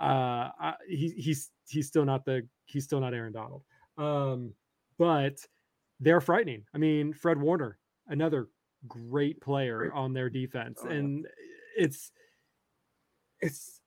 uh, 0.01 0.51
I, 0.59 0.75
he, 0.89 1.11
he's 1.11 1.53
he's 1.69 1.87
still 1.87 2.05
not 2.05 2.25
the 2.25 2.45
he's 2.67 2.83
still 2.83 2.99
not 2.99 3.15
Aaron 3.15 3.33
Donald. 3.33 3.63
Um, 3.97 4.53
but 4.99 5.39
they're 6.01 6.21
frightening. 6.21 6.65
I 6.75 6.79
mean, 6.79 7.13
Fred 7.13 7.41
Warner, 7.41 7.79
another 8.09 8.49
great 8.89 9.41
player 9.41 9.79
great. 9.79 9.93
on 9.93 10.13
their 10.13 10.29
defense, 10.29 10.81
oh, 10.83 10.89
and 10.89 11.25
it's 11.77 12.11
it's 13.41 13.81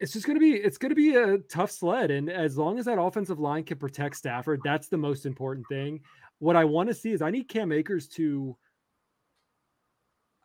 it's 0.00 0.12
just 0.12 0.26
going 0.26 0.36
to 0.36 0.40
be 0.40 0.52
it's 0.52 0.78
going 0.78 0.90
to 0.90 0.96
be 0.96 1.14
a 1.14 1.38
tough 1.38 1.70
sled 1.70 2.10
and 2.10 2.28
as 2.28 2.58
long 2.58 2.78
as 2.78 2.84
that 2.84 3.00
offensive 3.00 3.38
line 3.38 3.64
can 3.64 3.78
protect 3.78 4.16
Stafford 4.16 4.60
that's 4.64 4.88
the 4.88 4.96
most 4.96 5.26
important 5.26 5.66
thing 5.68 6.00
what 6.38 6.56
I 6.56 6.64
want 6.64 6.88
to 6.88 6.94
see 6.94 7.12
is 7.12 7.22
I 7.22 7.30
need 7.30 7.48
Cam 7.48 7.72
Akers 7.72 8.08
to 8.08 8.56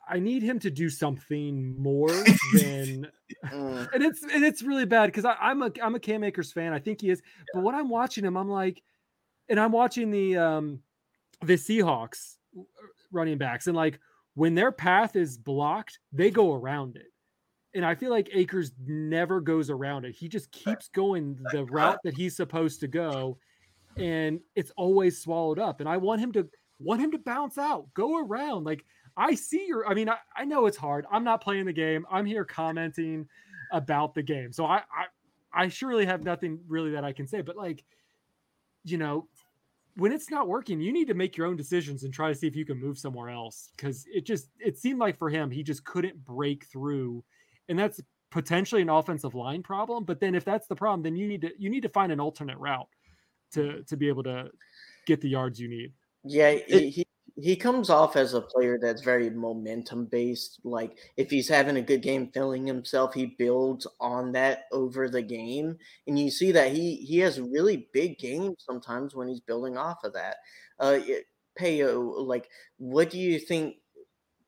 I 0.10 0.20
need 0.20 0.42
him 0.42 0.58
to 0.60 0.72
do 0.72 0.90
something 0.90 1.80
more 1.80 2.10
than, 2.10 3.08
mm. 3.46 3.90
and 3.94 4.04
it's 4.04 4.24
and 4.24 4.44
it's 4.44 4.64
really 4.64 4.86
bad 4.86 5.06
because 5.06 5.26
I'm 5.40 5.62
a 5.62 5.72
I'm 5.82 5.96
a 5.96 6.00
Cam 6.00 6.24
Akers 6.24 6.52
fan. 6.52 6.74
I 6.74 6.80
think 6.80 7.02
he 7.02 7.12
is, 7.12 7.22
yeah. 7.24 7.44
but 7.54 7.64
when 7.64 7.76
I'm 7.76 7.90
watching 7.90 8.26
him, 8.26 8.36
I'm 8.36 8.50
like, 8.50 8.82
and 9.48 9.60
I'm 9.60 9.72
watching 9.72 10.10
the 10.10 10.38
um 10.38 10.80
the 11.42 11.54
Seahawks 11.54 12.38
running 13.12 13.38
backs, 13.38 13.68
and 13.68 13.76
like 13.76 14.00
when 14.34 14.56
their 14.56 14.72
path 14.72 15.16
is 15.16 15.38
blocked, 15.38 16.00
they 16.12 16.32
go 16.32 16.56
around 16.56 16.96
it. 16.96 17.08
And 17.76 17.86
I 17.86 17.94
feel 17.94 18.10
like 18.10 18.30
Akers 18.34 18.72
never 18.88 19.40
goes 19.42 19.70
around 19.70 20.06
it. 20.06 20.16
He 20.16 20.28
just 20.28 20.52
keeps 20.52 20.90
going 20.90 21.38
the 21.52 21.66
route 21.66 22.00
that 22.04 22.16
he's 22.16 22.36
supposed 22.36 22.80
to 22.80 22.88
go, 22.88 23.38
and 23.96 24.40
it's 24.56 24.72
always 24.76 25.22
swallowed 25.22 25.60
up. 25.60 25.80
And 25.80 25.88
I 25.88 25.98
want 25.98 26.22
him 26.22 26.32
to 26.34 26.48
want 26.80 27.02
him 27.02 27.12
to 27.12 27.20
bounce 27.20 27.58
out, 27.58 27.94
go 27.94 28.18
around. 28.18 28.64
Like 28.64 28.84
I 29.18 29.36
see 29.36 29.66
your. 29.68 29.88
I 29.88 29.94
mean, 29.94 30.10
I, 30.10 30.18
I 30.36 30.46
know 30.46 30.66
it's 30.66 30.78
hard. 30.78 31.06
I'm 31.12 31.24
not 31.24 31.42
playing 31.42 31.66
the 31.66 31.74
game. 31.74 32.06
I'm 32.10 32.26
here 32.26 32.46
commenting 32.46 33.28
about 33.72 34.16
the 34.16 34.24
game. 34.24 34.52
So 34.52 34.66
I, 34.66 34.78
I 34.92 35.06
I 35.54 35.68
surely 35.68 36.06
have 36.06 36.24
nothing 36.24 36.60
really 36.68 36.92
that 36.92 37.04
I 37.04 37.12
can 37.12 37.28
say. 37.28 37.42
But 37.42 37.58
like, 37.58 37.84
you 38.84 38.98
know, 38.98 39.28
when 39.96 40.12
it's 40.12 40.30
not 40.30 40.48
working, 40.48 40.80
you 40.80 40.94
need 40.94 41.08
to 41.08 41.14
make 41.14 41.36
your 41.36 41.48
own 41.48 41.56
decisions 41.56 42.04
and 42.04 42.14
try 42.14 42.30
to 42.30 42.36
see 42.36 42.48
if 42.48 42.56
you 42.56 42.66
can 42.66 42.80
move 42.80 42.98
somewhere 42.98 43.30
else. 43.30 43.72
Because 43.76 44.06
it 44.12 44.26
just 44.26 44.50
it 44.60 44.78
seemed 44.78 45.00
like 45.00 45.18
for 45.18 45.30
him, 45.30 45.52
he 45.52 45.64
just 45.64 45.84
couldn't 45.84 46.24
break 46.24 46.66
through, 46.66 47.24
and 47.70 47.78
that's 47.78 48.02
potentially 48.32 48.82
an 48.82 48.90
offensive 48.90 49.36
line 49.36 49.64
problem. 49.64 50.04
But 50.04 50.20
then 50.20 50.36
if 50.36 50.44
that's 50.44 50.68
the 50.68 50.76
problem, 50.76 51.04
then 51.04 51.16
you 51.16 51.28
need 51.28 51.42
to 51.42 51.52
you 51.58 51.70
need 51.70 51.84
to 51.84 51.90
find 51.90 52.12
an 52.12 52.20
alternate 52.20 52.58
route 52.58 52.88
to 53.54 53.84
to 53.84 53.98
be 53.98 54.08
able 54.08 54.24
to 54.24 54.50
get 55.06 55.22
the 55.22 55.30
yards 55.30 55.60
you 55.60 55.70
need. 55.70 55.94
Yeah, 56.24 56.58
he, 56.68 57.06
he 57.42 57.56
comes 57.56 57.90
off 57.90 58.16
as 58.18 58.34
a 58.34 58.42
player 58.42 58.78
that's 58.82 59.02
very 59.02 59.30
momentum 59.30 60.06
based. 60.06 60.60
Like 60.64 60.98
if 61.16 61.30
he's 61.30 61.48
having 61.48 61.78
a 61.78 61.82
good 61.82 62.02
game 62.02 62.30
filling 62.34 62.68
himself, 62.68 63.14
he 63.14 63.36
builds 63.38 63.88
on 64.00 64.34
that 64.34 64.66
over 64.72 65.10
the 65.10 65.22
game. 65.22 65.78
And 66.08 66.20
you 66.20 66.30
see 66.30 66.52
that 66.52 66.74
he 66.74 66.96
he 66.98 67.20
has 67.20 67.40
really 67.40 67.88
big 67.94 68.20
games 68.20 68.58
sometimes 68.60 69.16
when 69.16 69.28
he's 69.28 69.40
building 69.40 69.78
off 69.78 70.04
of 70.04 70.14
that. 70.14 70.38
Uh 70.80 71.00
Payo, 71.60 72.26
like 72.26 72.50
what 72.78 73.10
do 73.10 73.18
you 73.18 73.40
think 73.40 73.76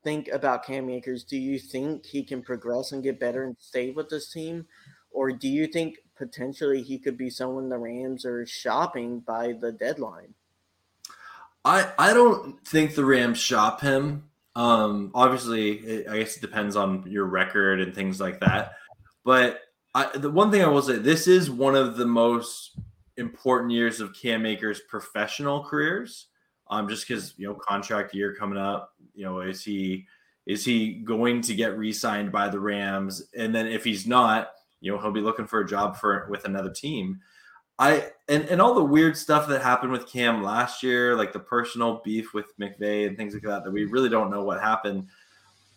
think 0.02 0.28
about 0.28 0.64
Cam 0.64 0.88
Akers? 0.90 1.24
Do 1.24 1.36
you 1.36 1.58
think 1.58 2.06
he 2.06 2.22
can 2.22 2.42
progress 2.42 2.92
and 2.92 3.02
get 3.02 3.20
better 3.20 3.44
and 3.44 3.56
stay 3.58 3.90
with 3.90 4.08
this 4.08 4.30
team? 4.30 4.66
Or 5.10 5.30
do 5.30 5.48
you 5.48 5.66
think 5.66 5.96
potentially 6.16 6.82
he 6.82 6.98
could 6.98 7.16
be 7.16 7.30
someone 7.30 7.68
the 7.68 7.78
Rams 7.78 8.24
are 8.24 8.46
shopping 8.46 9.20
by 9.20 9.52
the 9.52 9.72
deadline? 9.72 10.34
I 11.64 11.92
I 11.98 12.12
don't 12.12 12.66
think 12.66 12.94
the 12.94 13.04
Rams 13.04 13.38
shop 13.38 13.80
him. 13.80 14.24
Um, 14.54 15.12
obviously, 15.14 15.78
it, 15.78 16.08
I 16.08 16.18
guess 16.18 16.36
it 16.36 16.40
depends 16.40 16.76
on 16.76 17.04
your 17.06 17.24
record 17.24 17.80
and 17.80 17.94
things 17.94 18.20
like 18.20 18.40
that. 18.40 18.72
But 19.24 19.60
I, 19.94 20.16
the 20.16 20.30
one 20.30 20.50
thing 20.50 20.62
I 20.62 20.68
will 20.68 20.82
say, 20.82 20.96
this 20.96 21.26
is 21.26 21.50
one 21.50 21.76
of 21.76 21.96
the 21.96 22.06
most 22.06 22.78
important 23.16 23.72
years 23.72 24.00
of 24.00 24.14
Cam 24.14 24.44
Akers' 24.46 24.80
professional 24.80 25.64
careers. 25.64 26.28
Um, 26.72 26.88
just 26.88 27.06
because 27.06 27.34
you 27.36 27.46
know 27.46 27.54
contract 27.54 28.14
year 28.14 28.34
coming 28.34 28.56
up, 28.56 28.94
you 29.14 29.26
know, 29.26 29.40
is 29.40 29.62
he 29.62 30.06
is 30.46 30.64
he 30.64 30.94
going 30.94 31.42
to 31.42 31.54
get 31.54 31.76
re-signed 31.76 32.32
by 32.32 32.48
the 32.48 32.58
Rams? 32.58 33.28
And 33.36 33.54
then 33.54 33.66
if 33.66 33.84
he's 33.84 34.06
not, 34.06 34.52
you 34.80 34.90
know, 34.90 34.98
he'll 34.98 35.12
be 35.12 35.20
looking 35.20 35.46
for 35.46 35.60
a 35.60 35.68
job 35.68 35.98
for 35.98 36.26
with 36.30 36.46
another 36.46 36.70
team. 36.70 37.20
I 37.78 38.12
and, 38.26 38.44
and 38.44 38.62
all 38.62 38.74
the 38.74 38.82
weird 38.82 39.18
stuff 39.18 39.48
that 39.48 39.60
happened 39.60 39.92
with 39.92 40.10
Cam 40.10 40.42
last 40.42 40.82
year, 40.82 41.14
like 41.14 41.34
the 41.34 41.40
personal 41.40 42.00
beef 42.02 42.32
with 42.32 42.56
McVay 42.58 43.06
and 43.06 43.18
things 43.18 43.34
like 43.34 43.42
that, 43.42 43.64
that 43.64 43.70
we 43.70 43.84
really 43.84 44.08
don't 44.08 44.30
know 44.30 44.42
what 44.42 44.62
happened. 44.62 45.08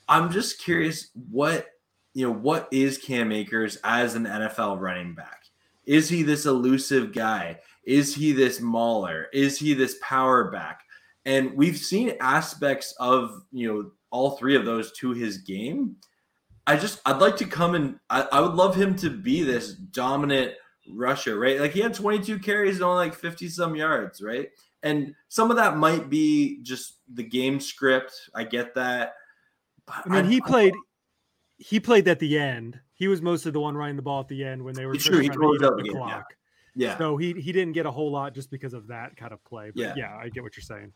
I'm 0.07 0.31
just 0.31 0.61
curious 0.61 1.09
what 1.29 1.67
you 2.13 2.25
know, 2.25 2.33
what 2.33 2.69
is 2.71 2.97
Cam 2.97 3.33
Akers 3.33 3.77
as 3.83 4.15
an 4.15 4.23
NFL 4.23 4.79
running 4.79 5.13
back? 5.13 5.43
Is 5.85 6.07
he 6.07 6.23
this 6.23 6.45
elusive 6.45 7.11
guy? 7.11 7.59
Is 7.83 8.15
he 8.15 8.31
this 8.31 8.61
mauler? 8.61 9.27
Is 9.33 9.59
he 9.59 9.73
this 9.73 9.97
power 10.01 10.49
back? 10.49 10.84
And 11.25 11.53
we've 11.53 11.77
seen 11.77 12.13
aspects 12.19 12.93
of 12.99 13.41
you 13.51 13.67
know 13.67 13.91
all 14.11 14.31
three 14.31 14.55
of 14.55 14.65
those 14.65 14.91
to 14.93 15.11
his 15.11 15.39
game. 15.39 15.97
I 16.67 16.77
just 16.77 16.99
I'd 17.05 17.21
like 17.21 17.37
to 17.37 17.45
come 17.45 17.75
and 17.75 17.99
I, 18.09 18.27
I 18.31 18.39
would 18.41 18.53
love 18.53 18.75
him 18.75 18.95
to 18.97 19.09
be 19.09 19.43
this 19.43 19.73
dominant 19.73 20.53
rusher, 20.89 21.37
right? 21.37 21.59
Like 21.59 21.71
he 21.71 21.81
had 21.81 21.93
22 21.93 22.39
carries 22.39 22.75
and 22.75 22.83
only 22.83 23.05
like 23.05 23.15
50 23.15 23.49
some 23.49 23.75
yards, 23.75 24.21
right? 24.21 24.49
And 24.83 25.15
some 25.29 25.49
of 25.49 25.57
that 25.57 25.77
might 25.77 26.09
be 26.09 26.61
just 26.61 26.99
the 27.13 27.23
game 27.23 27.59
script. 27.59 28.13
I 28.33 28.43
get 28.43 28.75
that. 28.75 29.13
I 29.87 30.07
mean, 30.07 30.25
he 30.25 30.41
played 30.41 30.73
he 31.57 31.79
played 31.79 32.07
at 32.07 32.19
the 32.19 32.37
end. 32.37 32.79
He 32.93 33.07
was 33.07 33.21
mostly 33.21 33.51
the 33.51 33.59
one 33.59 33.75
running 33.75 33.95
the 33.95 34.01
ball 34.01 34.21
at 34.21 34.27
the 34.27 34.43
end 34.43 34.63
when 34.63 34.73
they 34.73 34.85
were 34.85 34.97
sure, 34.97 35.21
he 35.21 35.29
trying 35.29 35.59
to 35.59 35.73
the 35.77 35.83
game, 35.83 35.93
clock. 35.93 36.33
Yeah. 36.75 36.89
yeah. 36.89 36.97
So 36.97 37.17
he 37.17 37.33
he 37.33 37.51
didn't 37.51 37.73
get 37.73 37.85
a 37.85 37.91
whole 37.91 38.11
lot 38.11 38.33
just 38.33 38.49
because 38.49 38.73
of 38.73 38.87
that 38.87 39.17
kind 39.17 39.33
of 39.33 39.43
play. 39.43 39.71
But 39.75 39.81
yeah. 39.81 39.93
yeah, 39.95 40.17
I 40.17 40.29
get 40.29 40.43
what 40.43 40.55
you're 40.55 40.63
saying. 40.63 40.93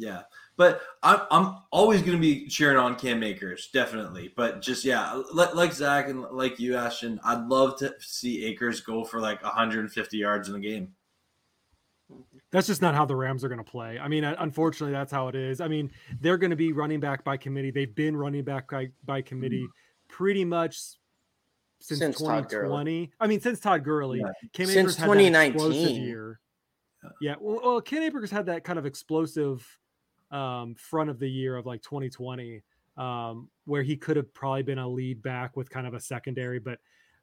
Yeah, 0.00 0.22
but 0.56 0.80
I'm 1.02 1.20
I'm 1.30 1.56
always 1.70 2.00
going 2.00 2.16
to 2.16 2.20
be 2.20 2.48
cheering 2.48 2.78
on 2.78 2.96
Cam 2.96 3.22
Akers, 3.22 3.68
definitely. 3.70 4.32
But 4.34 4.62
just 4.62 4.82
yeah, 4.82 5.22
like, 5.32 5.54
like 5.54 5.72
Zac 5.74 6.08
and 6.08 6.22
like 6.22 6.58
you, 6.58 6.74
Ashton, 6.74 7.20
I'd 7.22 7.46
love 7.48 7.78
to 7.80 7.94
see 8.00 8.46
Akers 8.46 8.80
go 8.80 9.04
for 9.04 9.20
like 9.20 9.42
150 9.42 10.16
yards 10.16 10.48
in 10.48 10.54
the 10.54 10.60
game. 10.60 10.94
That's 12.50 12.66
just 12.66 12.80
not 12.80 12.94
how 12.94 13.04
the 13.04 13.14
Rams 13.14 13.44
are 13.44 13.48
going 13.48 13.62
to 13.62 13.70
play. 13.70 13.98
I 13.98 14.08
mean, 14.08 14.24
unfortunately, 14.24 14.92
that's 14.92 15.12
how 15.12 15.28
it 15.28 15.34
is. 15.34 15.60
I 15.60 15.68
mean, 15.68 15.90
they're 16.20 16.38
going 16.38 16.50
to 16.50 16.56
be 16.56 16.72
running 16.72 16.98
back 16.98 17.22
by 17.24 17.36
committee. 17.36 17.70
They've 17.70 17.94
been 17.94 18.16
running 18.16 18.42
back 18.42 18.70
by, 18.70 18.88
by 19.04 19.22
committee 19.22 19.62
mm-hmm. 19.62 20.14
pretty 20.16 20.44
much 20.44 20.78
since, 21.78 22.00
since 22.00 22.18
2020. 22.18 23.12
I 23.20 23.26
mean, 23.26 23.40
since 23.40 23.60
Todd 23.60 23.84
Gurley. 23.84 24.18
Yeah. 24.18 24.32
Cam 24.52 24.66
since 24.66 24.94
Akers 24.94 24.96
2019. 24.96 26.02
year. 26.02 26.40
Yeah. 27.04 27.10
yeah. 27.20 27.34
Well, 27.38 27.60
well, 27.62 27.80
Cam 27.80 28.02
Akers 28.02 28.30
had 28.30 28.46
that 28.46 28.64
kind 28.64 28.78
of 28.78 28.86
explosive 28.86 29.66
um, 30.30 30.74
front 30.76 31.10
of 31.10 31.18
the 31.18 31.28
year 31.28 31.56
of 31.56 31.66
like 31.66 31.82
2020, 31.82 32.62
um, 32.96 33.48
where 33.64 33.82
he 33.82 33.96
could 33.96 34.16
have 34.16 34.32
probably 34.34 34.62
been 34.62 34.78
a 34.78 34.88
lead 34.88 35.22
back 35.22 35.56
with 35.56 35.70
kind 35.70 35.86
of 35.86 35.94
a 35.94 36.00
secondary, 36.00 36.58
but 36.58 36.78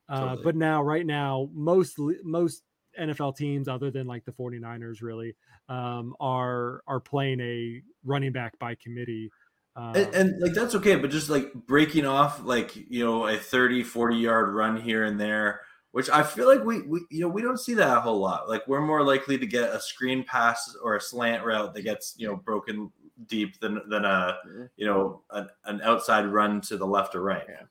uh, 0.10 0.20
totally. 0.22 0.43
but 0.43 0.55
now 0.55 0.82
right 0.82 1.05
now 1.05 1.49
most 1.53 1.99
most 2.24 2.64
NFL 2.99 3.36
teams 3.36 3.68
other 3.68 3.91
than 3.91 4.08
like 4.08 4.26
the 4.26 4.32
49ers 4.32 5.01
really 5.01 5.36
um, 5.70 6.16
are 6.20 6.82
are 6.88 6.99
playing 6.99 7.39
a 7.39 7.82
running 8.03 8.32
back 8.32 8.58
by 8.60 8.76
committee. 8.76 9.32
Um, 9.76 9.95
and, 9.95 10.16
and, 10.16 10.41
like 10.41 10.53
that's 10.53 10.74
okay, 10.76 10.95
but 10.95 11.12
just 11.12 11.30
like 11.30 11.53
breaking 11.53 12.05
off 12.05 12.43
like 12.43 12.76
you 12.76 13.05
know 13.05 13.28
a 13.28 13.38
30 13.38 13.84
40 13.84 14.16
yard 14.16 14.53
run 14.53 14.82
here 14.82 15.03
and 15.03 15.20
there 15.20 15.62
which 15.98 16.12
I 16.12 16.22
feel 16.22 16.45
like 16.45 16.64
we, 16.64 16.84
we 16.84 17.00
you 17.10 17.22
know 17.22 17.28
we 17.28 17.41
don't 17.41 17.60
see 17.60 17.74
that 17.74 17.98
a 17.98 18.02
whole 18.02 18.20
lot. 18.20 18.48
Like 18.48 18.68
we're 18.68 18.86
more 18.86 19.02
likely 19.02 19.36
to 19.39 19.48
get 19.48 19.74
a 19.74 19.82
screen 19.82 20.24
pass 20.24 20.76
or 20.84 20.95
a 20.95 21.02
slant 21.02 21.43
route 21.43 21.74
that 21.74 21.82
gets 21.82 22.14
you 22.20 22.28
know 22.28 22.36
broken 22.36 22.91
deep 23.26 23.60
than 23.62 23.82
than 23.89 24.06
a 24.06 24.38
you 24.76 24.86
know 24.86 25.24
an, 25.32 25.50
an 25.66 25.82
outside 25.82 26.28
run 26.28 26.62
to 26.62 26.78
the 26.78 26.86
left 26.86 27.16
or 27.16 27.24
right. 27.24 27.45
Yeah. 27.50 27.66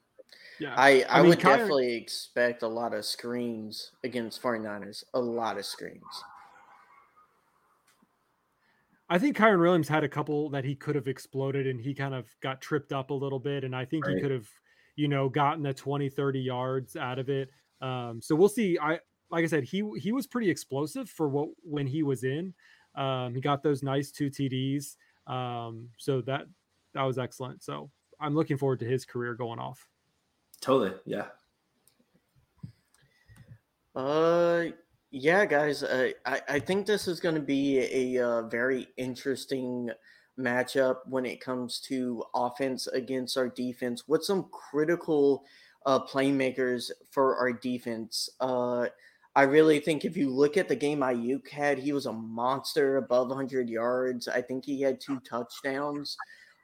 Yeah. 0.59 0.73
I, 0.75 1.03
I, 1.03 1.05
I 1.07 1.21
mean, 1.21 1.29
would 1.29 1.39
Kyler... 1.39 1.43
definitely 1.43 1.95
expect 1.95 2.63
a 2.63 2.67
lot 2.67 2.93
of 2.93 3.05
screens 3.05 3.91
against 4.03 4.41
49ers. 4.41 5.05
A 5.13 5.21
lot 5.21 5.57
of 5.57 5.65
screens. 5.65 6.03
I 9.09 9.19
think 9.19 9.37
Kyren 9.37 9.61
Williams 9.61 9.87
had 9.87 10.03
a 10.03 10.09
couple 10.09 10.49
that 10.49 10.65
he 10.65 10.75
could 10.75 10.95
have 10.95 11.07
exploded 11.07 11.65
and 11.65 11.79
he 11.79 11.93
kind 11.93 12.13
of 12.13 12.27
got 12.41 12.59
tripped 12.59 12.91
up 12.91 13.09
a 13.09 13.13
little 13.13 13.39
bit. 13.39 13.63
And 13.63 13.73
I 13.73 13.85
think 13.85 14.05
right. 14.05 14.15
he 14.15 14.21
could 14.21 14.31
have, 14.31 14.49
you 14.97 15.07
know, 15.07 15.29
gotten 15.29 15.63
the 15.63 15.73
20, 15.73 16.09
30 16.09 16.39
yards 16.41 16.97
out 16.97 17.19
of 17.19 17.29
it. 17.29 17.51
Um, 17.81 18.21
so 18.21 18.35
we'll 18.35 18.49
see. 18.49 18.77
I 18.81 18.99
like 19.29 19.43
I 19.43 19.47
said, 19.47 19.63
he 19.63 19.83
he 19.97 20.11
was 20.11 20.27
pretty 20.27 20.49
explosive 20.49 21.09
for 21.09 21.27
what 21.27 21.49
when 21.63 21.87
he 21.87 22.03
was 22.03 22.23
in. 22.23 22.53
Um, 22.95 23.35
he 23.35 23.41
got 23.41 23.61
those 23.63 23.83
nice 23.83 24.11
two 24.11 24.29
TDs. 24.29 24.95
Um, 25.27 25.89
so 25.97 26.21
that 26.21 26.45
that 26.93 27.03
was 27.03 27.17
excellent. 27.17 27.63
So 27.63 27.91
I'm 28.19 28.35
looking 28.35 28.57
forward 28.57 28.79
to 28.79 28.85
his 28.85 29.05
career 29.05 29.35
going 29.35 29.59
off. 29.59 29.87
Totally, 30.61 30.93
yeah. 31.05 31.27
Uh, 33.95 34.65
yeah, 35.11 35.45
guys. 35.45 35.83
Uh, 35.83 36.11
I 36.25 36.41
I 36.47 36.59
think 36.59 36.85
this 36.85 37.07
is 37.07 37.19
going 37.19 37.35
to 37.35 37.41
be 37.41 37.79
a, 37.79 38.19
a, 38.19 38.27
uh, 38.27 38.41
very 38.43 38.87
interesting 38.97 39.89
matchup 40.39 40.97
when 41.05 41.25
it 41.25 41.41
comes 41.41 41.79
to 41.79 42.23
offense 42.33 42.87
against 42.87 43.37
our 43.37 43.49
defense. 43.49 44.03
What's 44.07 44.27
some 44.27 44.49
critical 44.51 45.45
uh, 45.87 46.05
playmakers 46.05 46.91
for 47.09 47.35
our 47.37 47.51
defense? 47.51 48.29
Uh, 48.39 48.87
I 49.35 49.43
really 49.43 49.79
think 49.79 50.03
if 50.03 50.17
you 50.17 50.29
look 50.29 50.57
at 50.57 50.67
the 50.67 50.75
game 50.75 50.99
Aiyuk 50.99 51.47
had, 51.49 51.79
he 51.79 51.93
was 51.93 52.05
a 52.05 52.13
monster 52.13 52.97
above 52.97 53.29
100 53.29 53.69
yards. 53.69 54.27
I 54.27 54.41
think 54.41 54.65
he 54.65 54.81
had 54.81 54.99
two 54.99 55.19
touchdowns. 55.21 56.17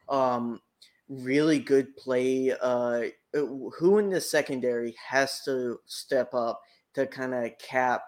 Um, 0.09 0.59
really 1.07 1.59
good 1.59 1.95
play. 1.95 2.53
Uh, 2.61 3.03
who 3.33 3.97
in 3.97 4.09
the 4.09 4.19
secondary 4.19 4.93
has 5.07 5.41
to 5.45 5.79
step 5.85 6.33
up 6.33 6.61
to 6.95 7.07
kind 7.07 7.33
of 7.33 7.57
cap 7.59 8.03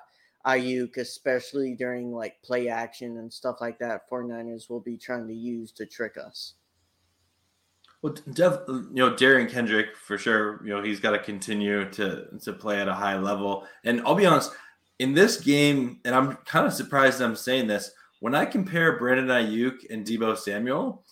Aiyuk, 0.46 0.98
especially 0.98 1.76
during 1.76 2.12
like 2.12 2.42
play 2.44 2.68
action 2.68 3.18
and 3.20 3.32
stuff 3.32 3.58
like 3.62 3.80
that? 3.80 4.10
49ers 4.10 4.70
will 4.70 4.82
be 4.82 4.98
trying 4.98 5.28
to 5.28 5.34
use 5.34 5.72
to 5.74 5.86
trick 5.86 6.18
us. 6.18 6.56
Well, 8.06 8.14
def, 8.34 8.60
you 8.68 8.88
know, 8.92 9.16
Derion 9.16 9.50
Kendrick 9.50 9.98
for 9.98 10.16
sure. 10.16 10.62
You 10.64 10.70
know, 10.70 10.84
he's 10.84 11.00
got 11.00 11.12
to 11.14 11.18
continue 11.18 11.90
to 11.90 12.28
to 12.40 12.54
play 12.54 12.80
at 12.80 12.88
a 12.88 12.94
high 12.94 13.18
level. 13.18 13.66
And 13.84 14.00
I'll 14.02 14.14
be 14.14 14.28
honest, 14.28 14.52
in 15.00 15.16
this 15.16 15.42
game, 15.42 16.02
and 16.06 16.14
I'm 16.14 16.36
kind 16.46 16.68
of 16.68 16.74
surprised 16.74 17.20
I'm 17.20 17.36
saying 17.36 17.66
this. 17.66 17.90
When 18.20 18.36
I 18.36 18.46
compare 18.46 19.00
Brandon 19.00 19.26
Aiyuk 19.26 19.90
and 19.90 20.06
Deebo 20.06 20.38
Samuel, 20.38 21.04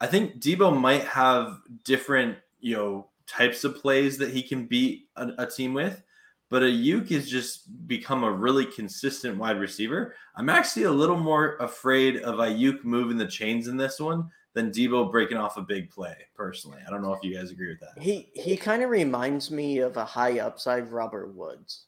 I 0.00 0.08
think 0.08 0.40
Deebo 0.40 0.76
might 0.76 1.04
have 1.04 1.56
different, 1.84 2.36
you 2.58 2.74
know, 2.74 3.06
types 3.28 3.62
of 3.62 3.76
plays 3.76 4.18
that 4.18 4.32
he 4.32 4.42
can 4.42 4.66
beat 4.66 5.08
a, 5.14 5.28
a 5.38 5.46
team 5.46 5.72
with. 5.72 6.02
But 6.48 6.62
Aiyuk 6.62 7.10
has 7.10 7.30
just 7.30 7.86
become 7.86 8.24
a 8.24 8.32
really 8.32 8.66
consistent 8.66 9.38
wide 9.38 9.60
receiver. 9.60 10.16
I'm 10.34 10.48
actually 10.48 10.82
a 10.82 10.90
little 10.90 11.16
more 11.16 11.58
afraid 11.58 12.16
of 12.22 12.38
Aiyuk 12.38 12.82
moving 12.82 13.18
the 13.18 13.26
chains 13.28 13.68
in 13.68 13.76
this 13.76 14.00
one 14.00 14.28
than 14.54 14.70
Deebo 14.70 15.10
breaking 15.10 15.36
off 15.36 15.56
a 15.56 15.62
big 15.62 15.90
play. 15.90 16.16
Personally, 16.34 16.78
I 16.86 16.90
don't 16.90 17.02
know 17.02 17.12
if 17.12 17.22
you 17.22 17.34
guys 17.34 17.50
agree 17.50 17.68
with 17.68 17.80
that. 17.80 18.02
He 18.02 18.30
he 18.34 18.56
kind 18.56 18.82
of 18.82 18.90
reminds 18.90 19.50
me 19.50 19.78
of 19.78 19.96
a 19.96 20.04
high 20.04 20.40
upside 20.40 20.90
Robert 20.90 21.34
Woods, 21.34 21.86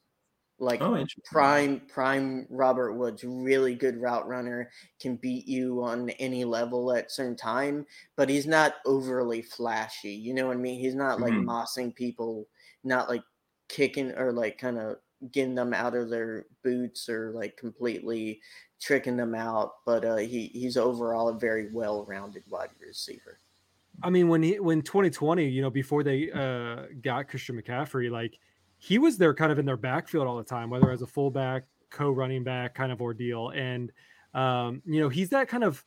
like 0.59 0.81
oh, 0.81 1.05
prime 1.25 1.83
prime 1.89 2.47
Robert 2.51 2.95
Woods, 2.95 3.25
really 3.25 3.75
good 3.75 4.01
route 4.01 4.29
runner, 4.29 4.71
can 5.01 5.17
beat 5.17 5.47
you 5.47 5.83
on 5.83 6.11
any 6.11 6.45
level 6.45 6.93
at 6.93 7.11
certain 7.11 7.37
time, 7.37 7.85
but 8.17 8.29
he's 8.29 8.47
not 8.47 8.75
overly 8.87 9.43
flashy. 9.43 10.13
You 10.13 10.35
know 10.35 10.47
what 10.47 10.57
I 10.57 10.61
mean? 10.61 10.79
He's 10.79 10.95
not 10.95 11.21
like 11.21 11.33
mm-hmm. 11.33 11.49
mossing 11.49 11.95
people, 11.95 12.47
not 12.85 13.09
like 13.09 13.25
kicking 13.69 14.13
or 14.13 14.33
like 14.33 14.59
kind 14.59 14.79
of 14.79 14.97
getting 15.31 15.55
them 15.55 15.73
out 15.73 15.95
of 15.95 16.11
their 16.11 16.47
boots 16.65 17.09
or 17.09 17.33
like 17.33 17.57
completely 17.57 18.41
tricking 18.83 19.17
them 19.17 19.35
out, 19.35 19.75
but 19.87 20.05
uh, 20.05 20.17
he 20.17 20.51
he's 20.53 20.77
overall 20.77 21.29
a 21.29 21.39
very 21.39 21.73
well-rounded 21.73 22.43
wide 22.51 22.71
receiver. 22.85 23.39
I 24.03 24.11
mean, 24.11 24.29
when 24.29 24.43
he 24.43 24.59
when 24.59 24.83
2020, 24.83 25.49
you 25.49 25.63
know, 25.63 25.71
before 25.71 26.03
they 26.03 26.31
uh, 26.33 26.87
got 27.01 27.29
Christian 27.29 27.61
McCaffrey, 27.61 28.11
like 28.11 28.39
he 28.79 28.99
was 28.99 29.17
there 29.19 29.35
kind 29.35 29.53
of 29.53 29.59
in 29.59 29.65
their 29.65 29.77
backfield 29.77 30.27
all 30.27 30.37
the 30.37 30.45
time, 30.45 30.69
whether 30.69 30.91
as 30.91 31.03
a 31.03 31.07
fullback, 31.07 31.65
co-running 31.91 32.43
back 32.43 32.75
kind 32.75 32.91
of 32.91 33.01
ordeal, 33.01 33.51
and 33.51 33.93
um, 34.35 34.83
you 34.85 35.01
know, 35.01 35.09
he's 35.09 35.29
that 35.31 35.49
kind 35.49 35.65
of 35.65 35.85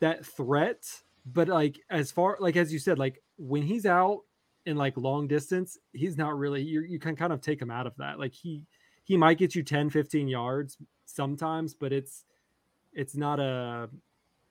that 0.00 0.26
threat. 0.26 0.84
But 1.24 1.48
like 1.48 1.78
as 1.90 2.10
far 2.10 2.36
like 2.40 2.56
as 2.56 2.72
you 2.72 2.80
said, 2.80 2.98
like 2.98 3.22
when 3.36 3.62
he's 3.62 3.86
out 3.86 4.22
in 4.66 4.76
like 4.76 4.96
long 4.96 5.28
distance, 5.28 5.78
he's 5.92 6.16
not 6.16 6.36
really 6.36 6.62
you 6.62 6.80
you 6.82 6.98
can 6.98 7.14
kind 7.14 7.32
of 7.32 7.40
take 7.40 7.62
him 7.62 7.70
out 7.70 7.86
of 7.86 7.94
that. 7.98 8.18
Like 8.18 8.32
he 8.32 8.66
he 9.04 9.16
might 9.16 9.38
get 9.38 9.54
you 9.54 9.62
10, 9.62 9.90
15 9.90 10.28
yards 10.28 10.78
sometimes, 11.06 11.74
but 11.74 11.92
it's 11.92 12.24
it's 12.92 13.16
not 13.16 13.40
a 13.40 13.88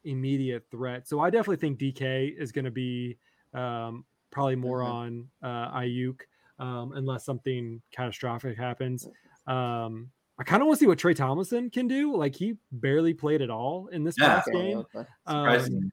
immediate 0.04 0.66
threat. 0.72 1.08
So 1.08 1.20
I 1.20 1.30
definitely 1.30 1.58
think 1.58 1.80
DK 1.80 2.36
is 2.38 2.52
going 2.52 2.66
to 2.66 2.72
be 2.72 3.18
um, 3.54 4.06
probably 4.32 4.56
more 4.56 4.80
mm-hmm. 4.80 4.92
on 4.92 5.28
uh, 5.44 5.80
Aiyuk 5.80 6.22
um, 6.60 6.94
unless 6.96 7.26
something 7.26 7.82
catastrophic 7.92 8.58
happens. 8.58 9.08
Um, 9.48 10.10
I 10.40 10.44
kind 10.44 10.62
of 10.62 10.68
want 10.68 10.80
to 10.80 10.84
see 10.84 10.88
what 10.88 10.98
Tre 10.98 11.14
Tomlinson 11.14 11.70
can 11.70 11.88
do. 11.88 12.16
Like 12.16 12.36
he 12.36 12.56
barely 12.72 13.14
played 13.14 13.42
at 13.42 13.50
all 13.50 13.88
in 13.88 14.04
this 14.04 14.16
yeah, 14.18 14.36
past 14.36 14.50
game. 14.52 14.84
Surprising. 15.28 15.76
Um, 15.76 15.92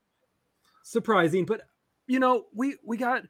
surprising, 0.85 1.45
but 1.45 1.63
you 2.07 2.19
know 2.19 2.45
we 2.55 2.77
we 2.85 2.97
got 2.97 3.25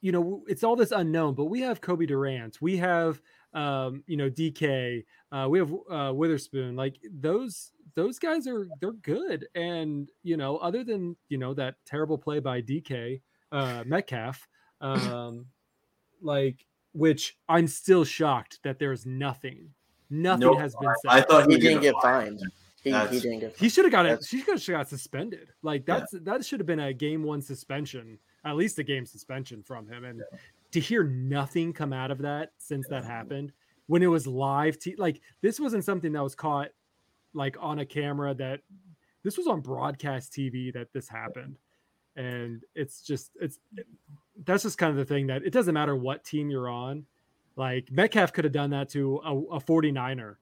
you 0.00 0.12
know, 0.12 0.42
it's 0.46 0.64
all 0.64 0.76
this 0.76 0.92
unknown, 0.92 1.34
but 1.34 1.46
we 1.46 1.60
have 1.60 1.80
Cobie 1.80 2.06
Durant, 2.06 2.60
we 2.60 2.76
have 2.78 3.20
um, 3.52 4.02
you 4.06 4.16
know, 4.16 4.30
DK, 4.30 5.04
uh, 5.32 5.46
we 5.48 5.58
have 5.58 5.72
uh, 5.90 6.12
Witherspoon. 6.14 6.76
Like 6.76 6.96
those 7.12 7.72
those 7.94 8.18
guys 8.18 8.46
are 8.46 8.66
they're 8.80 8.92
good, 8.92 9.46
and 9.54 10.08
you 10.22 10.36
know, 10.36 10.56
other 10.58 10.84
than 10.84 11.16
you 11.28 11.38
know 11.38 11.54
that 11.54 11.76
terrible 11.84 12.18
play 12.18 12.38
by 12.38 12.62
DK 12.62 13.20
uh, 13.52 13.84
Metcalf, 13.86 14.46
um, 14.80 15.46
like 16.22 16.64
which 16.92 17.36
I'm 17.48 17.66
still 17.66 18.04
shocked 18.04 18.60
that 18.64 18.78
there's 18.78 19.06
nothing, 19.06 19.70
nothing 20.08 20.40
nope, 20.40 20.58
has 20.58 20.74
been 20.80 20.92
said. 21.02 21.10
I 21.10 21.20
thought 21.22 21.48
he, 21.48 21.54
he 21.54 21.60
didn't 21.60 21.82
get 21.82 21.94
fined. 22.02 22.40
He, 22.82 22.90
he, 22.92 23.20
didn't 23.20 23.40
get. 23.40 23.56
He 23.58 23.68
should 23.68 23.84
have 23.84 23.92
got 23.92 24.06
it. 24.06 24.24
He 24.28 24.40
should 24.40 24.48
have 24.48 24.66
got 24.66 24.88
suspended. 24.88 25.52
Like 25.62 25.84
that's 25.84 26.12
yeah. 26.12 26.20
that 26.22 26.44
should 26.44 26.60
have 26.60 26.66
been 26.66 26.80
a 26.80 26.92
game 26.92 27.22
one 27.22 27.42
suspension, 27.42 28.18
at 28.44 28.56
least 28.56 28.78
a 28.78 28.82
game 28.82 29.06
suspension 29.06 29.62
from 29.62 29.88
him. 29.88 30.04
And 30.04 30.18
yeah. 30.18 30.38
to 30.72 30.80
hear 30.80 31.04
nothing 31.04 31.72
come 31.72 31.92
out 31.92 32.10
of 32.10 32.18
that 32.18 32.52
since 32.58 32.86
that 32.88 33.04
happened, 33.04 33.52
when 33.86 34.02
it 34.02 34.06
was 34.06 34.26
live, 34.26 34.78
t- 34.78 34.96
like 34.96 35.20
this 35.40 35.58
wasn't 35.58 35.84
something 35.84 36.12
that 36.12 36.22
was 36.22 36.34
caught 36.34 36.70
like 37.34 37.56
on 37.60 37.80
a 37.80 37.86
camera. 37.86 38.34
That 38.34 38.60
this 39.22 39.36
was 39.36 39.46
on 39.46 39.60
broadcast 39.60 40.32
TV 40.32 40.72
that 40.72 40.92
this 40.92 41.08
happened, 41.08 41.56
and 42.16 42.62
it's 42.74 43.02
just 43.02 43.32
it's 43.40 43.58
it, 43.76 43.86
that's 44.44 44.62
just 44.62 44.78
kind 44.78 44.90
of 44.90 44.96
the 44.96 45.04
thing 45.04 45.26
that 45.26 45.42
it 45.44 45.52
doesn't 45.52 45.74
matter 45.74 45.96
what 45.96 46.24
team 46.24 46.50
you're 46.50 46.68
on. 46.68 47.04
Like 47.56 47.90
Metcalf 47.90 48.32
could 48.32 48.44
have 48.44 48.52
done 48.52 48.70
that 48.70 48.88
to 48.90 49.20
a, 49.24 49.36
a 49.56 49.60
49er 49.60 50.36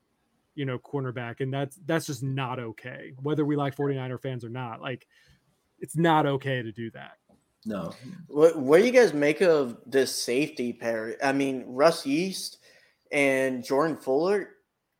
you 0.58 0.64
know, 0.64 0.76
cornerback. 0.76 1.38
And 1.38 1.54
that's 1.54 1.78
that's 1.86 2.06
just 2.06 2.24
not 2.24 2.58
okay. 2.58 3.12
Whether 3.22 3.44
we 3.44 3.54
like 3.54 3.76
49er 3.76 4.20
fans 4.20 4.44
or 4.44 4.48
not, 4.48 4.82
like 4.82 5.06
it's 5.78 5.96
not 5.96 6.26
okay 6.26 6.62
to 6.62 6.72
do 6.72 6.90
that. 6.90 7.12
No. 7.68 7.92
What 8.28 8.58
what 8.58 8.78
do 8.78 8.86
you 8.86 8.92
guys 8.92 9.12
make 9.12 9.42
of 9.42 9.76
this 9.84 10.10
safety 10.10 10.72
pair? 10.72 11.16
I 11.22 11.32
mean, 11.32 11.64
Russ 11.66 12.06
Yeast 12.06 12.58
and 13.12 13.62
Jordan 13.62 13.98
Fuller, 13.98 14.48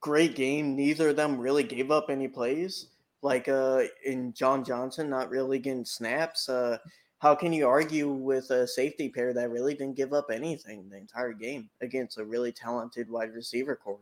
great 0.03 0.35
game. 0.37 0.77
Neither 0.77 1.09
of 1.09 1.17
them 1.17 1.41
really 1.41 1.63
gave 1.63 1.91
up 1.91 2.11
any 2.11 2.29
plays. 2.29 2.89
Like 3.23 3.49
uh 3.49 3.85
in 4.05 4.35
John 4.35 4.65
Johnson 4.65 5.09
not 5.09 5.31
really 5.31 5.59
getting 5.59 5.87
snaps. 5.87 6.51
Uh 6.51 6.77
how 7.21 7.35
can 7.35 7.55
you 7.55 7.67
argue 7.67 8.13
with 8.13 8.51
a 8.51 8.69
safety 8.69 9.09
pair 9.09 9.33
that 9.33 9.51
really 9.51 9.73
didn't 9.73 9.97
give 9.97 10.13
up 10.13 10.27
anything 10.31 10.91
the 10.91 10.99
entire 10.99 11.33
game 11.33 11.71
against 11.81 12.19
a 12.19 12.25
really 12.25 12.53
talented 12.53 13.11
wide 13.11 13.33
receiver 13.33 13.77
corps? 13.77 13.99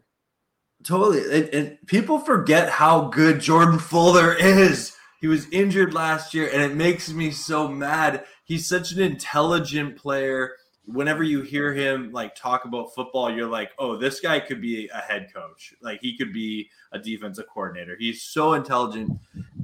Totally. 0.83 1.23
And, 1.23 1.49
and, 1.55 1.79
people 1.87 2.19
forget 2.19 2.69
how 2.69 3.09
good 3.09 3.41
Jordan 3.41 3.79
Fuller 3.79 4.35
is. 4.35 4.95
He 5.27 5.31
was 5.31 5.51
injured 5.51 5.93
last 5.93 6.35
year, 6.35 6.49
and 6.53 6.63
it 6.63 6.77
makes 6.77 7.11
me 7.11 7.33
so 7.33 7.67
mad. 7.67 8.27
He's 8.45 8.69
such 8.69 8.93
an 8.93 9.03
intelligent 9.03 9.97
player. 9.97 10.53
Whenever 10.85 11.25
you 11.25 11.43
hear 11.43 11.75
him 11.75 12.13
like 12.13 12.37
talk 12.37 12.65
about 12.65 12.95
football, 12.95 13.29
you're 13.29 13.51
like, 13.51 13.73
oh, 13.81 13.97
this 13.97 14.21
guy 14.21 14.39
could 14.39 14.61
be 14.61 14.89
a 14.95 14.99
head 14.99 15.27
coach. 15.35 15.75
Like 15.83 15.99
he 16.01 16.17
could 16.17 16.33
be 16.33 16.71
a 16.93 17.01
defensive 17.01 17.47
coordinator. 17.53 17.97
He's 17.99 18.23
so 18.23 18.53
intelligent. 18.53 19.19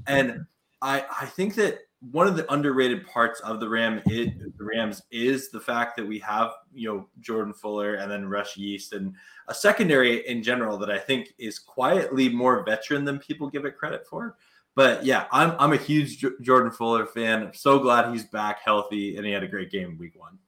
And 0.08 0.46
I 0.82 1.04
I 1.20 1.26
think 1.26 1.54
that 1.54 1.78
one 2.10 2.26
of 2.26 2.36
the 2.36 2.52
underrated 2.52 3.06
parts 3.06 3.38
of 3.42 3.60
the 3.60 3.68
Ram 3.68 4.02
it, 4.06 4.58
the 4.58 4.64
Rams 4.64 5.04
is 5.12 5.52
the 5.52 5.60
fact 5.60 5.96
that 5.96 6.04
we 6.04 6.18
have 6.18 6.54
you 6.74 6.92
know 6.92 7.08
Jordan 7.20 7.54
Fuller 7.54 7.94
and 7.94 8.10
then 8.10 8.28
Russ 8.28 8.56
Yeast 8.56 8.94
and 8.94 9.14
a 9.46 9.54
secondary 9.54 10.26
in 10.26 10.42
general 10.42 10.76
that 10.78 10.90
I 10.90 10.98
think 10.98 11.34
is 11.38 11.60
quietly 11.60 12.28
more 12.28 12.64
veteran 12.64 13.04
than 13.04 13.20
people 13.20 13.48
give 13.48 13.64
it 13.64 13.78
credit 13.78 14.04
for. 14.08 14.34
But 14.74 15.04
yeah, 15.04 15.26
I'm 15.30 15.54
I'm 15.58 15.72
a 15.72 15.76
huge 15.76 16.18
J- 16.18 16.28
Jordan 16.40 16.72
Fuller 16.72 17.06
fan. 17.06 17.42
I'm 17.42 17.54
so 17.54 17.78
glad 17.78 18.10
he's 18.12 18.24
back 18.24 18.60
healthy 18.64 19.16
and 19.16 19.26
he 19.26 19.32
had 19.32 19.42
a 19.42 19.48
great 19.48 19.70
game 19.70 19.98
week 19.98 20.18
one. 20.18 20.38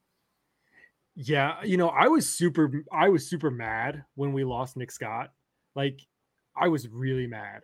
Yeah, 1.15 1.63
you 1.63 1.77
know, 1.77 1.89
I 1.89 2.09
was 2.09 2.29
super 2.29 2.85
I 2.91 3.09
was 3.09 3.29
super 3.29 3.51
mad 3.51 4.05
when 4.15 4.33
we 4.33 4.45
lost 4.45 4.77
Nick 4.77 4.91
Scott. 4.91 5.31
Like 5.75 6.01
I 6.57 6.69
was 6.69 6.89
really 6.89 7.27
mad. 7.27 7.63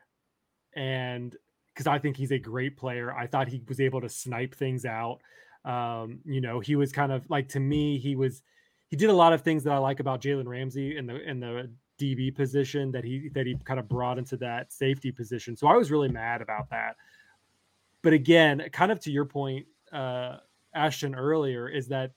And 0.77 1.35
because 1.75 1.87
I 1.87 1.99
think 1.99 2.17
he's 2.17 2.33
a 2.33 2.39
great 2.39 2.77
player. 2.77 3.13
I 3.13 3.27
thought 3.27 3.49
he 3.49 3.63
was 3.67 3.81
able 3.81 4.03
to 4.03 4.09
snipe 4.09 4.55
things 4.55 4.85
out. 4.85 5.21
Um, 5.65 6.21
you 6.25 6.41
know, 6.41 6.61
he 6.61 6.77
was 6.77 6.93
kind 6.93 7.11
of 7.11 7.29
like 7.31 7.49
to 7.51 7.61
me, 7.61 7.99
he 7.99 8.17
was 8.17 8.43
he 8.89 8.97
did 8.97 9.09
a 9.09 9.15
lot 9.15 9.33
of 9.33 9.43
things 9.43 9.65
that 9.65 9.73
I 9.73 9.79
like 9.79 10.01
about 10.01 10.21
Jalen 10.21 10.47
Ramsey 10.47 10.97
in 10.97 11.07
the 11.07 11.17
in 11.17 11.41
the 11.41 11.71
DB 12.01 12.35
position 12.35 12.91
that 12.93 13.05
he 13.05 13.29
that 13.35 13.47
he 13.47 13.57
kind 13.65 13.79
of 13.79 13.89
brought 13.89 14.19
into 14.19 14.37
that 14.39 14.73
safety 14.73 15.13
position. 15.13 15.57
So 15.57 15.67
I 15.67 15.77
was 15.77 15.91
really 15.91 16.09
mad 16.09 16.41
about 16.41 16.71
that. 16.71 16.97
But 18.03 18.13
again, 18.13 18.67
kind 18.73 18.91
of 18.91 18.99
to 19.01 19.11
your 19.11 19.27
point, 19.27 19.67
uh, 19.93 20.39
Ashton 20.75 21.15
earlier, 21.15 21.69
is 21.69 21.89
that 21.89 22.13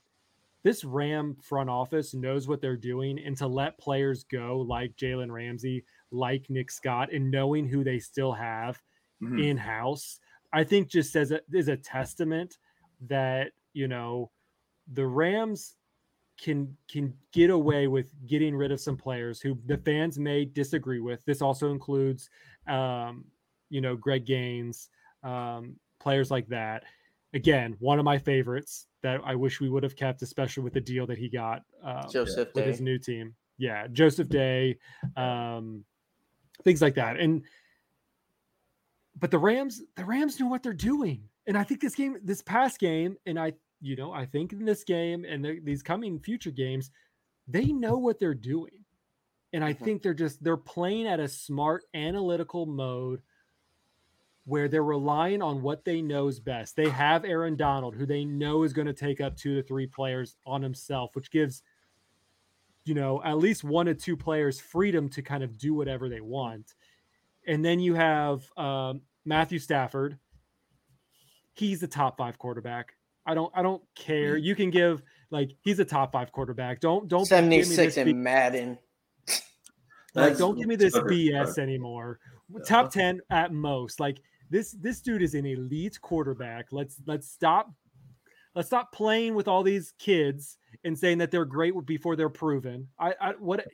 this 0.64 0.86
Ram 0.86 1.36
front 1.42 1.70
office 1.70 2.14
knows 2.14 2.48
what 2.48 2.62
they're 2.62 2.78
doing, 2.78 3.20
and 3.20 3.36
to 3.38 3.48
let 3.48 3.78
players 3.78 4.24
go 4.24 4.66
like 4.68 4.96
Jalen 4.96 5.32
Ramsey, 5.32 5.84
like 6.12 6.50
Nick 6.50 6.72
Scott, 6.72 7.12
and 7.12 7.30
knowing 7.30 7.68
who 7.68 7.84
they 7.84 8.00
still 8.00 8.32
have 8.32 8.82
mm-hmm. 9.22 9.40
in 9.40 9.58
house, 9.58 10.20
I 10.54 10.64
think 10.64 10.88
just 10.88 11.12
says 11.12 11.32
a, 11.32 11.42
is 11.52 11.68
a 11.68 11.76
testament 11.76 12.58
that 13.08 13.52
you 13.74 13.90
know 13.90 14.32
the 14.94 15.06
Rams 15.06 15.76
can 16.40 16.76
can 16.90 17.14
get 17.32 17.50
away 17.50 17.88
with 17.88 18.14
getting 18.28 18.56
rid 18.56 18.72
of 18.72 18.80
some 18.80 18.98
players 18.98 19.40
who 19.40 19.58
the 19.66 19.78
fans 19.78 20.20
may 20.20 20.46
disagree 20.46 21.00
with. 21.00 21.20
This 21.26 21.42
also 21.42 21.72
includes, 21.72 22.30
um, 22.68 23.26
you 23.70 23.82
know, 23.82 23.96
Greg 23.96 24.26
Gaines, 24.26 24.90
um, 25.24 25.76
players 26.00 26.32
like 26.32 26.48
that. 26.48 26.84
Again, 27.34 27.76
one 27.80 28.00
of 28.00 28.06
my 28.06 28.18
favorites 28.18 28.88
that 29.02 29.20
I 29.26 29.36
wish 29.36 29.60
we 29.60 29.70
would 29.70 29.84
have 29.84 29.96
kept, 29.96 30.22
especially 30.22 30.64
with 30.64 30.74
the 30.74 30.82
deal 30.82 31.08
that 31.08 31.18
he 31.18 31.30
got 31.30 31.64
uh, 31.84 32.08
Joseph 32.08 32.50
with 32.54 32.64
Day. 32.66 32.72
his 32.72 32.82
new 32.82 32.98
team. 32.98 33.36
Yeah, 33.58 33.88
Joseph 33.92 34.30
Day, 34.30 34.78
um, 35.16 35.84
things 36.64 36.82
like 36.82 36.96
that. 36.96 37.20
And 37.20 37.44
but 39.20 39.32
the 39.32 39.38
Rams, 39.38 39.82
the 39.96 40.06
Rams 40.06 40.40
know 40.40 40.48
what 40.48 40.64
they're 40.64 40.74
doing. 40.74 41.24
And 41.46 41.58
I 41.58 41.64
think 41.64 41.82
this 41.82 41.96
game, 41.96 42.18
this 42.24 42.42
past 42.42 42.80
game, 42.80 43.18
and 43.26 43.40
I, 43.40 43.54
you 43.84 43.96
know, 43.96 44.12
I 44.12 44.26
think 44.26 44.54
in 44.54 44.66
this 44.66 44.84
game 44.84 45.26
and 45.28 45.44
the, 45.44 45.60
these 45.64 45.84
coming 45.84 46.20
future 46.20 46.52
games, 46.52 46.90
they 47.48 47.66
know 47.66 47.98
what 47.98 48.20
they're 48.20 48.34
doing. 48.34 48.72
And 49.52 49.64
I 49.64 49.74
think 49.74 50.02
they're 50.02 50.16
just 50.16 50.44
they're 50.44 50.58
playing 50.58 51.06
at 51.06 51.20
a 51.20 51.28
smart 51.28 51.84
analytical 51.94 52.66
mode 52.66 53.22
where 54.46 54.68
they're 54.68 54.84
relying 54.84 55.44
on 55.44 55.62
what 55.62 55.86
they 55.86 56.02
know 56.02 56.28
is 56.28 56.40
best. 56.40 56.76
They 56.76 56.90
have 56.90 57.24
Aaron 57.24 57.56
Donald, 57.56 57.96
who 57.96 58.08
they 58.08 58.26
know 58.26 58.64
is 58.64 58.74
going 58.74 58.88
to 58.88 58.94
take 58.94 59.22
up 59.22 59.38
two 59.38 59.56
to 59.56 59.62
three 59.62 59.86
players 59.86 60.36
on 60.46 60.64
himself, 60.64 61.12
which 61.14 61.30
gives 61.30 61.62
you 62.84 62.96
know 62.96 63.22
at 63.24 63.38
least 63.38 63.64
one 63.64 63.88
or 63.88 63.94
two 63.94 64.18
players 64.18 64.60
freedom 64.60 65.08
to 65.10 65.22
kind 65.22 65.44
of 65.44 65.58
do 65.58 65.76
whatever 65.76 66.10
they 66.10 66.22
want 66.22 66.74
and 67.48 67.64
then 67.64 67.80
you 67.80 67.94
have 67.94 68.44
um, 68.58 69.02
Matthew 69.26 69.60
Stafford. 69.60 70.18
He's 71.54 71.84
a 71.84 71.88
top 71.88 72.18
five 72.18 72.38
quarterback. 72.38 72.94
I 73.26 73.34
don't 73.34 73.52
I 73.56 73.62
don't 73.62 73.82
care. 73.96 74.38
You 74.38 74.56
can 74.56 74.70
give 74.70 75.02
like 75.32 75.52
he's 75.62 75.80
a 75.80 75.86
top 75.86 76.12
five 76.12 76.32
quarterback. 76.32 76.80
Don't 76.80 77.08
don't 77.08 77.26
76 77.26 77.98
in 77.98 78.06
B- 78.06 78.14
Madden. 78.14 78.78
like 80.14 80.38
don't 80.38 80.58
give 80.58 80.68
me 80.68 80.76
this 80.76 80.96
BS 80.96 81.58
anymore. 81.58 82.20
Top 82.68 82.92
10 82.92 83.22
at 83.30 83.52
most. 83.52 84.00
Like 84.00 84.22
this 84.50 84.72
this 84.74 85.02
dude 85.02 85.22
is 85.22 85.34
an 85.34 85.46
elite 85.46 86.00
quarterback. 86.02 86.68
Let's 86.72 87.02
let's 87.08 87.30
stop 87.30 87.72
let's 88.56 88.68
stop 88.68 88.92
playing 88.92 89.36
with 89.36 89.48
all 89.48 89.64
these 89.64 89.94
kids 89.98 90.58
and 90.84 90.98
saying 90.98 91.18
that 91.20 91.32
they're 91.32 91.46
great 91.46 91.74
before 91.86 92.16
they're 92.16 92.30
proven. 92.30 92.88
I, 93.00 93.16
I 93.20 93.32
what 93.40 93.66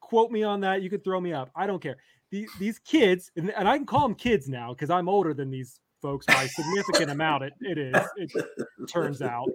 quote 0.00 0.30
me 0.30 0.42
on 0.42 0.60
that. 0.60 0.82
You 0.82 0.90
could 0.90 1.04
throw 1.04 1.20
me 1.20 1.32
up. 1.32 1.50
I 1.54 1.66
don't 1.66 1.80
care 1.80 1.96
these, 2.30 2.50
these 2.58 2.78
kids, 2.78 3.30
and, 3.36 3.50
and 3.50 3.68
I 3.68 3.76
can 3.76 3.86
call 3.86 4.02
them 4.02 4.14
kids 4.14 4.48
now 4.48 4.72
because 4.72 4.90
I'm 4.90 5.08
older 5.08 5.34
than 5.34 5.50
these 5.50 5.80
folks 6.00 6.26
by 6.26 6.44
a 6.44 6.48
significant 6.48 7.10
amount. 7.10 7.44
It, 7.44 7.52
it 7.60 7.78
is, 7.78 8.06
it 8.16 8.46
turns 8.88 9.22
out. 9.22 9.48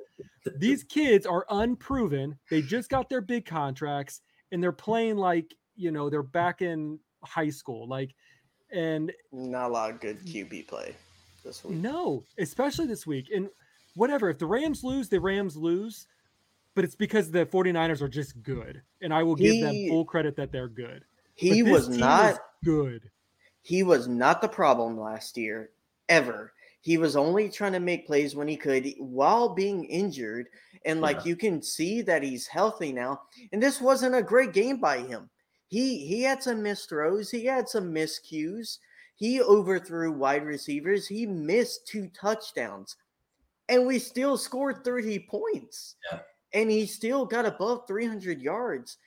These 0.57 0.83
kids 0.83 1.25
are 1.25 1.45
unproven. 1.49 2.37
They 2.49 2.61
just 2.61 2.89
got 2.89 3.09
their 3.09 3.21
big 3.21 3.45
contracts 3.45 4.21
and 4.51 4.61
they're 4.61 4.71
playing 4.71 5.17
like, 5.17 5.53
you 5.75 5.91
know, 5.91 6.09
they're 6.09 6.23
back 6.23 6.61
in 6.61 6.99
high 7.23 7.49
school. 7.49 7.87
Like, 7.87 8.13
and 8.71 9.11
not 9.31 9.69
a 9.69 9.73
lot 9.73 9.89
of 9.89 9.99
good 9.99 10.19
QB 10.25 10.67
play 10.67 10.95
this 11.43 11.63
week. 11.63 11.77
No, 11.77 12.23
especially 12.37 12.87
this 12.87 13.05
week. 13.05 13.29
And 13.33 13.49
whatever, 13.95 14.29
if 14.29 14.39
the 14.39 14.45
Rams 14.45 14.83
lose, 14.83 15.09
the 15.09 15.19
Rams 15.19 15.55
lose. 15.55 16.07
But 16.75 16.83
it's 16.83 16.95
because 16.95 17.31
the 17.31 17.45
49ers 17.45 18.01
are 18.01 18.09
just 18.09 18.43
good. 18.43 18.81
And 19.01 19.13
I 19.13 19.23
will 19.23 19.35
give 19.35 19.53
he, 19.53 19.61
them 19.61 19.87
full 19.87 20.03
credit 20.03 20.35
that 20.35 20.51
they're 20.51 20.67
good. 20.67 21.05
He 21.33 21.63
was 21.63 21.87
not 21.87 22.37
good. 22.63 23.09
He 23.61 23.81
was 23.81 24.07
not 24.07 24.41
the 24.41 24.47
problem 24.47 24.99
last 24.99 25.37
year, 25.37 25.71
ever. 26.09 26.53
He 26.81 26.97
was 26.97 27.15
only 27.15 27.49
trying 27.49 27.73
to 27.73 27.79
make 27.79 28.05
plays 28.05 28.35
when 28.35 28.47
he 28.47 28.55
could 28.55 28.93
while 28.99 29.49
being 29.49 29.85
injured. 29.85 30.47
And 30.85 31.01
like 31.01 31.17
yeah. 31.17 31.29
you 31.29 31.35
can 31.35 31.61
see 31.63 32.03
that 32.03 32.21
he's 32.21 32.45
healthy 32.45 32.91
now. 32.91 33.21
And 33.51 33.61
this 33.61 33.81
wasn't 33.81 34.15
a 34.15 34.21
great 34.21 34.53
game 34.53 34.79
by 34.79 34.99
him. 34.99 35.29
He 35.67 36.05
he 36.05 36.21
had 36.21 36.43
some 36.43 36.61
missed 36.61 36.89
throws, 36.89 37.31
he 37.31 37.45
had 37.45 37.67
some 37.67 37.93
miscues. 37.93 38.77
He 39.15 39.41
overthrew 39.41 40.11
wide 40.11 40.45
receivers. 40.45 41.07
He 41.07 41.25
missed 41.25 41.87
two 41.87 42.09
touchdowns. 42.09 42.95
And 43.69 43.87
we 43.87 43.97
still 43.97 44.37
scored 44.37 44.83
30 44.83 45.19
points. 45.29 45.95
Yeah. 46.11 46.19
and 46.53 46.69
he 46.69 46.85
still 46.85 47.25
got 47.25 47.45
above 47.45 47.87
300 47.87 48.41
yards. 48.41 48.97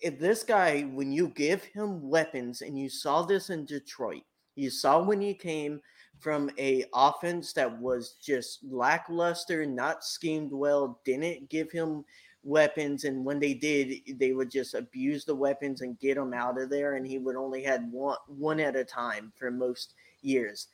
If 0.00 0.18
this 0.18 0.42
guy, 0.42 0.82
when 0.82 1.12
you 1.12 1.28
give 1.28 1.64
him 1.64 2.08
weapons, 2.08 2.62
and 2.62 2.78
you 2.78 2.88
saw 2.88 3.22
this 3.22 3.50
in 3.50 3.64
Detroit, 3.64 4.22
you 4.54 4.70
saw 4.70 5.02
when 5.02 5.20
he 5.20 5.34
came 5.34 5.80
from 6.18 6.50
a 6.58 6.84
offense 6.94 7.52
that 7.52 7.78
was 7.80 8.14
just 8.22 8.64
lackluster, 8.64 9.66
not 9.66 10.04
schemed 10.04 10.52
well, 10.52 11.00
didn't 11.04 11.48
give 11.48 11.70
him 11.70 12.04
weapons, 12.42 13.04
and 13.04 13.24
when 13.24 13.40
they 13.40 13.54
did, 13.54 14.18
they 14.18 14.32
would 14.32 14.50
just 14.50 14.74
abuse 14.74 15.24
the 15.24 15.34
weapons 15.34 15.80
and 15.80 15.98
get 15.98 16.16
him 16.16 16.34
out 16.34 16.60
of 16.60 16.70
there, 16.70 16.94
and 16.94 17.06
he 17.06 17.18
would 17.18 17.36
only 17.36 17.62
had 17.62 17.90
one 17.90 18.18
one 18.26 18.60
at 18.60 18.76
a 18.76 18.84
time 18.84 19.32
for 19.36 19.50
most 19.50 19.94
years. 20.22 20.68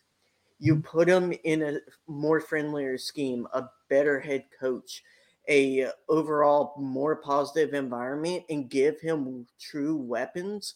You 0.59 0.77
put 0.81 1.09
him 1.09 1.33
in 1.45 1.63
a 1.63 1.79
more 2.07 2.41
friendlier 2.41 2.99
scheme, 2.99 3.47
a 3.55 3.65
better 3.89 4.21
head 4.21 4.45
coach, 4.59 5.03
a 5.49 5.89
overall 6.09 6.75
more 6.79 7.17
positive 7.17 7.73
environment, 7.73 8.45
and 8.51 8.69
give 8.69 9.01
him 9.01 9.47
true 9.59 9.97
weapons 9.97 10.75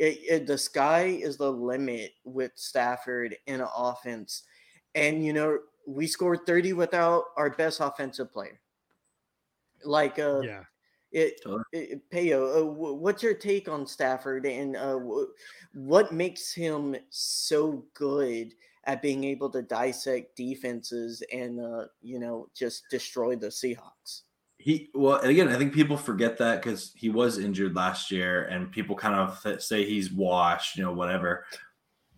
it, 0.00 0.18
it, 0.26 0.46
the 0.46 0.56
sky 0.56 1.02
is 1.02 1.36
the 1.36 1.52
limit 1.52 2.12
with 2.24 2.52
Stafford 2.54 3.36
in 3.46 3.62
offense. 3.76 4.44
And, 4.94 5.22
you 5.24 5.34
know, 5.34 5.58
we 5.86 6.06
scored 6.06 6.46
30 6.46 6.72
without 6.72 7.24
our 7.36 7.50
best 7.50 7.80
offensive 7.80 8.32
player. 8.32 8.58
Like, 9.84 10.18
uh, 10.18 10.40
yeah. 10.40 10.62
It, 11.12 11.40
it 11.72 12.08
Payo, 12.10 12.62
uh, 12.62 12.64
what's 12.64 13.22
your 13.22 13.34
take 13.34 13.68
on 13.68 13.84
Stafford 13.84 14.46
and 14.46 14.76
uh, 14.76 14.98
what 15.74 16.12
makes 16.12 16.54
him 16.54 16.94
so 17.10 17.84
good 17.94 18.54
at 18.84 19.02
being 19.02 19.24
able 19.24 19.50
to 19.50 19.60
dissect 19.60 20.36
defenses 20.36 21.20
and 21.32 21.60
uh, 21.60 21.86
you 22.00 22.20
know 22.20 22.48
just 22.54 22.84
destroy 22.92 23.34
the 23.34 23.48
Seahawks? 23.48 24.22
He 24.60 24.90
well, 24.94 25.18
again, 25.20 25.48
I 25.48 25.56
think 25.56 25.72
people 25.72 25.96
forget 25.96 26.36
that 26.38 26.62
because 26.62 26.92
he 26.94 27.08
was 27.08 27.38
injured 27.38 27.74
last 27.74 28.10
year, 28.10 28.44
and 28.44 28.70
people 28.70 28.94
kind 28.94 29.14
of 29.14 29.62
say 29.62 29.84
he's 29.84 30.12
washed, 30.12 30.76
you 30.76 30.84
know, 30.84 30.92
whatever. 30.92 31.46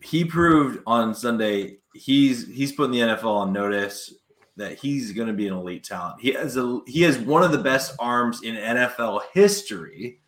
He 0.00 0.24
proved 0.24 0.80
on 0.86 1.14
Sunday 1.14 1.78
he's 1.94 2.48
he's 2.48 2.72
putting 2.72 2.92
the 2.92 3.00
NFL 3.00 3.24
on 3.24 3.52
notice 3.52 4.12
that 4.56 4.78
he's 4.78 5.12
going 5.12 5.28
to 5.28 5.34
be 5.34 5.46
an 5.46 5.54
elite 5.54 5.84
talent. 5.84 6.20
He 6.20 6.32
has 6.32 6.56
a 6.56 6.80
he 6.86 7.02
has 7.02 7.18
one 7.18 7.42
of 7.42 7.52
the 7.52 7.58
best 7.58 7.94
arms 7.98 8.42
in 8.42 8.56
NFL 8.56 9.22
history, 9.32 10.20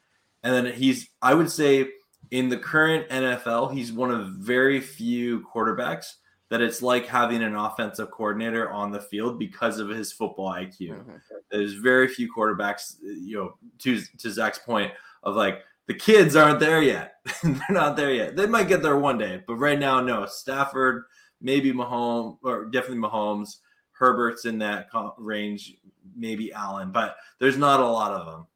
and 0.42 0.54
then 0.54 0.72
he's 0.72 1.08
I 1.20 1.34
would 1.34 1.50
say 1.50 1.88
in 2.30 2.48
the 2.48 2.56
current 2.56 3.08
NFL 3.08 3.74
he's 3.74 3.92
one 3.92 4.10
of 4.10 4.28
very 4.28 4.80
few 4.80 5.40
quarterbacks 5.52 6.06
that 6.50 6.60
it's 6.60 6.82
like 6.82 7.06
having 7.06 7.42
an 7.42 7.56
offensive 7.56 8.10
coordinator 8.10 8.70
on 8.70 8.92
the 8.92 9.00
field 9.00 9.38
because 9.38 9.78
of 9.78 9.88
his 9.88 10.12
football 10.12 10.52
IQ. 10.52 10.90
Mm-hmm. 10.90 11.16
There's 11.50 11.74
very 11.74 12.08
few 12.08 12.32
quarterbacks, 12.32 12.96
you 13.02 13.36
know, 13.36 13.54
to 13.80 14.00
to 14.18 14.30
Zac's 14.30 14.58
point 14.58 14.92
of 15.22 15.36
like 15.36 15.62
the 15.86 15.94
kids 15.94 16.36
aren't 16.36 16.60
there 16.60 16.82
yet. 16.82 17.16
They're 17.42 17.60
not 17.70 17.96
there 17.96 18.12
yet. 18.12 18.36
They 18.36 18.46
might 18.46 18.68
get 18.68 18.82
there 18.82 18.98
one 18.98 19.18
day, 19.18 19.42
but 19.46 19.56
right 19.56 19.78
now, 19.78 20.00
no. 20.00 20.26
Stafford, 20.26 21.04
maybe 21.40 21.72
Mahomes, 21.72 22.38
or 22.42 22.66
definitely 22.66 22.98
Mahomes. 22.98 23.56
Herbert's 23.92 24.44
in 24.44 24.58
that 24.58 24.88
range, 25.18 25.76
maybe 26.16 26.52
Allen, 26.52 26.90
but 26.90 27.16
there's 27.38 27.56
not 27.56 27.80
a 27.80 27.86
lot 27.86 28.12
of 28.12 28.26
them. 28.26 28.46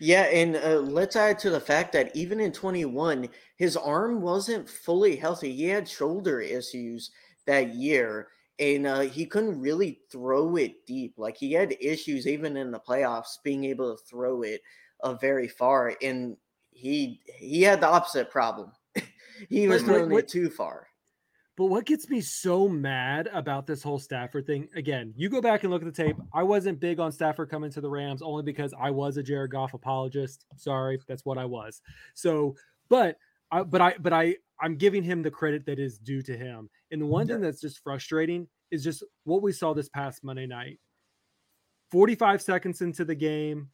Yeah, 0.00 0.22
and 0.22 0.56
uh, 0.56 0.80
let's 0.80 1.16
add 1.16 1.38
to 1.40 1.50
the 1.50 1.60
fact 1.60 1.92
that 1.92 2.14
even 2.14 2.40
in 2.40 2.52
21, 2.52 3.28
his 3.56 3.76
arm 3.76 4.20
wasn't 4.20 4.68
fully 4.68 5.16
healthy. 5.16 5.52
He 5.52 5.64
had 5.64 5.88
shoulder 5.88 6.40
issues 6.40 7.10
that 7.46 7.74
year, 7.74 8.28
and 8.58 8.86
uh, 8.86 9.00
he 9.00 9.26
couldn't 9.26 9.60
really 9.60 10.00
throw 10.10 10.56
it 10.56 10.86
deep. 10.86 11.14
Like 11.16 11.36
he 11.36 11.52
had 11.52 11.76
issues 11.80 12.26
even 12.26 12.56
in 12.56 12.70
the 12.70 12.80
playoffs 12.80 13.42
being 13.42 13.64
able 13.64 13.96
to 13.96 14.02
throw 14.04 14.42
it 14.42 14.62
uh, 15.00 15.14
very 15.14 15.48
far, 15.48 15.94
and 16.02 16.36
he 16.70 17.20
he 17.26 17.62
had 17.62 17.80
the 17.80 17.88
opposite 17.88 18.30
problem. 18.30 18.72
he 19.48 19.68
was 19.68 19.82
throwing 19.82 20.12
it 20.12 20.28
too 20.28 20.50
far. 20.50 20.86
But 21.56 21.66
what 21.66 21.84
gets 21.84 22.08
me 22.08 22.20
so 22.20 22.68
mad 22.68 23.28
about 23.32 23.66
this 23.66 23.82
whole 23.82 24.00
Stafford 24.00 24.44
thing, 24.46 24.68
again, 24.74 25.14
you 25.16 25.28
go 25.28 25.40
back 25.40 25.62
and 25.62 25.72
look 25.72 25.82
at 25.82 25.94
the 25.94 26.04
tape. 26.04 26.16
I 26.32 26.42
wasn't 26.42 26.80
big 26.80 26.98
on 26.98 27.12
Stafford 27.12 27.48
coming 27.48 27.70
to 27.72 27.80
the 27.80 27.88
Rams 27.88 28.22
only 28.22 28.42
because 28.42 28.74
I 28.78 28.90
was 28.90 29.16
a 29.16 29.22
Jared 29.22 29.52
Goff 29.52 29.72
apologist. 29.72 30.46
Sorry, 30.56 30.98
that's 31.06 31.24
what 31.24 31.38
I 31.38 31.44
was. 31.44 31.80
So, 32.14 32.56
but 32.88 33.18
I, 33.52 33.62
but 33.62 33.80
I, 33.80 33.94
but 34.00 34.12
I, 34.12 34.36
I'm 34.60 34.76
giving 34.76 35.04
him 35.04 35.22
the 35.22 35.30
credit 35.30 35.64
that 35.66 35.78
is 35.78 35.98
due 35.98 36.22
to 36.22 36.36
him. 36.36 36.68
And 36.90 37.00
the 37.00 37.06
one 37.06 37.28
yeah. 37.28 37.34
thing 37.34 37.42
that's 37.42 37.60
just 37.60 37.78
frustrating 37.84 38.48
is 38.72 38.82
just 38.82 39.04
what 39.22 39.42
we 39.42 39.52
saw 39.52 39.74
this 39.74 39.88
past 39.88 40.24
Monday 40.24 40.46
night. 40.46 40.80
45 41.92 42.42
seconds 42.42 42.80
into 42.80 43.04
the 43.04 43.14
game, 43.14 43.68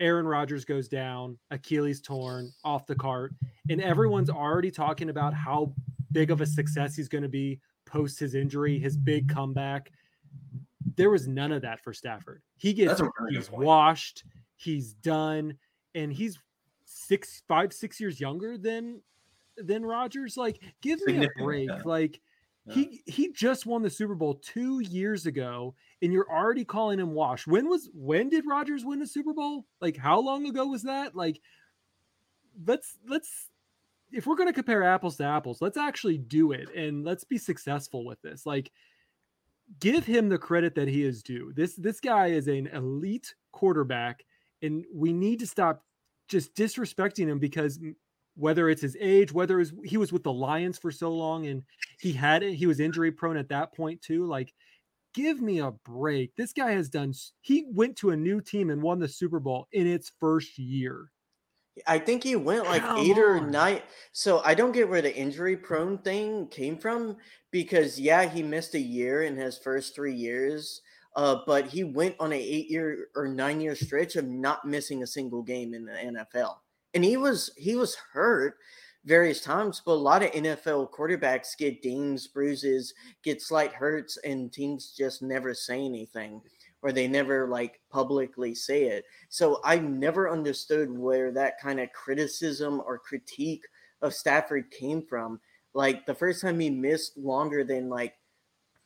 Aaron 0.00 0.26
Rodgers 0.26 0.66
goes 0.66 0.88
down, 0.88 1.38
Achilles 1.50 2.02
torn 2.02 2.52
off 2.62 2.86
the 2.86 2.94
cart, 2.94 3.32
and 3.70 3.80
everyone's 3.80 4.28
already 4.28 4.70
talking 4.70 5.08
about 5.08 5.32
how 5.32 5.72
big 6.12 6.30
of 6.30 6.40
a 6.40 6.46
success 6.46 6.94
he's 6.94 7.08
going 7.08 7.22
to 7.22 7.28
be 7.28 7.60
post 7.86 8.18
his 8.18 8.34
injury, 8.34 8.78
his 8.78 8.96
big 8.96 9.28
comeback. 9.28 9.90
There 10.96 11.10
was 11.10 11.26
none 11.26 11.52
of 11.52 11.62
that 11.62 11.80
for 11.82 11.92
Stafford. 11.92 12.42
He 12.56 12.72
gets 12.72 13.00
he's 13.30 13.50
washed, 13.50 14.24
he's 14.56 14.94
done, 14.94 15.56
and 15.94 16.12
he's 16.12 16.38
six, 16.84 17.42
five, 17.48 17.72
six 17.72 18.00
years 18.00 18.20
younger 18.20 18.58
than 18.58 19.00
than 19.56 19.84
Rodgers. 19.84 20.36
Like, 20.36 20.60
give 20.80 21.04
me 21.06 21.24
a 21.24 21.28
break. 21.38 21.70
Like 21.84 22.20
yeah. 22.66 22.74
he 22.74 23.02
he 23.06 23.32
just 23.32 23.66
won 23.66 23.82
the 23.82 23.90
Super 23.90 24.14
Bowl 24.14 24.34
two 24.34 24.80
years 24.80 25.26
ago, 25.26 25.74
and 26.00 26.12
you're 26.12 26.30
already 26.30 26.64
calling 26.64 26.98
him 26.98 27.12
washed. 27.12 27.46
When 27.46 27.68
was 27.68 27.88
when 27.94 28.28
did 28.28 28.44
Rodgers 28.46 28.84
win 28.84 29.00
the 29.00 29.06
Super 29.06 29.32
Bowl? 29.32 29.64
Like, 29.80 29.96
how 29.96 30.20
long 30.20 30.46
ago 30.46 30.66
was 30.66 30.82
that? 30.82 31.14
Like, 31.14 31.40
let's 32.66 32.98
let's 33.08 33.48
if 34.12 34.26
we're 34.26 34.36
going 34.36 34.48
to 34.48 34.52
compare 34.52 34.82
apples 34.82 35.16
to 35.16 35.24
apples, 35.24 35.60
let's 35.60 35.76
actually 35.76 36.18
do 36.18 36.52
it 36.52 36.74
and 36.74 37.04
let's 37.04 37.24
be 37.24 37.38
successful 37.38 38.04
with 38.04 38.20
this. 38.22 38.46
Like, 38.46 38.70
give 39.80 40.04
him 40.04 40.28
the 40.28 40.38
credit 40.38 40.74
that 40.74 40.88
he 40.88 41.04
is 41.04 41.22
due. 41.22 41.52
This 41.54 41.74
this 41.74 42.00
guy 42.00 42.28
is 42.28 42.48
an 42.48 42.66
elite 42.68 43.34
quarterback, 43.52 44.24
and 44.60 44.84
we 44.92 45.12
need 45.12 45.38
to 45.40 45.46
stop 45.46 45.84
just 46.28 46.54
disrespecting 46.54 47.26
him 47.26 47.38
because 47.38 47.78
whether 48.34 48.68
it's 48.68 48.82
his 48.82 48.96
age, 49.00 49.32
whether 49.32 49.60
it's, 49.60 49.72
he 49.84 49.96
was 49.96 50.12
with 50.12 50.22
the 50.22 50.32
Lions 50.32 50.78
for 50.78 50.90
so 50.90 51.10
long 51.10 51.46
and 51.46 51.62
he 52.00 52.12
had 52.12 52.42
it, 52.42 52.54
he 52.54 52.66
was 52.66 52.80
injury 52.80 53.12
prone 53.12 53.36
at 53.36 53.50
that 53.50 53.74
point 53.74 54.00
too. 54.00 54.24
Like, 54.24 54.54
give 55.14 55.40
me 55.40 55.58
a 55.58 55.70
break. 55.70 56.34
This 56.36 56.52
guy 56.52 56.72
has 56.72 56.88
done. 56.88 57.12
He 57.42 57.66
went 57.70 57.96
to 57.98 58.10
a 58.10 58.16
new 58.16 58.40
team 58.40 58.70
and 58.70 58.82
won 58.82 58.98
the 58.98 59.08
Super 59.08 59.38
Bowl 59.40 59.68
in 59.72 59.86
its 59.86 60.12
first 60.18 60.58
year. 60.58 61.10
I 61.86 61.98
think 61.98 62.22
he 62.22 62.36
went 62.36 62.64
like 62.64 62.82
Come 62.82 62.98
eight 62.98 63.18
or 63.18 63.40
nine. 63.40 63.80
So 64.12 64.42
I 64.44 64.54
don't 64.54 64.72
get 64.72 64.88
where 64.88 65.02
the 65.02 65.14
injury 65.14 65.56
prone 65.56 65.98
thing 65.98 66.48
came 66.48 66.76
from 66.76 67.16
because 67.50 67.98
yeah, 67.98 68.28
he 68.28 68.42
missed 68.42 68.74
a 68.74 68.80
year 68.80 69.22
in 69.22 69.36
his 69.36 69.58
first 69.58 69.94
three 69.94 70.14
years. 70.14 70.82
Uh, 71.14 71.36
but 71.46 71.66
he 71.66 71.84
went 71.84 72.16
on 72.18 72.32
a 72.32 72.36
eight 72.36 72.70
year 72.70 73.08
or 73.14 73.28
nine 73.28 73.60
year 73.60 73.74
stretch 73.74 74.16
of 74.16 74.26
not 74.26 74.64
missing 74.64 75.02
a 75.02 75.06
single 75.06 75.42
game 75.42 75.74
in 75.74 75.84
the 75.84 75.92
NFL. 75.92 76.56
And 76.94 77.04
he 77.04 77.16
was 77.16 77.50
he 77.56 77.76
was 77.76 77.96
hurt 78.12 78.56
various 79.04 79.40
times, 79.40 79.82
but 79.84 79.92
a 79.92 79.94
lot 79.94 80.22
of 80.22 80.30
NFL 80.30 80.90
quarterbacks 80.90 81.56
get 81.58 81.82
dings, 81.82 82.28
bruises, 82.28 82.94
get 83.24 83.42
slight 83.42 83.72
hurts, 83.72 84.16
and 84.18 84.52
teams 84.52 84.94
just 84.96 85.22
never 85.22 85.54
say 85.54 85.84
anything 85.84 86.40
or 86.82 86.92
they 86.92 87.06
never 87.06 87.46
like 87.46 87.80
publicly 87.90 88.54
say 88.54 88.84
it. 88.84 89.04
So 89.28 89.60
I 89.64 89.78
never 89.78 90.30
understood 90.30 90.90
where 90.90 91.30
that 91.32 91.60
kind 91.60 91.80
of 91.80 91.92
criticism 91.92 92.82
or 92.84 92.98
critique 92.98 93.64
of 94.02 94.14
Stafford 94.14 94.70
came 94.70 95.02
from. 95.02 95.40
Like 95.74 96.04
the 96.04 96.14
first 96.14 96.42
time 96.42 96.58
he 96.58 96.68
missed 96.68 97.16
longer 97.16 97.64
than 97.64 97.88
like 97.88 98.14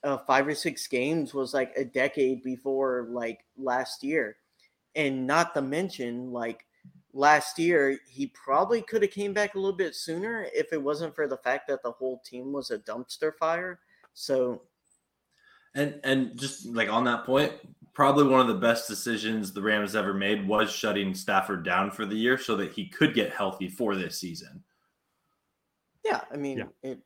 uh, 0.04 0.18
five 0.18 0.46
or 0.46 0.54
six 0.54 0.86
games 0.86 1.34
was 1.34 1.54
like 1.54 1.72
a 1.76 1.84
decade 1.84 2.42
before 2.42 3.08
like 3.10 3.40
last 3.56 4.04
year. 4.04 4.36
And 4.94 5.26
not 5.26 5.54
to 5.54 5.62
mention 5.62 6.32
like 6.32 6.64
last 7.12 7.58
year 7.58 7.98
he 8.06 8.26
probably 8.26 8.82
could 8.82 9.00
have 9.02 9.10
came 9.10 9.32
back 9.32 9.54
a 9.54 9.58
little 9.58 9.76
bit 9.76 9.94
sooner 9.94 10.46
if 10.54 10.72
it 10.72 10.82
wasn't 10.82 11.14
for 11.14 11.26
the 11.26 11.38
fact 11.38 11.66
that 11.66 11.82
the 11.82 11.90
whole 11.90 12.20
team 12.24 12.52
was 12.52 12.70
a 12.70 12.78
dumpster 12.78 13.34
fire. 13.34 13.80
So 14.12 14.62
and 15.76 16.00
and 16.04 16.38
just 16.38 16.66
like 16.66 16.88
on 16.88 17.04
that 17.04 17.24
point, 17.24 17.52
probably 17.96 18.24
one 18.24 18.42
of 18.42 18.46
the 18.46 18.52
best 18.52 18.86
decisions 18.86 19.54
the 19.54 19.62
Rams 19.62 19.96
ever 19.96 20.12
made 20.12 20.46
was 20.46 20.70
shutting 20.70 21.14
Stafford 21.14 21.64
down 21.64 21.90
for 21.90 22.04
the 22.04 22.14
year 22.14 22.36
so 22.36 22.54
that 22.56 22.72
he 22.72 22.88
could 22.88 23.14
get 23.14 23.32
healthy 23.32 23.68
for 23.68 23.96
this 23.96 24.18
season. 24.18 24.62
Yeah, 26.04 26.20
I 26.30 26.36
mean 26.36 26.58
yeah. 26.58 26.90
it 26.90 26.98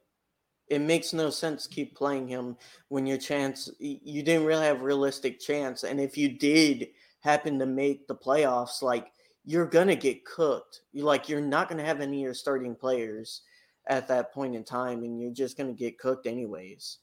it 0.67 0.81
makes 0.81 1.13
no 1.13 1.31
sense 1.31 1.69
keep 1.69 1.95
playing 1.95 2.27
him 2.27 2.57
when 2.89 3.07
your 3.07 3.19
chance 3.19 3.71
you 3.79 4.25
didn't 4.25 4.45
really 4.45 4.67
have 4.67 4.83
realistic 4.83 5.39
chance 5.39 5.85
and 5.85 6.01
if 6.01 6.19
you 6.19 6.29
did 6.39 6.89
happen 7.21 7.59
to 7.59 7.67
make 7.67 8.07
the 8.07 8.15
playoffs 8.15 8.83
like 8.83 9.11
you're 9.45 9.67
gonna 9.67 9.97
get 9.97 10.25
cooked 10.25 10.83
you 10.93 11.03
like 11.03 11.29
you're 11.29 11.41
not 11.41 11.69
gonna 11.69 11.85
have 11.85 12.01
any 12.01 12.19
of 12.19 12.23
your 12.23 12.35
starting 12.35 12.75
players 12.75 13.43
at 13.89 14.07
that 14.07 14.33
point 14.33 14.55
in 14.55 14.63
time 14.63 15.03
and 15.03 15.21
you're 15.21 15.33
just 15.33 15.57
gonna 15.57 15.73
get 15.73 15.99
cooked 15.99 16.27
anyways 16.27 16.99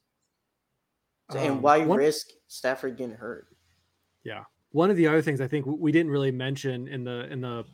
um, 1.31 1.38
and 1.38 1.61
why 1.61 1.79
one, 1.79 1.97
risk 1.97 2.27
stafford 2.47 2.95
getting 2.95 3.15
hurt 3.15 3.47
yeah. 4.28 4.43
one 4.71 4.91
of 4.91 4.97
the 4.97 5.07
other 5.07 5.21
things 5.21 5.41
I 5.41 5.47
think 5.47 5.65
we 5.65 5.91
didn't 5.91 6.11
really 6.11 6.32
mention 6.32 6.88
in 6.88 7.03
the 7.03 7.32
in 7.32 7.41
the 7.41 7.65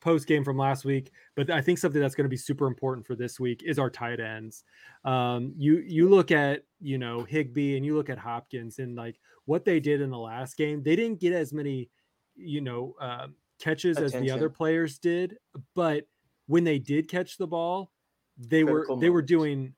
post 0.00 0.26
game 0.26 0.44
from 0.44 0.56
last 0.56 0.84
week, 0.84 1.10
but 1.36 1.50
I 1.50 1.60
think 1.60 1.78
something 1.78 2.00
that's 2.00 2.14
going 2.14 2.24
to 2.24 2.30
be 2.30 2.36
super 2.36 2.66
important 2.66 3.06
for 3.06 3.14
this 3.14 3.38
week 3.38 3.62
is 3.64 3.78
our 3.78 3.90
tight 3.90 4.18
ends. 4.20 4.64
Um, 5.04 5.52
you 5.56 5.78
you 5.78 6.08
look 6.08 6.30
at 6.30 6.62
you 6.80 6.98
know 6.98 7.22
Higbee 7.22 7.76
and 7.76 7.86
you 7.86 7.96
look 7.96 8.10
at 8.10 8.18
Hopkins 8.18 8.78
and 8.78 8.96
like 8.96 9.18
what 9.44 9.64
they 9.64 9.80
did 9.80 10.00
in 10.00 10.10
the 10.10 10.18
last 10.18 10.56
game. 10.56 10.82
They 10.82 10.96
didn't 10.96 11.20
get 11.20 11.32
as 11.32 11.52
many 11.52 11.90
you 12.34 12.60
know 12.60 12.94
uh, 13.00 13.28
catches 13.60 13.96
Attention. 13.98 14.18
as 14.18 14.22
the 14.22 14.30
other 14.30 14.50
players 14.50 14.98
did, 14.98 15.36
but 15.74 16.04
when 16.46 16.64
they 16.64 16.78
did 16.78 17.08
catch 17.08 17.36
the 17.36 17.46
ball, 17.46 17.92
they 18.36 18.62
critical 18.62 18.72
were 18.72 18.86
moments. 18.88 19.02
they 19.02 19.10
were 19.10 19.22
doing 19.22 19.74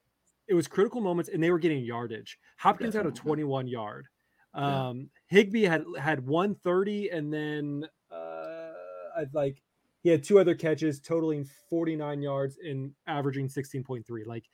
it 0.48 0.54
was 0.54 0.68
critical 0.68 1.00
moments 1.00 1.30
and 1.32 1.42
they 1.42 1.50
were 1.50 1.58
getting 1.58 1.84
yardage. 1.84 2.38
Hopkins 2.58 2.94
Definitely. 2.94 3.10
had 3.10 3.18
a 3.18 3.22
21 3.22 3.68
yard. 3.68 4.08
Um, 4.54 5.10
yeah. 5.30 5.38
Higbee 5.38 5.64
had 5.64 5.84
had 5.98 6.26
130 6.26 7.10
and 7.10 7.32
then 7.32 7.88
uh, 8.10 8.72
I'd 9.16 9.32
like 9.32 9.62
he 10.02 10.10
had 10.10 10.22
two 10.22 10.38
other 10.38 10.54
catches 10.54 11.00
totaling 11.00 11.46
49 11.70 12.20
yards 12.22 12.58
and 12.62 12.92
averaging 13.06 13.48
16.3 13.48 14.04
like 14.26 14.44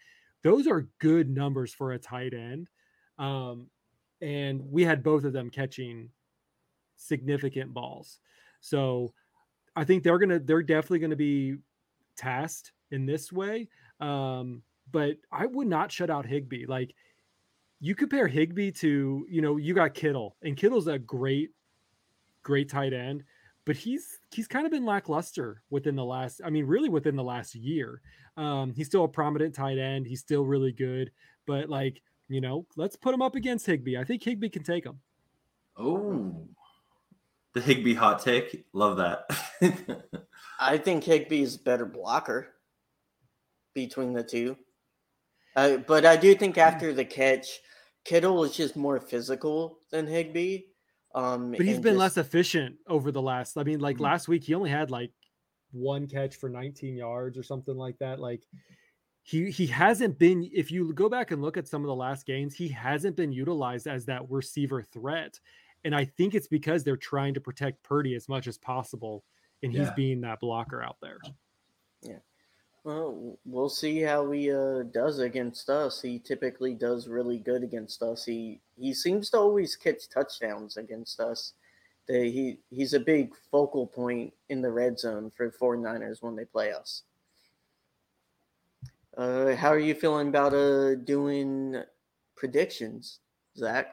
those 0.42 0.66
are 0.66 0.88
good 0.98 1.28
numbers 1.28 1.72
for 1.72 1.92
a 1.92 1.98
tight 1.98 2.34
end. 2.34 2.68
Um, 3.18 3.70
and 4.20 4.60
we 4.70 4.84
had 4.84 5.02
both 5.02 5.24
of 5.24 5.32
them 5.32 5.50
catching 5.50 6.10
significant 6.96 7.72
balls. 7.72 8.20
So 8.60 9.12
i 9.76 9.84
think 9.84 10.02
they're 10.02 10.18
gonna 10.18 10.40
they're 10.40 10.62
definitely 10.62 10.98
gonna 10.98 11.16
be 11.16 11.56
tasked 12.16 12.72
in 12.90 13.06
this 13.06 13.32
way. 13.32 13.68
Um, 14.00 14.62
but 14.90 15.16
i 15.32 15.46
would 15.46 15.68
not 15.68 15.92
shut 15.92 16.10
out 16.10 16.26
higbee. 16.26 16.66
Like 16.66 16.94
you 17.80 17.94
compare 17.94 18.26
Higbee 18.26 18.72
to 18.72 19.26
you 19.28 19.40
know 19.40 19.56
you 19.56 19.74
got 19.74 19.94
kittle 19.94 20.36
and 20.42 20.56
kittle's 20.56 20.86
a 20.86 20.98
great 20.98 21.50
great 22.42 22.68
tight 22.68 22.92
end 22.92 23.24
but 23.64 23.76
he's 23.76 24.20
he's 24.30 24.48
kind 24.48 24.64
of 24.64 24.72
been 24.72 24.84
lackluster 24.84 25.62
within 25.70 25.94
the 25.94 26.04
last 26.04 26.40
i 26.44 26.50
mean 26.50 26.64
really 26.64 26.88
within 26.88 27.16
the 27.16 27.24
last 27.24 27.54
year. 27.54 28.00
Um 28.36 28.72
he's 28.72 28.86
still 28.86 29.04
a 29.04 29.08
prominent 29.08 29.54
tight 29.54 29.78
end. 29.78 30.06
He's 30.06 30.20
still 30.20 30.44
really 30.44 30.72
good 30.72 31.10
but 31.46 31.68
like 31.68 32.02
you 32.28 32.40
know 32.40 32.66
let's 32.76 32.96
put 32.96 33.14
him 33.14 33.22
up 33.22 33.34
against 33.34 33.66
Higbee. 33.66 33.96
i 33.96 34.04
think 34.04 34.22
Higbee 34.22 34.48
can 34.48 34.62
take 34.62 34.84
him. 34.84 35.00
Oh. 35.76 36.48
The 37.54 37.60
Higbee 37.60 37.94
hot 37.94 38.20
take. 38.20 38.64
Love 38.72 38.98
that. 38.98 39.24
I 40.60 40.76
think 40.76 41.04
higbee's 41.04 41.56
better 41.56 41.86
blocker 41.86 42.48
between 43.74 44.12
the 44.12 44.22
two 44.22 44.56
uh, 45.58 45.76
but 45.86 46.04
i 46.04 46.16
do 46.16 46.34
think 46.34 46.56
after 46.58 46.92
the 46.92 47.04
catch 47.04 47.60
kittle 48.08 48.42
is 48.42 48.56
just 48.56 48.74
more 48.74 48.98
physical 48.98 49.80
than 49.90 50.06
Higbee. 50.06 50.62
um, 51.14 51.50
but 51.52 51.60
he's 51.60 51.76
been 51.76 51.94
just, 51.94 51.98
less 51.98 52.16
efficient 52.16 52.76
over 52.86 53.12
the 53.12 53.20
last. 53.20 53.58
I 53.58 53.64
mean, 53.64 53.80
like 53.80 53.96
mm-hmm. 53.96 54.04
last 54.04 54.28
week, 54.28 54.44
he 54.44 54.54
only 54.54 54.70
had 54.70 54.90
like 54.90 55.12
one 55.72 56.06
catch 56.06 56.36
for 56.36 56.48
19 56.48 56.96
yards 56.96 57.36
or 57.36 57.42
something 57.42 57.76
like 57.76 57.98
that. 57.98 58.18
Like 58.18 58.44
he 59.22 59.50
he 59.50 59.66
hasn't 59.66 60.18
been. 60.18 60.48
If 60.54 60.70
you 60.70 60.92
go 60.94 61.08
back 61.08 61.30
and 61.30 61.42
look 61.42 61.58
at 61.58 61.68
some 61.68 61.82
of 61.82 61.88
the 61.88 61.94
last 61.94 62.24
games, 62.24 62.54
he 62.54 62.68
hasn't 62.68 63.14
been 63.14 63.30
utilized 63.30 63.86
as 63.86 64.06
that 64.06 64.28
receiver 64.30 64.82
threat. 64.82 65.38
And 65.84 65.94
I 65.94 66.06
think 66.06 66.34
it's 66.34 66.48
because 66.48 66.82
they're 66.82 66.96
trying 66.96 67.34
to 67.34 67.40
protect 67.40 67.82
Purdy 67.82 68.14
as 68.14 68.28
much 68.28 68.46
as 68.48 68.56
possible, 68.58 69.22
and 69.62 69.70
he's 69.70 69.82
yeah. 69.82 69.94
being 69.94 70.22
that 70.22 70.40
blocker 70.40 70.82
out 70.82 70.96
there. 71.02 71.18
Yeah. 72.02 72.18
Well, 72.88 73.38
we'll 73.44 73.68
see 73.68 74.00
how 74.00 74.30
he 74.30 74.50
uh, 74.50 74.84
does 74.84 75.18
against 75.18 75.68
us. 75.68 76.00
He 76.00 76.18
typically 76.18 76.72
does 76.72 77.06
really 77.06 77.36
good 77.36 77.62
against 77.62 78.02
us. 78.02 78.24
He 78.24 78.62
he 78.80 78.94
seems 78.94 79.28
to 79.28 79.36
always 79.36 79.76
catch 79.76 80.08
touchdowns 80.08 80.78
against 80.78 81.20
us. 81.20 81.52
The, 82.06 82.30
he 82.30 82.60
he's 82.70 82.94
a 82.94 83.00
big 83.00 83.34
focal 83.52 83.86
point 83.86 84.32
in 84.48 84.62
the 84.62 84.72
red 84.72 84.98
zone 84.98 85.30
for 85.36 85.50
49ers 85.50 86.22
when 86.22 86.34
they 86.34 86.46
play 86.46 86.72
us. 86.72 87.02
Uh, 89.18 89.54
how 89.54 89.68
are 89.68 89.78
you 89.78 89.94
feeling 89.94 90.28
about 90.28 90.54
uh 90.54 90.94
doing 90.94 91.82
predictions, 92.36 93.20
Zac? 93.58 93.92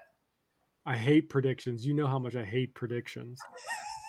I 0.85 0.95
hate 0.95 1.27
predictions. 1.27 1.85
You 1.85 1.95
know 1.95 2.07
how 2.07 2.19
much 2.19 2.37
I 2.37 2.45
hate 2.45 2.73
predictions. 2.73 3.41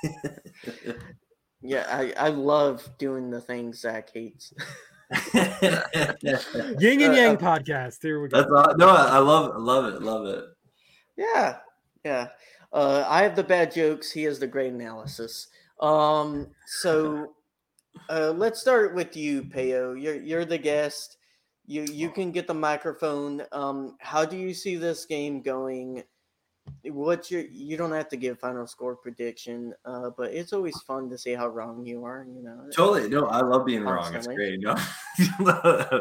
Yeah, 1.62 1.86
I, 1.90 2.12
I 2.26 2.28
love 2.28 2.88
doing 2.98 3.30
the 3.30 3.40
things 3.40 3.80
Zac 3.80 4.12
hates. 4.12 4.52
Yin 5.34 7.00
and 7.00 7.14
Yang 7.14 7.36
uh, 7.36 7.40
podcast. 7.40 8.02
Here 8.02 8.20
we 8.20 8.28
go. 8.28 8.38
That's 8.38 8.50
all, 8.50 8.76
no, 8.76 8.88
I 8.88 9.18
love 9.18 9.54
it. 9.54 9.58
Love 9.60 9.94
it. 9.94 10.02
Love 10.02 10.26
it. 10.26 10.44
Yeah, 11.16 11.58
yeah. 12.04 12.28
Uh, 12.72 13.04
I 13.08 13.22
have 13.22 13.36
the 13.36 13.44
bad 13.44 13.72
jokes. 13.72 14.10
He 14.10 14.24
has 14.24 14.38
the 14.38 14.46
great 14.46 14.72
analysis. 14.72 15.48
Um, 15.80 16.48
so 16.66 17.34
uh, 18.10 18.32
let's 18.36 18.60
start 18.60 18.94
with 18.94 19.16
you, 19.16 19.42
Payo. 19.42 20.00
You're 20.00 20.20
you're 20.20 20.44
the 20.44 20.58
guest. 20.58 21.18
You 21.66 21.84
you 21.84 22.10
can 22.10 22.32
get 22.32 22.46
the 22.46 22.54
microphone. 22.54 23.42
Um, 23.52 23.96
how 24.00 24.24
do 24.24 24.36
you 24.36 24.54
see 24.54 24.76
this 24.76 25.06
game 25.06 25.40
going? 25.40 26.02
What's 26.90 27.30
your 27.30 27.42
you 27.52 27.76
don't 27.76 27.92
have 27.92 28.08
to 28.08 28.16
give 28.16 28.38
final 28.38 28.66
score 28.66 28.96
prediction 28.96 29.74
uh 29.84 30.10
but 30.16 30.32
it's 30.32 30.52
always 30.52 30.78
fun 30.82 31.08
to 31.08 31.18
see 31.18 31.32
how 31.32 31.48
wrong 31.48 31.84
you 31.84 32.04
are 32.04 32.26
you 32.34 32.42
know 32.42 32.60
totally. 32.72 33.08
No 33.08 33.26
i 33.26 33.40
love 33.40 33.66
being 33.66 33.84
Constantly. 33.84 34.58
wrong. 34.64 34.78
It's 35.18 35.38
great 35.38 35.40
no 35.40 36.00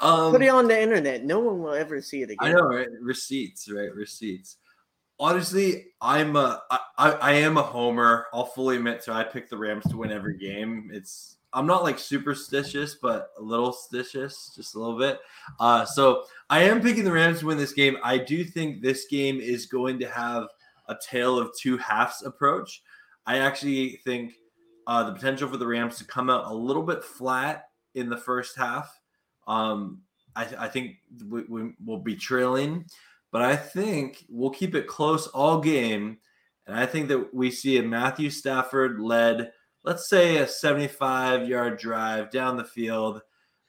um, 0.00 0.32
put 0.32 0.42
it 0.42 0.48
on 0.48 0.68
the 0.68 0.80
internet. 0.80 1.24
No 1.24 1.40
one 1.40 1.62
will 1.62 1.74
ever 1.74 2.00
see 2.00 2.22
it 2.22 2.30
again. 2.30 2.38
i 2.40 2.52
know 2.52 2.66
right? 2.66 2.88
Receipts 3.00 3.70
right? 3.70 3.94
Receipts. 3.94 4.56
Honestly 5.18 5.86
i'm 6.00 6.36
a 6.36 6.62
I, 6.98 7.10
I 7.12 7.32
am 7.34 7.56
a 7.56 7.62
homer. 7.62 8.26
I'll 8.32 8.46
fully 8.46 8.76
admit 8.76 9.02
to 9.02 9.12
i 9.12 9.24
pick 9.24 9.48
the 9.48 9.56
rams 9.56 9.84
to 9.90 9.96
win 9.96 10.12
every 10.12 10.36
game. 10.38 10.90
It's 10.92 11.36
I'm 11.54 11.66
not 11.66 11.82
like 11.82 11.98
superstitious, 11.98 12.94
but 12.94 13.30
a 13.38 13.42
little 13.42 13.72
stitious, 13.72 14.54
just 14.56 14.74
a 14.74 14.78
little 14.78 14.98
bit. 14.98 15.20
Uh, 15.60 15.84
so 15.84 16.24
I 16.52 16.64
am 16.64 16.82
picking 16.82 17.04
the 17.04 17.12
Rams 17.12 17.40
to 17.40 17.46
win 17.46 17.56
this 17.56 17.72
game. 17.72 17.96
I 18.04 18.18
do 18.18 18.44
think 18.44 18.82
this 18.82 19.06
game 19.06 19.40
is 19.40 19.64
going 19.64 19.98
to 20.00 20.10
have 20.10 20.48
a 20.86 20.94
tale 21.02 21.38
of 21.38 21.50
two 21.58 21.78
halves 21.78 22.22
approach. 22.26 22.82
I 23.24 23.38
actually 23.38 24.02
think 24.04 24.34
uh, 24.86 25.04
the 25.04 25.14
potential 25.14 25.48
for 25.48 25.56
the 25.56 25.66
Rams 25.66 25.96
to 25.96 26.04
come 26.04 26.28
out 26.28 26.44
a 26.44 26.52
little 26.52 26.82
bit 26.82 27.02
flat 27.02 27.68
in 27.94 28.10
the 28.10 28.18
first 28.18 28.54
half. 28.54 29.00
Um, 29.46 30.02
I, 30.36 30.46
I, 30.58 30.68
think 30.68 30.96
we, 31.26 31.44
we 31.44 31.72
will 31.82 32.00
be 32.00 32.16
trailing, 32.16 32.84
but 33.30 33.40
I 33.40 33.56
think 33.56 34.22
we'll 34.28 34.50
keep 34.50 34.74
it 34.74 34.86
close 34.86 35.28
all 35.28 35.58
game. 35.58 36.18
And 36.66 36.76
I 36.76 36.84
think 36.84 37.08
that 37.08 37.32
we 37.32 37.50
see 37.50 37.78
a 37.78 37.82
Matthew 37.82 38.28
Stafford 38.28 39.00
led 39.00 39.52
let's 39.84 40.06
say 40.06 40.36
a 40.36 40.46
75 40.46 41.48
yard 41.48 41.78
drive 41.78 42.30
down 42.30 42.58
the 42.58 42.64
field 42.64 43.22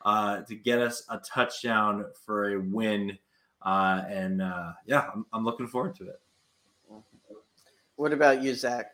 uh, 0.03 0.41
to 0.41 0.55
get 0.55 0.79
us 0.79 1.03
a 1.09 1.19
touchdown 1.19 2.05
for 2.25 2.53
a 2.53 2.59
win. 2.59 3.17
Uh, 3.61 4.03
and 4.07 4.41
uh, 4.41 4.73
yeah, 4.85 5.05
I'm, 5.13 5.25
I'm 5.33 5.45
looking 5.45 5.67
forward 5.67 5.95
to 5.95 6.09
it. 6.09 6.19
What 7.95 8.11
about 8.11 8.41
you, 8.41 8.55
Zac? 8.55 8.87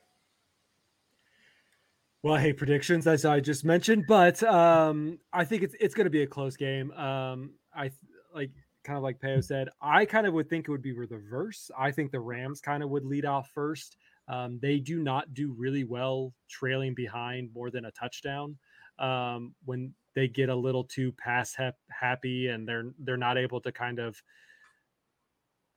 Well, 2.22 2.34
I 2.34 2.41
hate 2.41 2.57
predictions, 2.57 3.07
as 3.07 3.24
I 3.24 3.39
just 3.39 3.64
mentioned, 3.64 4.03
but 4.07 4.43
um, 4.43 5.20
I 5.32 5.45
think 5.45 5.64
it's 5.64 5.74
it's 5.80 5.95
going 5.95 6.05
to 6.05 6.12
be 6.12 6.24
a 6.24 6.28
close 6.28 6.57
game. 6.57 6.91
Um, 6.91 7.51
I 7.74 7.91
like 8.36 8.51
kind 8.84 8.97
of 8.97 9.03
like 9.03 9.20
Payo 9.20 9.41
said. 9.41 9.70
I 9.82 10.03
kind 10.03 10.28
of 10.28 10.34
would 10.34 10.49
think 10.49 10.68
it 10.68 10.72
would 10.72 10.82
be 10.82 10.91
the 10.91 11.16
reverse. 11.16 11.72
I 11.78 11.91
think 11.91 12.12
the 12.12 12.20
Rams 12.20 12.60
kind 12.60 12.84
of 12.84 12.89
would 12.89 13.05
lead 13.05 13.26
off 13.26 13.49
first. 13.53 13.95
Um, 14.28 14.60
they 14.62 14.80
do 14.80 15.01
not 15.01 15.34
do 15.34 15.55
really 15.57 15.86
well 15.86 16.34
trailing 16.49 16.93
behind 16.93 17.51
more 17.53 17.72
than 17.72 17.86
a 17.86 17.91
touchdown. 17.91 18.57
Um, 19.00 19.56
when 19.66 19.93
they 20.16 20.28
get 20.28 20.50
a 20.50 20.56
little 20.56 20.84
too 20.84 21.12
pass 21.14 21.56
happy 21.89 22.47
and 22.47 22.68
they're 22.68 22.91
they're 23.00 23.18
not 23.18 23.38
able 23.38 23.62
to 23.62 23.72
kind 23.72 24.00
of 24.00 24.22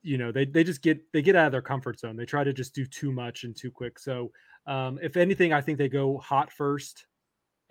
you 0.03 0.18
know 0.18 0.33
they 0.33 0.45
they 0.45 0.64
just 0.64 0.83
get 0.83 1.01
they 1.12 1.23
get 1.23 1.37
out 1.37 1.47
of 1.47 1.53
their 1.53 1.62
comfort 1.62 2.01
zone. 2.01 2.16
They 2.16 2.25
try 2.25 2.45
to 2.45 2.53
just 2.53 2.75
do 2.75 2.85
too 2.85 3.12
much 3.12 3.45
and 3.45 3.57
too 3.57 3.70
quick. 3.70 3.99
So 3.99 4.33
um, 4.66 4.99
if 5.03 5.16
anything, 5.16 5.53
I 5.53 5.61
think 5.61 5.79
they 5.79 5.89
go 5.89 6.18
hot 6.18 6.53
first 6.53 7.07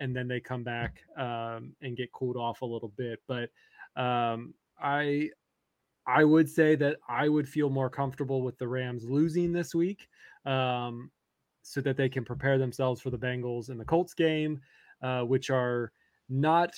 and 0.00 0.16
then 0.16 0.28
they 0.28 0.40
come 0.40 0.64
back 0.64 1.04
um, 1.16 1.74
and 1.82 1.96
get 1.96 2.12
cooled 2.12 2.36
off 2.36 2.62
a 2.62 2.66
little 2.66 2.92
bit. 2.96 3.20
But 3.28 3.50
um, 3.96 4.54
I 4.80 5.30
I 6.06 6.24
would 6.24 6.48
say 6.48 6.74
that 6.76 6.96
I 7.08 7.28
would 7.28 7.48
feel 7.48 7.70
more 7.70 7.90
comfortable 7.90 8.42
with 8.42 8.58
the 8.58 8.66
Rams 8.66 9.04
losing 9.04 9.52
this 9.52 9.74
week 9.74 10.08
um, 10.44 11.10
so 11.62 11.80
that 11.82 11.96
they 11.96 12.08
can 12.08 12.24
prepare 12.24 12.58
themselves 12.58 13.00
for 13.00 13.10
the 13.10 13.18
Bengals 13.18 13.68
and 13.68 13.78
the 13.78 13.84
Colts 13.84 14.14
game, 14.14 14.60
uh, 15.02 15.22
which 15.22 15.50
are 15.50 15.92
not 16.28 16.72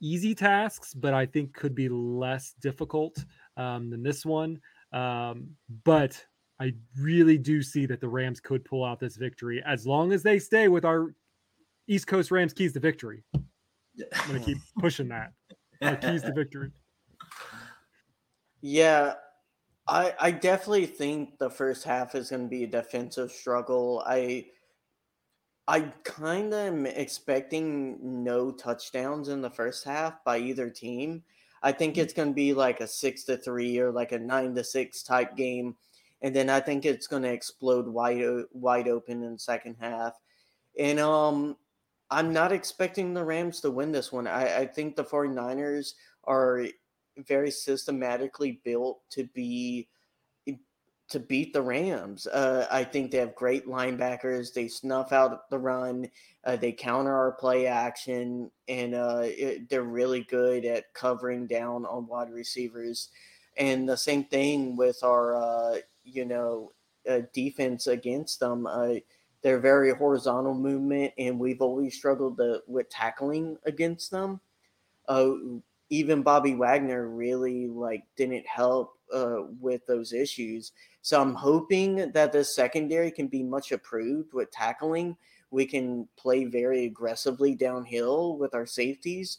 easy 0.00 0.34
tasks, 0.34 0.94
but 0.94 1.14
I 1.14 1.26
think 1.26 1.54
could 1.54 1.74
be 1.74 1.88
less 1.88 2.54
difficult 2.60 3.24
um, 3.56 3.90
than 3.90 4.02
this 4.02 4.24
one. 4.26 4.60
Um, 4.92 5.50
but 5.84 6.22
I 6.60 6.74
really 6.98 7.38
do 7.38 7.62
see 7.62 7.86
that 7.86 8.00
the 8.00 8.08
Rams 8.08 8.40
could 8.40 8.64
pull 8.64 8.84
out 8.84 9.00
this 9.00 9.16
victory 9.16 9.62
as 9.66 9.86
long 9.86 10.12
as 10.12 10.22
they 10.22 10.38
stay 10.38 10.68
with 10.68 10.84
our 10.84 11.14
East 11.86 12.06
Coast 12.06 12.30
Rams 12.30 12.52
keys 12.52 12.72
to 12.72 12.80
victory. 12.80 13.22
I'm 13.34 14.28
going 14.28 14.40
to 14.40 14.46
keep 14.46 14.58
pushing 14.78 15.08
that. 15.08 15.32
Our 15.82 15.96
keys 15.96 16.22
to 16.22 16.32
victory. 16.32 16.70
Yeah, 18.62 19.14
I, 19.86 20.14
I 20.18 20.30
definitely 20.30 20.86
think 20.86 21.38
the 21.38 21.50
first 21.50 21.84
half 21.84 22.14
is 22.14 22.30
going 22.30 22.42
to 22.42 22.48
be 22.48 22.64
a 22.64 22.66
defensive 22.66 23.30
struggle. 23.30 24.02
I 24.06 24.46
I 25.68 25.80
kind 26.04 26.52
of 26.52 26.60
am 26.60 26.86
expecting 26.86 27.98
no 28.22 28.52
touchdowns 28.52 29.28
in 29.28 29.42
the 29.42 29.50
first 29.50 29.84
half 29.84 30.22
by 30.24 30.38
either 30.38 30.70
team. 30.70 31.24
I 31.62 31.72
think 31.72 31.96
mm. 31.96 31.98
it's 31.98 32.12
going 32.12 32.28
to 32.28 32.34
be 32.34 32.54
like 32.54 32.80
a 32.80 32.86
six 32.86 33.24
to 33.24 33.36
three 33.36 33.78
or 33.78 33.90
like 33.90 34.12
a 34.12 34.18
nine 34.18 34.54
to 34.54 34.62
six 34.64 35.02
type 35.02 35.36
game, 35.36 35.76
and 36.22 36.34
then 36.34 36.48
I 36.48 36.60
think 36.60 36.84
it's 36.84 37.06
going 37.06 37.24
to 37.24 37.32
explode 37.32 37.88
wide 37.88 38.22
wide 38.52 38.88
open 38.88 39.22
in 39.22 39.32
the 39.32 39.38
second 39.38 39.76
half. 39.80 40.14
And 40.78 41.00
um, 41.00 41.56
I'm 42.10 42.32
not 42.32 42.52
expecting 42.52 43.12
the 43.12 43.24
Rams 43.24 43.60
to 43.60 43.70
win 43.70 43.90
this 43.90 44.12
one. 44.12 44.26
I, 44.26 44.58
I 44.58 44.66
think 44.66 44.94
the 44.94 45.04
49ers 45.04 45.94
are 46.24 46.66
very 47.26 47.50
systematically 47.50 48.60
built 48.62 49.00
to 49.10 49.24
be 49.34 49.88
to 51.08 51.20
beat 51.20 51.52
the 51.52 51.62
Rams. 51.62 52.26
Uh, 52.26 52.66
I 52.70 52.82
think 52.82 53.10
they 53.10 53.18
have 53.18 53.34
great 53.34 53.66
linebackers. 53.66 54.52
They 54.52 54.68
snuff 54.68 55.12
out 55.12 55.48
the 55.50 55.58
run. 55.58 56.08
Uh, 56.44 56.56
they 56.56 56.72
counter 56.72 57.14
our 57.14 57.32
play 57.32 57.66
action, 57.66 58.50
and 58.68 58.94
uh, 58.94 59.22
it, 59.24 59.68
they're 59.68 59.82
really 59.82 60.22
good 60.22 60.64
at 60.64 60.92
covering 60.94 61.46
down 61.46 61.86
on 61.86 62.06
wide 62.06 62.30
receivers. 62.30 63.10
And 63.56 63.88
the 63.88 63.96
same 63.96 64.24
thing 64.24 64.76
with 64.76 65.02
our, 65.02 65.36
uh, 65.36 65.78
you 66.04 66.24
know, 66.24 66.72
uh, 67.08 67.20
defense 67.32 67.86
against 67.86 68.40
them. 68.40 68.66
Uh, 68.66 68.94
they're 69.42 69.60
very 69.60 69.94
horizontal 69.94 70.54
movement, 70.54 71.12
and 71.18 71.38
we've 71.38 71.62
always 71.62 71.96
struggled 71.96 72.36
to, 72.38 72.62
with 72.66 72.90
tackling 72.90 73.56
against 73.64 74.10
them. 74.10 74.40
even 75.88 76.22
Bobby 76.22 76.54
Wagner 76.54 77.08
really 77.08 77.68
like 77.68 78.02
didn't 78.16 78.46
help 78.46 78.95
with 79.60 79.84
those 79.86 80.12
issues 80.12 80.72
so 81.06 81.22
I'm 81.22 81.36
hoping 81.36 82.10
that 82.14 82.32
the 82.32 82.42
secondary 82.42 83.12
can 83.12 83.28
be 83.28 83.44
much 83.44 83.70
improved 83.70 84.34
with 84.34 84.50
tackling. 84.50 85.16
We 85.52 85.64
can 85.64 86.08
play 86.16 86.46
very 86.46 86.84
aggressively 86.86 87.54
downhill 87.54 88.36
with 88.38 88.56
our 88.56 88.66
safeties, 88.66 89.38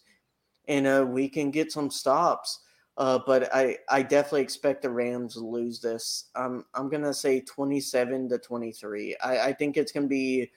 and 0.69 0.87
uh, 0.87 1.05
we 1.05 1.27
can 1.27 1.51
get 1.51 1.73
some 1.73 1.91
stops. 1.91 2.61
Uh, 2.95 3.19
but 3.27 3.53
I, 3.53 3.79
I 3.89 4.01
definitely 4.01 4.43
expect 4.43 4.83
the 4.83 4.89
Rams 4.89 5.33
to 5.33 5.41
lose 5.41 5.81
this. 5.81 6.29
Um, 6.37 6.63
I'm 6.73 6.87
gonna 6.87 7.13
say 7.13 7.41
27 7.41 8.29
to 8.29 8.37
23. 8.37 9.17
I, 9.21 9.39
I 9.39 9.51
think 9.51 9.75
it's 9.75 9.91
gonna 9.91 10.07
be 10.07 10.49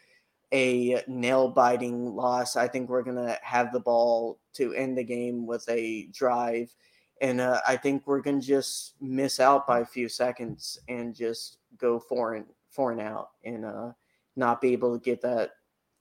a 0.52 1.02
nail 1.08 1.48
biting 1.48 2.14
loss. 2.14 2.54
I 2.54 2.68
think 2.68 2.88
we're 2.88 3.02
gonna 3.02 3.36
have 3.42 3.72
the 3.72 3.80
ball 3.80 4.38
to 4.52 4.74
end 4.74 4.96
the 4.96 5.02
game 5.02 5.44
with 5.44 5.68
a 5.68 6.06
drive 6.12 6.72
and 7.20 7.40
uh, 7.40 7.60
I 7.66 7.76
think 7.76 8.06
we're 8.06 8.20
gonna 8.20 8.40
just 8.40 8.94
miss 9.00 9.40
out 9.40 9.66
by 9.66 9.80
a 9.80 9.86
few 9.86 10.08
seconds 10.08 10.78
and 10.88 11.14
just 11.14 11.58
go 11.76 11.98
four 11.98 12.34
and 12.34 12.46
four 12.70 12.92
and 12.92 13.00
out 13.00 13.30
and 13.44 13.64
uh, 13.64 13.92
not 14.36 14.60
be 14.60 14.72
able 14.72 14.98
to 14.98 15.04
get 15.04 15.20
that 15.22 15.50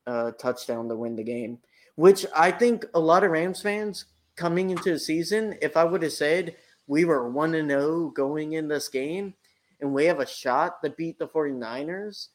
uh, 0.08 0.32
touchdown 0.32 0.88
to 0.90 0.96
win 0.96 1.16
the 1.16 1.24
game. 1.24 1.60
Which 1.96 2.26
I 2.36 2.52
think 2.52 2.86
a 2.94 3.00
lot 3.00 3.24
of 3.24 3.32
Rams 3.32 3.62
fans 3.62 4.06
coming 4.36 4.70
into 4.70 4.92
the 4.92 5.00
season, 5.00 5.58
if 5.62 5.76
I 5.76 5.84
would 5.84 6.04
have 6.04 6.14
said 6.14 6.56
we 6.88 7.06
were 7.06 7.30
one 7.30 7.56
and 7.56 7.70
zero 7.70 7.84
oh 7.84 8.10
going 8.10 8.54
in 8.54 8.68
this 8.68 8.88
game 8.88 9.34
and 9.82 9.94
we 9.94 10.06
have 10.06 10.20
a 10.20 10.26
shot 10.26 10.82
to 10.84 10.90
beat 10.90 11.20
the 11.20 11.28
49ers 11.28 12.30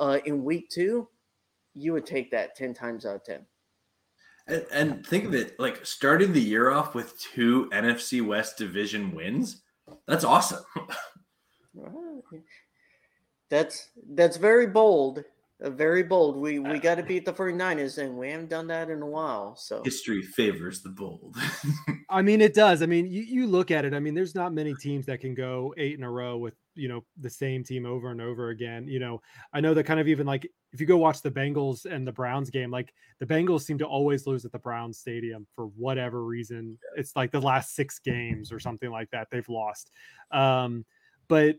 uh, 0.00 0.18
in 0.24 0.44
week 0.44 0.68
two, 0.68 1.08
you 1.74 1.92
would 1.92 2.06
take 2.06 2.30
that 2.30 2.56
ten 2.56 2.74
times 2.74 3.06
out 3.06 3.16
of 3.16 3.24
ten. 3.24 3.46
And, 4.46 4.66
and 4.72 5.06
think 5.06 5.24
of 5.24 5.34
it 5.34 5.58
like 5.58 5.84
starting 5.86 6.32
the 6.32 6.40
year 6.40 6.70
off 6.70 6.94
with 6.94 7.18
two 7.18 7.68
NFC 7.72 8.24
West 8.24 8.58
division 8.58 9.14
wins. 9.14 9.62
That's 10.06 10.24
awesome. 10.24 10.64
that's 13.50 13.88
that's 14.10 14.36
very 14.36 14.66
bold. 14.66 15.24
Uh, 15.62 15.70
very 15.70 16.02
bold. 16.02 16.36
We 16.36 16.58
we 16.58 16.78
got 16.78 16.96
to 16.96 17.02
beat 17.02 17.24
the 17.24 17.32
49ers 17.32 17.98
and 17.98 18.18
we 18.18 18.30
haven't 18.30 18.50
done 18.50 18.66
that 18.66 18.90
in 18.90 19.00
a 19.00 19.06
while. 19.06 19.56
So 19.56 19.82
history 19.82 20.22
favors 20.22 20.82
the 20.82 20.90
bold. 20.90 21.36
I 22.10 22.22
mean 22.22 22.40
it 22.40 22.54
does. 22.54 22.82
I 22.82 22.86
mean 22.86 23.06
you, 23.06 23.22
you 23.22 23.46
look 23.46 23.70
at 23.70 23.84
it. 23.84 23.94
I 23.94 24.00
mean 24.00 24.14
there's 24.14 24.34
not 24.34 24.52
many 24.52 24.74
teams 24.74 25.06
that 25.06 25.20
can 25.20 25.34
go 25.34 25.72
8 25.76 25.98
in 25.98 26.04
a 26.04 26.10
row 26.10 26.36
with 26.36 26.54
you 26.74 26.88
know 26.88 27.04
the 27.20 27.30
same 27.30 27.62
team 27.62 27.86
over 27.86 28.10
and 28.10 28.20
over 28.20 28.48
again 28.50 28.86
you 28.88 28.98
know 28.98 29.20
i 29.52 29.60
know 29.60 29.74
that 29.74 29.84
kind 29.84 30.00
of 30.00 30.08
even 30.08 30.26
like 30.26 30.50
if 30.72 30.80
you 30.80 30.86
go 30.86 30.96
watch 30.96 31.22
the 31.22 31.30
bengals 31.30 31.84
and 31.84 32.06
the 32.06 32.12
browns 32.12 32.50
game 32.50 32.70
like 32.70 32.92
the 33.20 33.26
bengals 33.26 33.62
seem 33.62 33.78
to 33.78 33.86
always 33.86 34.26
lose 34.26 34.44
at 34.44 34.52
the 34.52 34.58
browns 34.58 34.98
stadium 34.98 35.46
for 35.54 35.66
whatever 35.66 36.24
reason. 36.24 36.78
It's 36.96 37.14
like 37.14 37.30
the 37.30 37.40
last 37.40 37.74
six 37.74 37.98
games 37.98 38.50
or 38.50 38.58
something 38.58 38.90
like 38.90 39.10
that 39.10 39.28
they've 39.30 39.48
lost. 39.48 39.92
Um 40.30 40.84
but 41.28 41.56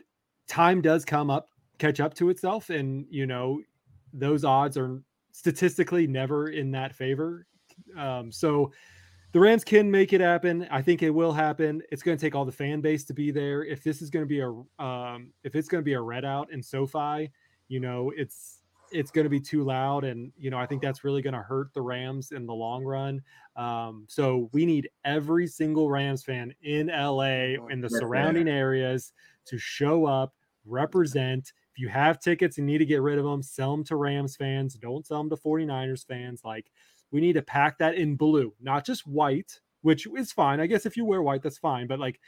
time 0.47 0.81
does 0.81 1.05
come 1.05 1.29
up 1.29 1.47
catch 1.77 1.99
up 1.99 2.13
to 2.15 2.29
itself 2.29 2.69
and 2.69 3.05
you 3.09 3.25
know 3.25 3.61
those 4.13 4.45
odds 4.45 4.77
are 4.77 5.01
statistically 5.31 6.07
never 6.07 6.49
in 6.49 6.71
that 6.71 6.93
favor. 6.93 7.47
Um 7.97 8.31
so 8.31 8.71
the 9.35 9.41
Rams 9.41 9.65
can 9.65 9.91
make 9.91 10.13
it 10.13 10.21
happen. 10.21 10.65
I 10.71 10.81
think 10.81 11.03
it 11.03 11.09
will 11.09 11.33
happen. 11.33 11.81
It's 11.91 12.01
going 12.01 12.17
to 12.17 12.21
take 12.21 12.35
all 12.35 12.45
the 12.45 12.53
fan 12.53 12.79
base 12.79 13.03
to 13.03 13.13
be 13.13 13.31
there. 13.31 13.65
If 13.65 13.83
this 13.83 14.01
is 14.01 14.09
going 14.09 14.23
to 14.23 14.29
be 14.29 14.39
a 14.39 14.47
um, 14.81 15.33
if 15.43 15.57
it's 15.57 15.67
going 15.67 15.81
to 15.81 15.85
be 15.85 15.91
a 15.91 15.99
red 15.99 16.23
out 16.23 16.53
in 16.53 16.63
SoFi, 16.63 17.29
you 17.67 17.81
know, 17.81 18.13
it's 18.15 18.61
it's 18.93 19.11
going 19.11 19.25
to 19.25 19.29
be 19.29 19.41
too 19.41 19.65
loud, 19.65 20.05
and 20.05 20.31
you 20.37 20.51
know, 20.51 20.57
I 20.57 20.65
think 20.65 20.81
that's 20.81 21.03
really 21.03 21.21
going 21.21 21.33
to 21.33 21.41
hurt 21.41 21.73
the 21.73 21.81
Rams 21.81 22.31
in 22.31 22.45
the 22.45 22.53
long 22.53 22.85
run. 22.85 23.21
Um, 23.57 24.05
so 24.07 24.49
we 24.53 24.65
need 24.65 24.87
every 25.03 25.47
single 25.47 25.89
Rams 25.89 26.23
fan 26.23 26.55
in 26.61 26.87
LA 26.87 27.57
in 27.69 27.81
the 27.81 27.89
surrounding 27.89 28.47
areas 28.47 29.11
to 29.47 29.57
show 29.57 30.05
up, 30.05 30.33
represent. 30.63 31.51
If 31.73 31.79
you 31.79 31.89
have 31.89 32.21
tickets 32.21 32.57
and 32.57 32.65
need 32.65 32.77
to 32.77 32.85
get 32.85 33.01
rid 33.01 33.17
of 33.17 33.25
them, 33.25 33.43
sell 33.43 33.71
them 33.71 33.83
to 33.83 33.97
Rams 33.97 34.37
fans. 34.37 34.75
Don't 34.75 35.05
sell 35.05 35.17
them 35.17 35.29
to 35.29 35.35
49ers 35.35 36.07
fans. 36.07 36.39
Like 36.45 36.71
we 37.15 37.21
need 37.21 37.33
to 37.33 37.41
pack 37.41 37.77
that 37.77 37.95
in 37.95 38.17
blue, 38.17 38.53
not 38.61 38.85
just 38.85 39.07
white, 39.07 39.61
which 39.83 40.05
is 40.05 40.33
fine. 40.33 40.59
I 40.59 40.67
guess 40.67 40.85
if 40.85 40.97
you 40.97 41.05
wear 41.05 41.21
white, 41.21 41.41
that's 41.41 41.57
fine. 41.57 41.87
But 41.87 41.97
like 41.97 42.19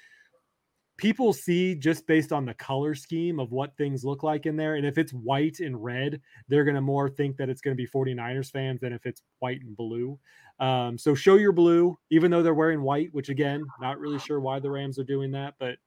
people 0.95 1.33
see 1.33 1.75
just 1.75 2.07
based 2.07 2.31
on 2.31 2.45
the 2.45 2.53
color 2.53 2.95
scheme 2.95 3.37
of 3.37 3.51
what 3.51 3.75
things 3.75 4.05
look 4.05 4.23
like 4.23 4.45
in 4.45 4.55
there. 4.55 4.75
And 4.75 4.85
if 4.85 4.97
it's 4.97 5.11
white 5.11 5.59
and 5.59 5.83
red, 5.83 6.21
they're 6.47 6.63
going 6.63 6.75
to 6.75 6.81
more 6.81 7.09
think 7.09 7.35
that 7.35 7.49
it's 7.49 7.59
going 7.59 7.75
to 7.75 7.83
be 7.83 7.85
49ers 7.85 8.49
fans 8.49 8.79
than 8.79 8.93
if 8.93 9.05
it's 9.05 9.21
white 9.39 9.59
and 9.59 9.75
blue. 9.75 10.17
Um, 10.61 10.97
so 10.97 11.13
show 11.13 11.35
your 11.35 11.51
blue, 11.51 11.99
even 12.09 12.31
though 12.31 12.41
they're 12.41 12.53
wearing 12.53 12.81
white, 12.81 13.09
which 13.11 13.27
again, 13.27 13.65
not 13.81 13.99
really 13.99 14.19
sure 14.19 14.39
why 14.39 14.61
the 14.61 14.71
Rams 14.71 14.97
are 14.99 15.03
doing 15.03 15.31
that, 15.31 15.55
but 15.59 15.79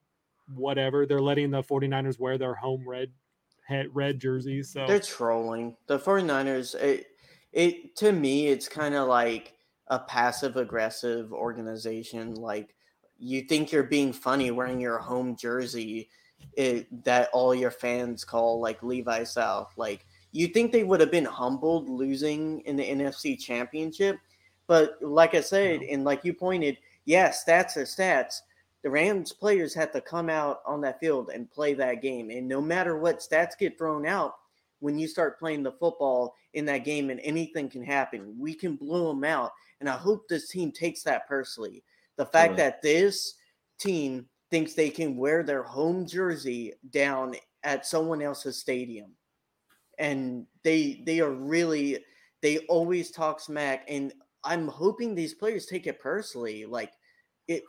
whatever. 0.54 1.06
They're 1.06 1.22
letting 1.22 1.50
the 1.50 1.62
49ers 1.62 2.20
wear 2.20 2.36
their 2.36 2.54
home 2.54 2.86
red 2.86 3.10
red 3.94 4.20
jerseys. 4.20 4.70
So 4.70 4.86
they're 4.86 5.00
trolling. 5.00 5.74
The 5.86 5.98
49ers, 5.98 6.74
it, 6.74 7.06
it 7.52 7.96
to 7.96 8.12
me 8.12 8.48
it's 8.48 8.68
kind 8.68 8.94
of 8.94 9.08
like 9.08 9.54
a 9.88 9.98
passive 9.98 10.56
aggressive 10.56 11.32
organization 11.32 12.34
like 12.34 12.74
you 13.18 13.42
think 13.42 13.72
you're 13.72 13.82
being 13.82 14.12
funny 14.12 14.50
wearing 14.50 14.80
your 14.80 14.98
home 14.98 15.36
jersey 15.36 16.08
it, 16.54 17.04
that 17.04 17.28
all 17.32 17.54
your 17.54 17.70
fans 17.70 18.24
call 18.24 18.60
like 18.60 18.82
Levi 18.82 19.24
South 19.24 19.72
like 19.76 20.06
you 20.32 20.46
think 20.46 20.70
they 20.70 20.84
would 20.84 21.00
have 21.00 21.10
been 21.10 21.24
humbled 21.24 21.88
losing 21.88 22.60
in 22.60 22.76
the 22.76 22.88
NFC 22.88 23.38
championship 23.38 24.16
but 24.66 24.96
like 25.02 25.34
I 25.34 25.40
said 25.40 25.82
and 25.82 26.04
like 26.04 26.24
you 26.24 26.32
pointed 26.32 26.78
yeah 27.04 27.30
stats 27.30 27.76
are 27.76 27.82
stats. 27.82 28.40
The 28.82 28.88
Rams 28.88 29.32
players 29.32 29.74
have 29.74 29.92
to 29.92 30.00
come 30.00 30.30
out 30.30 30.62
on 30.64 30.80
that 30.80 31.00
field 31.00 31.30
and 31.34 31.50
play 31.50 31.74
that 31.74 32.00
game 32.00 32.30
and 32.30 32.48
no 32.48 32.62
matter 32.62 32.96
what 32.96 33.18
stats 33.18 33.58
get 33.58 33.76
thrown 33.76 34.06
out 34.06 34.36
when 34.80 34.98
you 34.98 35.06
start 35.06 35.38
playing 35.38 35.62
the 35.62 35.72
football 35.72 36.34
in 36.54 36.64
that 36.66 36.84
game 36.84 37.10
and 37.10 37.20
anything 37.20 37.68
can 37.68 37.84
happen. 37.84 38.34
We 38.38 38.54
can 38.54 38.76
blow 38.76 39.08
them 39.08 39.24
out. 39.24 39.52
And 39.80 39.88
I 39.88 39.96
hope 39.96 40.28
this 40.28 40.48
team 40.48 40.72
takes 40.72 41.02
that 41.04 41.28
personally. 41.28 41.82
The 42.16 42.26
fact 42.26 42.56
that 42.56 42.82
this 42.82 43.34
team 43.78 44.26
thinks 44.50 44.74
they 44.74 44.90
can 44.90 45.16
wear 45.16 45.42
their 45.42 45.62
home 45.62 46.06
jersey 46.06 46.74
down 46.90 47.34
at 47.62 47.86
someone 47.86 48.20
else's 48.20 48.58
stadium. 48.58 49.12
And 49.98 50.46
they 50.64 51.02
they 51.06 51.20
are 51.20 51.30
really 51.30 52.04
they 52.42 52.58
always 52.68 53.10
talk 53.10 53.40
smack 53.40 53.84
and 53.88 54.12
I'm 54.44 54.68
hoping 54.68 55.14
these 55.14 55.34
players 55.34 55.66
take 55.66 55.86
it 55.86 56.00
personally. 56.00 56.64
Like 56.64 56.92
it, 57.48 57.62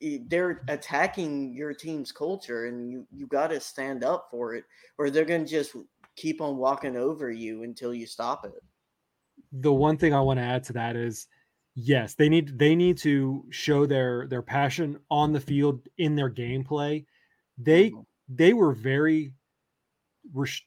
it 0.00 0.28
they're 0.30 0.62
attacking 0.68 1.54
your 1.54 1.74
team's 1.74 2.12
culture 2.12 2.66
and 2.66 2.90
you 2.90 3.06
you 3.10 3.26
got 3.26 3.48
to 3.48 3.60
stand 3.60 4.04
up 4.04 4.28
for 4.30 4.54
it 4.54 4.64
or 4.98 5.10
they're 5.10 5.24
going 5.24 5.44
to 5.44 5.50
just 5.50 5.76
keep 6.16 6.40
on 6.40 6.56
walking 6.56 6.96
over 6.96 7.30
you 7.30 7.62
until 7.62 7.94
you 7.94 8.06
stop 8.06 8.44
it. 8.44 8.62
The 9.52 9.72
one 9.72 9.96
thing 9.96 10.14
I 10.14 10.20
want 10.20 10.38
to 10.38 10.44
add 10.44 10.64
to 10.64 10.72
that 10.74 10.96
is 10.96 11.26
yes, 11.74 12.14
they 12.14 12.28
need 12.28 12.58
they 12.58 12.74
need 12.74 12.98
to 12.98 13.44
show 13.50 13.86
their 13.86 14.26
their 14.28 14.42
passion 14.42 14.98
on 15.10 15.32
the 15.32 15.40
field 15.40 15.86
in 15.98 16.14
their 16.14 16.30
gameplay. 16.30 17.04
They 17.58 17.90
mm-hmm. 17.90 18.00
they 18.28 18.52
were 18.52 18.72
very 18.72 19.32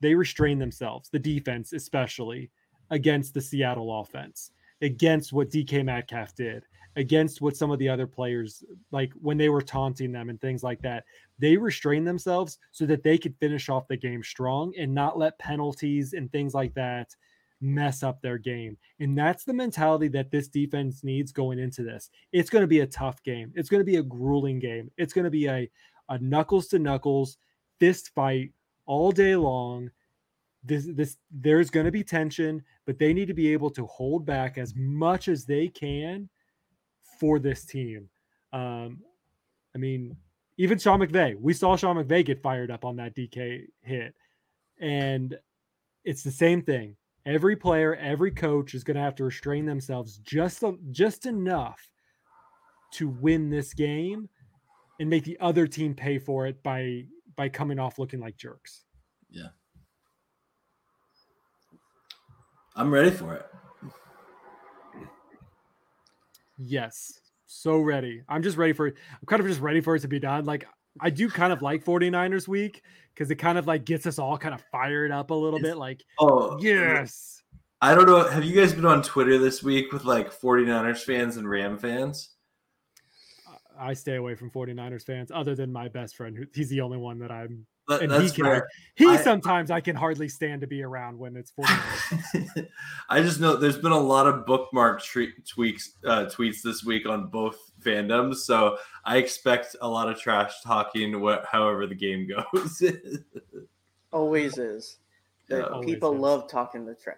they 0.02 0.14
restrained 0.14 0.62
themselves, 0.62 1.10
the 1.10 1.20
defense 1.20 1.74
especially 1.74 2.52
against 2.92 3.34
the 3.34 3.42
Seattle 3.42 4.00
offense, 4.00 4.52
against 4.82 5.34
what 5.34 5.50
DK 5.50 5.86
Metcalf 5.86 6.36
did, 6.36 6.66
against 6.96 7.42
what 7.42 7.58
some 7.58 7.72
of 7.72 7.80
the 7.80 7.90
other 7.90 8.08
players 8.08 8.64
like 8.92 9.12
when 9.22 9.38
they 9.38 9.50
were 9.50 9.62
taunting 9.62 10.12
them 10.12 10.30
and 10.30 10.40
things 10.40 10.64
like 10.64 10.82
that. 10.82 11.04
They 11.40 11.58
restrained 11.58 12.08
themselves 12.08 12.58
so 12.72 12.86
that 12.86 13.04
they 13.04 13.18
could 13.18 13.36
finish 13.40 13.70
off 13.70 13.88
the 13.88 13.98
game 13.98 14.24
strong 14.24 14.74
and 14.78 14.94
not 14.94 15.18
let 15.18 15.38
penalties 15.40 16.14
and 16.14 16.32
things 16.32 16.54
like 16.54 16.74
that 16.76 17.16
mess 17.62 18.04
up 18.04 18.22
their 18.22 18.38
game. 18.38 18.78
And 19.00 19.18
that's 19.18 19.44
the 19.44 19.54
mentality 19.54 20.08
that 20.10 20.32
this 20.32 20.48
defense 20.48 21.04
needs 21.04 21.32
going 21.32 21.60
into 21.60 21.84
this. 21.84 22.10
It's 22.32 22.50
going 22.50 22.64
to 22.64 22.68
be 22.68 22.82
a 22.82 22.88
tough 22.88 23.22
game. 23.24 23.52
It's 23.56 23.70
going 23.70 23.82
to 23.82 23.86
be 23.86 23.98
a 23.98 24.04
grueling 24.04 24.60
game. 24.60 24.92
It's 24.98 25.14
going 25.14 25.26
to 25.26 25.32
be 25.32 25.48
a, 25.48 25.70
a 26.10 26.18
knuckles 26.20 26.68
to 26.68 26.80
knuckles 26.80 27.38
fist 27.80 28.12
fight 28.16 28.52
all 28.86 29.12
day 29.12 29.36
long. 29.36 29.90
This 30.64 30.88
this 30.94 31.18
there's 31.30 31.70
going 31.70 31.86
to 31.86 31.92
be 31.92 32.04
tension, 32.04 32.64
but 32.86 32.98
they 32.98 33.14
need 33.14 33.28
to 33.28 33.34
be 33.34 33.54
able 33.54 33.70
to 33.72 33.86
hold 33.86 34.26
back 34.26 34.58
as 34.58 34.74
much 34.76 35.28
as 35.28 35.46
they 35.46 35.68
can 35.68 36.30
for 37.20 37.40
this 37.40 37.66
team. 37.66 38.10
Um, 38.54 39.00
I 39.74 39.78
mean, 39.78 40.16
even 40.58 40.78
Sean 40.78 41.00
McVay, 41.00 41.40
we 41.40 41.54
saw 41.54 41.76
Sean 41.76 41.98
McVay 41.98 42.26
get 42.26 42.42
fired 42.42 42.72
up 42.72 42.86
on 42.86 42.96
that 42.98 43.16
DK 43.16 43.66
hit, 43.82 44.16
and 44.80 45.38
it's 46.04 46.24
the 46.24 46.32
same 46.32 46.62
thing 46.62 46.96
every 47.26 47.56
player, 47.56 47.96
every 47.96 48.32
coach 48.32 48.74
is 48.74 48.84
going 48.84 48.96
to 48.96 49.02
have 49.02 49.16
to 49.16 49.24
restrain 49.24 49.66
themselves 49.66 50.18
just 50.20 50.64
just 50.92 51.26
enough 51.26 51.90
to 52.92 53.10
win 53.10 53.50
this 53.50 53.74
game 53.74 54.30
and 55.00 55.10
make 55.10 55.24
the 55.24 55.38
other 55.40 55.68
team 55.68 55.94
pay 55.94 56.18
for 56.18 56.48
it 56.48 56.62
by 56.64 57.06
by 57.36 57.50
coming 57.50 57.80
off 57.80 58.00
looking 58.00 58.20
like 58.20 58.38
jerks. 58.38 58.86
Yeah. 59.30 59.50
I'm 62.76 62.94
ready 62.94 63.12
for 63.12 63.34
it. 63.34 63.46
Yes. 66.58 67.20
So 67.46 67.80
ready. 67.80 68.24
I'm 68.28 68.44
just 68.44 68.58
ready 68.58 68.74
for 68.74 68.88
it. 68.88 68.96
I'm 69.12 69.26
kind 69.28 69.40
of 69.40 69.48
just 69.48 69.62
ready 69.62 69.82
for 69.82 69.96
it 69.96 70.02
to 70.02 70.08
be 70.08 70.20
done. 70.20 70.46
Like 70.46 70.68
I 71.00 71.10
do 71.10 71.30
kind 71.30 71.52
of 71.52 71.62
like 71.62 71.84
49ers 71.84 72.48
week 72.48 72.82
because 73.14 73.30
it 73.30 73.36
kind 73.36 73.58
of 73.58 73.68
like 73.68 73.86
gets 73.86 74.06
us 74.06 74.20
all 74.20 74.38
kind 74.38 74.54
of 74.54 74.64
fired 74.72 75.12
up 75.12 75.32
a 75.32 75.34
little 75.34 75.60
bit. 75.60 75.78
Like, 75.78 76.04
oh, 76.20 76.58
yes. 76.60 77.42
I 77.82 77.94
don't 77.94 78.06
know. 78.06 78.28
Have 78.28 78.46
you 78.46 78.56
guys 78.60 78.74
been 78.74 78.86
on 78.86 79.04
Twitter 79.04 79.38
this 79.38 79.62
week 79.62 79.92
with 79.92 80.06
like 80.06 80.34
49ers 80.34 81.04
fans 81.04 81.38
and 81.38 81.48
Ram 81.50 81.78
fans? 81.78 82.30
I 83.78 83.94
stay 83.94 84.16
away 84.16 84.36
from 84.36 84.50
49ers 84.50 85.04
fans 85.04 85.32
other 85.34 85.54
than 85.54 85.72
my 85.72 85.90
best 85.90 86.16
friend. 86.16 86.48
He's 86.54 86.70
the 86.70 86.82
only 86.82 86.98
one 86.98 87.20
that 87.20 87.32
I'm 87.32 87.66
but 87.88 88.02
and 88.02 88.12
he 88.24 88.30
can, 88.30 88.62
he 88.96 89.08
I, 89.08 89.18
sometimes 89.18 89.70
I 89.70 89.80
can 89.80 89.96
hardly 89.96 90.28
stand 90.28 90.62
to 90.62 90.68
be 90.68 90.82
around 90.82 91.18
when 91.18 91.36
it's 91.36 91.52
40 91.52 91.72
I 93.10 93.22
just 93.22 93.40
know 93.40 93.56
there's 93.56 93.78
been 93.78 93.92
a 93.92 94.00
lot 94.00 94.28
of 94.28 94.46
bookmark 94.46 95.04
tre- 95.04 95.34
tweaks 95.48 95.94
uh, 96.06 96.26
tweets 96.26 96.62
this 96.62 96.84
week 96.84 97.08
on 97.08 97.28
both 97.28 97.72
fandoms, 97.82 98.38
so 98.38 98.78
I 99.04 99.18
expect 99.18 99.76
a 99.82 99.88
lot 99.88 100.10
of 100.10 100.20
trash 100.20 100.62
talking. 100.64 101.22
What, 101.22 101.46
however, 101.46 101.86
the 101.86 101.96
game 101.96 102.28
goes. 102.54 102.84
always 104.12 104.58
is. 104.58 104.98
Yeah, 105.48 105.68
people 105.84 106.08
always 106.08 106.22
love 106.22 106.50
talking 106.50 106.88
the 106.88 106.96
trash. 106.96 107.18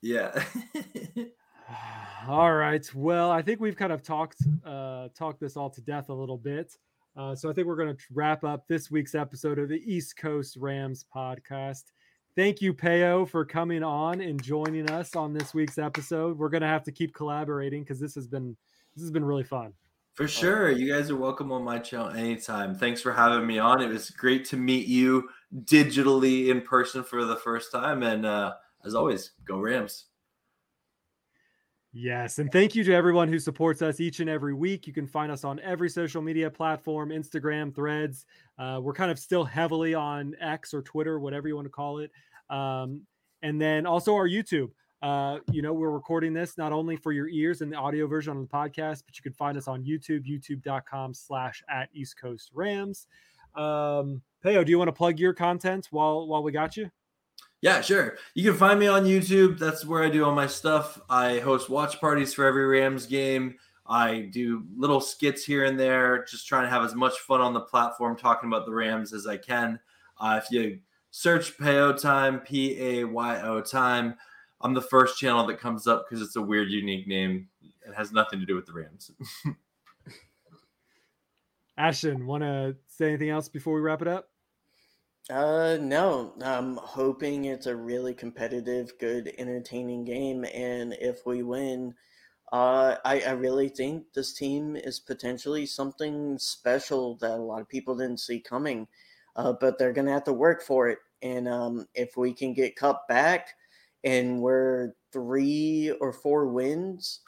Yeah. 0.00 0.42
all 2.26 2.54
right. 2.54 2.94
Well, 2.94 3.30
I 3.30 3.42
think 3.42 3.60
we've 3.60 3.76
kind 3.76 3.92
of 3.92 4.02
talked 4.02 4.38
uh, 4.64 5.08
talked 5.14 5.40
this 5.40 5.58
all 5.58 5.68
to 5.68 5.82
death 5.82 6.08
a 6.08 6.14
little 6.14 6.38
bit. 6.38 6.72
Uh, 7.16 7.34
so 7.34 7.48
I 7.48 7.54
think 7.54 7.66
we're 7.66 7.76
going 7.76 7.96
to 7.96 8.02
wrap 8.12 8.44
up 8.44 8.68
this 8.68 8.90
week's 8.90 9.14
episode 9.14 9.58
of 9.58 9.70
the 9.70 9.82
East 9.90 10.18
Coast 10.18 10.56
Rams 10.58 11.06
podcast. 11.14 11.84
Thank 12.36 12.60
you, 12.60 12.74
Payo, 12.74 13.26
for 13.26 13.46
coming 13.46 13.82
on 13.82 14.20
and 14.20 14.42
joining 14.42 14.90
us 14.90 15.16
on 15.16 15.32
this 15.32 15.54
week's 15.54 15.78
episode. 15.78 16.36
We're 16.36 16.50
going 16.50 16.60
to 16.60 16.66
have 16.66 16.84
to 16.84 16.92
keep 16.92 17.14
collaborating 17.14 17.82
because 17.82 17.98
this 17.98 18.14
has 18.14 18.26
been 18.26 18.54
this 18.94 19.02
has 19.02 19.10
been 19.10 19.24
really 19.24 19.44
fun. 19.44 19.72
For 20.12 20.28
sure, 20.28 20.70
you 20.70 20.92
guys 20.92 21.10
are 21.10 21.16
welcome 21.16 21.52
on 21.52 21.62
my 21.62 21.78
channel 21.78 22.10
anytime. 22.10 22.74
Thanks 22.74 23.00
for 23.00 23.12
having 23.12 23.46
me 23.46 23.58
on. 23.58 23.82
It 23.82 23.88
was 23.88 24.10
great 24.10 24.44
to 24.46 24.56
meet 24.56 24.86
you 24.86 25.28
digitally 25.64 26.48
in 26.48 26.60
person 26.60 27.02
for 27.02 27.24
the 27.24 27.36
first 27.36 27.72
time, 27.72 28.02
and 28.02 28.26
uh, 28.26 28.54
as 28.84 28.94
always, 28.94 29.32
go 29.46 29.58
Rams. 29.58 30.06
Yes. 31.98 32.38
And 32.40 32.52
thank 32.52 32.74
you 32.74 32.84
to 32.84 32.92
everyone 32.92 33.26
who 33.26 33.38
supports 33.38 33.80
us 33.80 34.00
each 34.00 34.20
and 34.20 34.28
every 34.28 34.52
week. 34.52 34.86
You 34.86 34.92
can 34.92 35.06
find 35.06 35.32
us 35.32 35.44
on 35.44 35.58
every 35.60 35.88
social 35.88 36.20
media 36.20 36.50
platform 36.50 37.08
Instagram, 37.08 37.74
threads. 37.74 38.26
Uh, 38.58 38.80
we're 38.82 38.92
kind 38.92 39.10
of 39.10 39.18
still 39.18 39.44
heavily 39.44 39.94
on 39.94 40.36
X 40.38 40.74
or 40.74 40.82
Twitter, 40.82 41.18
whatever 41.18 41.48
you 41.48 41.56
want 41.56 41.64
to 41.64 41.70
call 41.70 42.00
it. 42.00 42.10
Um, 42.50 43.06
and 43.40 43.58
then 43.58 43.86
also 43.86 44.14
our 44.14 44.28
YouTube. 44.28 44.72
Uh, 45.00 45.38
you 45.50 45.62
know, 45.62 45.72
we're 45.72 45.88
recording 45.88 46.34
this 46.34 46.58
not 46.58 46.70
only 46.70 46.98
for 46.98 47.12
your 47.12 47.28
ears 47.30 47.62
and 47.62 47.72
the 47.72 47.76
audio 47.76 48.06
version 48.06 48.36
on 48.36 48.42
the 48.42 48.48
podcast, 48.48 49.04
but 49.06 49.16
you 49.16 49.22
can 49.22 49.32
find 49.32 49.56
us 49.56 49.66
on 49.66 49.82
YouTube, 49.82 50.26
youtube.com 50.26 51.14
slash 51.14 51.62
at 51.66 51.88
East 51.94 52.20
Coast 52.20 52.50
Rams. 52.52 53.06
Um, 53.54 54.20
Payo, 54.44 54.66
do 54.66 54.70
you 54.70 54.76
want 54.76 54.88
to 54.88 54.92
plug 54.92 55.18
your 55.18 55.32
content 55.32 55.88
while 55.90 56.26
while 56.26 56.42
we 56.42 56.52
got 56.52 56.76
you? 56.76 56.90
Yeah, 57.62 57.80
sure. 57.80 58.18
You 58.34 58.50
can 58.50 58.58
find 58.58 58.78
me 58.78 58.86
on 58.86 59.04
YouTube. 59.04 59.58
That's 59.58 59.84
where 59.84 60.04
I 60.04 60.10
do 60.10 60.24
all 60.24 60.34
my 60.34 60.46
stuff. 60.46 61.00
I 61.08 61.38
host 61.38 61.68
watch 61.68 62.00
parties 62.00 62.34
for 62.34 62.44
every 62.44 62.66
Rams 62.66 63.06
game. 63.06 63.56
I 63.88 64.28
do 64.32 64.64
little 64.76 65.00
skits 65.00 65.44
here 65.44 65.64
and 65.64 65.78
there, 65.78 66.24
just 66.24 66.46
trying 66.46 66.64
to 66.64 66.70
have 66.70 66.82
as 66.82 66.94
much 66.94 67.18
fun 67.20 67.40
on 67.40 67.54
the 67.54 67.60
platform 67.60 68.16
talking 68.16 68.48
about 68.48 68.66
the 68.66 68.74
Rams 68.74 69.12
as 69.12 69.26
I 69.26 69.36
can. 69.36 69.78
Uh, 70.18 70.40
if 70.42 70.50
you 70.50 70.80
search 71.10 71.56
Payo 71.56 71.98
Time, 71.98 72.40
P 72.40 72.80
A 72.80 73.04
Y 73.04 73.40
O 73.42 73.60
Time, 73.60 74.16
I'm 74.60 74.74
the 74.74 74.82
first 74.82 75.18
channel 75.18 75.46
that 75.46 75.60
comes 75.60 75.86
up 75.86 76.06
because 76.08 76.22
it's 76.22 76.36
a 76.36 76.42
weird, 76.42 76.70
unique 76.70 77.06
name. 77.06 77.48
It 77.62 77.94
has 77.94 78.12
nothing 78.12 78.40
to 78.40 78.46
do 78.46 78.56
with 78.56 78.66
the 78.66 78.72
Rams. 78.72 79.12
Ashton, 81.78 82.26
want 82.26 82.42
to 82.42 82.74
say 82.86 83.08
anything 83.08 83.30
else 83.30 83.48
before 83.48 83.74
we 83.74 83.80
wrap 83.80 84.02
it 84.02 84.08
up? 84.08 84.30
Uh, 85.28 85.76
no. 85.80 86.32
I'm 86.40 86.76
hoping 86.76 87.46
it's 87.46 87.66
a 87.66 87.74
really 87.76 88.14
competitive, 88.14 88.92
good, 88.98 89.32
entertaining 89.38 90.04
game, 90.04 90.44
and 90.44 90.94
if 91.00 91.26
we 91.26 91.42
win, 91.42 91.94
uh, 92.52 92.96
I, 93.04 93.20
I 93.20 93.30
really 93.32 93.68
think 93.68 94.12
this 94.12 94.32
team 94.32 94.76
is 94.76 95.00
potentially 95.00 95.66
something 95.66 96.38
special 96.38 97.16
that 97.16 97.32
a 97.32 97.42
lot 97.42 97.60
of 97.60 97.68
people 97.68 97.96
didn't 97.96 98.20
see 98.20 98.40
coming. 98.40 98.86
Uh, 99.34 99.52
but 99.52 99.78
they're 99.78 99.92
gonna 99.92 100.12
have 100.12 100.24
to 100.24 100.32
work 100.32 100.62
for 100.62 100.88
it, 100.88 100.98
and 101.22 101.46
um, 101.48 101.86
if 101.94 102.16
we 102.16 102.32
can 102.32 102.54
get 102.54 102.76
Kupp 102.76 103.06
back, 103.08 103.54
and 104.04 104.40
we're 104.40 104.94
three 105.12 105.90
or 106.00 106.12
four 106.12 106.46
wins, 106.46 107.20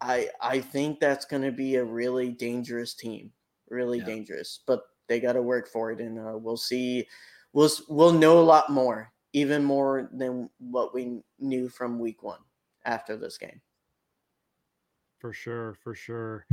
I 0.00 0.30
I 0.40 0.60
think 0.60 1.00
that's 1.00 1.24
gonna 1.26 1.52
be 1.52 1.76
a 1.76 1.84
really 1.84 2.30
dangerous 2.30 2.94
team, 2.94 3.32
really 3.68 3.98
yeah. 3.98 4.06
dangerous. 4.06 4.60
But 4.66 4.84
they 5.08 5.20
got 5.20 5.34
to 5.34 5.42
work 5.42 5.68
for 5.68 5.92
it, 5.92 6.00
and 6.00 6.18
uh, 6.18 6.32
we'll 6.36 6.56
see. 6.56 7.06
We'll 7.52 7.68
we'll 7.88 8.12
know 8.12 8.38
a 8.38 8.40
lot 8.40 8.70
more, 8.70 9.12
even 9.32 9.62
more 9.64 10.08
than 10.12 10.48
what 10.58 10.94
we 10.94 11.20
knew 11.38 11.68
from 11.68 11.98
week 11.98 12.22
one 12.22 12.38
after 12.84 13.16
this 13.16 13.38
game. 13.38 13.60
For 15.18 15.32
sure, 15.32 15.74
for 15.82 15.94
sure. 15.94 16.46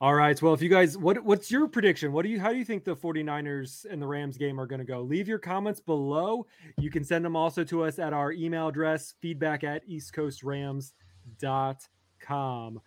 All 0.00 0.14
right. 0.14 0.40
Well, 0.42 0.52
if 0.52 0.60
you 0.60 0.68
guys, 0.68 0.98
what 0.98 1.24
what's 1.24 1.50
your 1.50 1.66
prediction? 1.68 2.12
What 2.12 2.24
do 2.24 2.28
you 2.28 2.38
how 2.40 2.50
do 2.50 2.58
you 2.58 2.64
think 2.64 2.84
the 2.84 2.96
49ers 2.96 3.86
and 3.88 4.02
the 4.02 4.06
Rams 4.06 4.36
game 4.36 4.60
are 4.60 4.66
going 4.66 4.80
to 4.80 4.84
go? 4.84 5.00
Leave 5.02 5.28
your 5.28 5.38
comments 5.38 5.80
below. 5.80 6.46
You 6.78 6.90
can 6.90 7.04
send 7.04 7.24
them 7.24 7.36
also 7.36 7.62
to 7.64 7.84
us 7.84 8.00
at 8.00 8.12
our 8.12 8.32
email 8.32 8.66
address, 8.68 9.14
feedback 9.20 9.62
at 9.62 9.88
eastcoastrams.com 9.88 12.80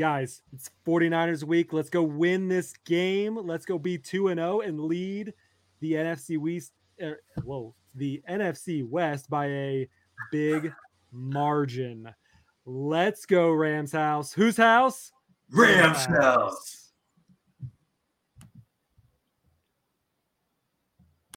guys, 0.00 0.40
it's 0.54 0.70
49ers 0.86 1.44
week. 1.44 1.74
Let's 1.74 1.90
go 1.90 2.02
win 2.02 2.48
this 2.48 2.72
game. 2.86 3.36
Let's 3.36 3.66
go 3.66 3.78
be 3.78 3.98
2 3.98 4.28
and 4.28 4.40
0 4.40 4.60
and 4.60 4.80
lead 4.80 5.34
the 5.80 5.92
NFC 5.92 6.38
West 6.38 6.72
er, 7.02 7.20
whoa, 7.44 7.74
the 7.94 8.22
NFC 8.26 8.82
West 8.88 9.28
by 9.28 9.46
a 9.48 9.88
big 10.32 10.72
margin. 11.12 12.08
Let's 12.64 13.26
go 13.26 13.50
Rams 13.50 13.92
house. 13.92 14.32
Whose 14.32 14.56
house? 14.56 15.12
Rams 15.50 16.06
house. 16.06 16.89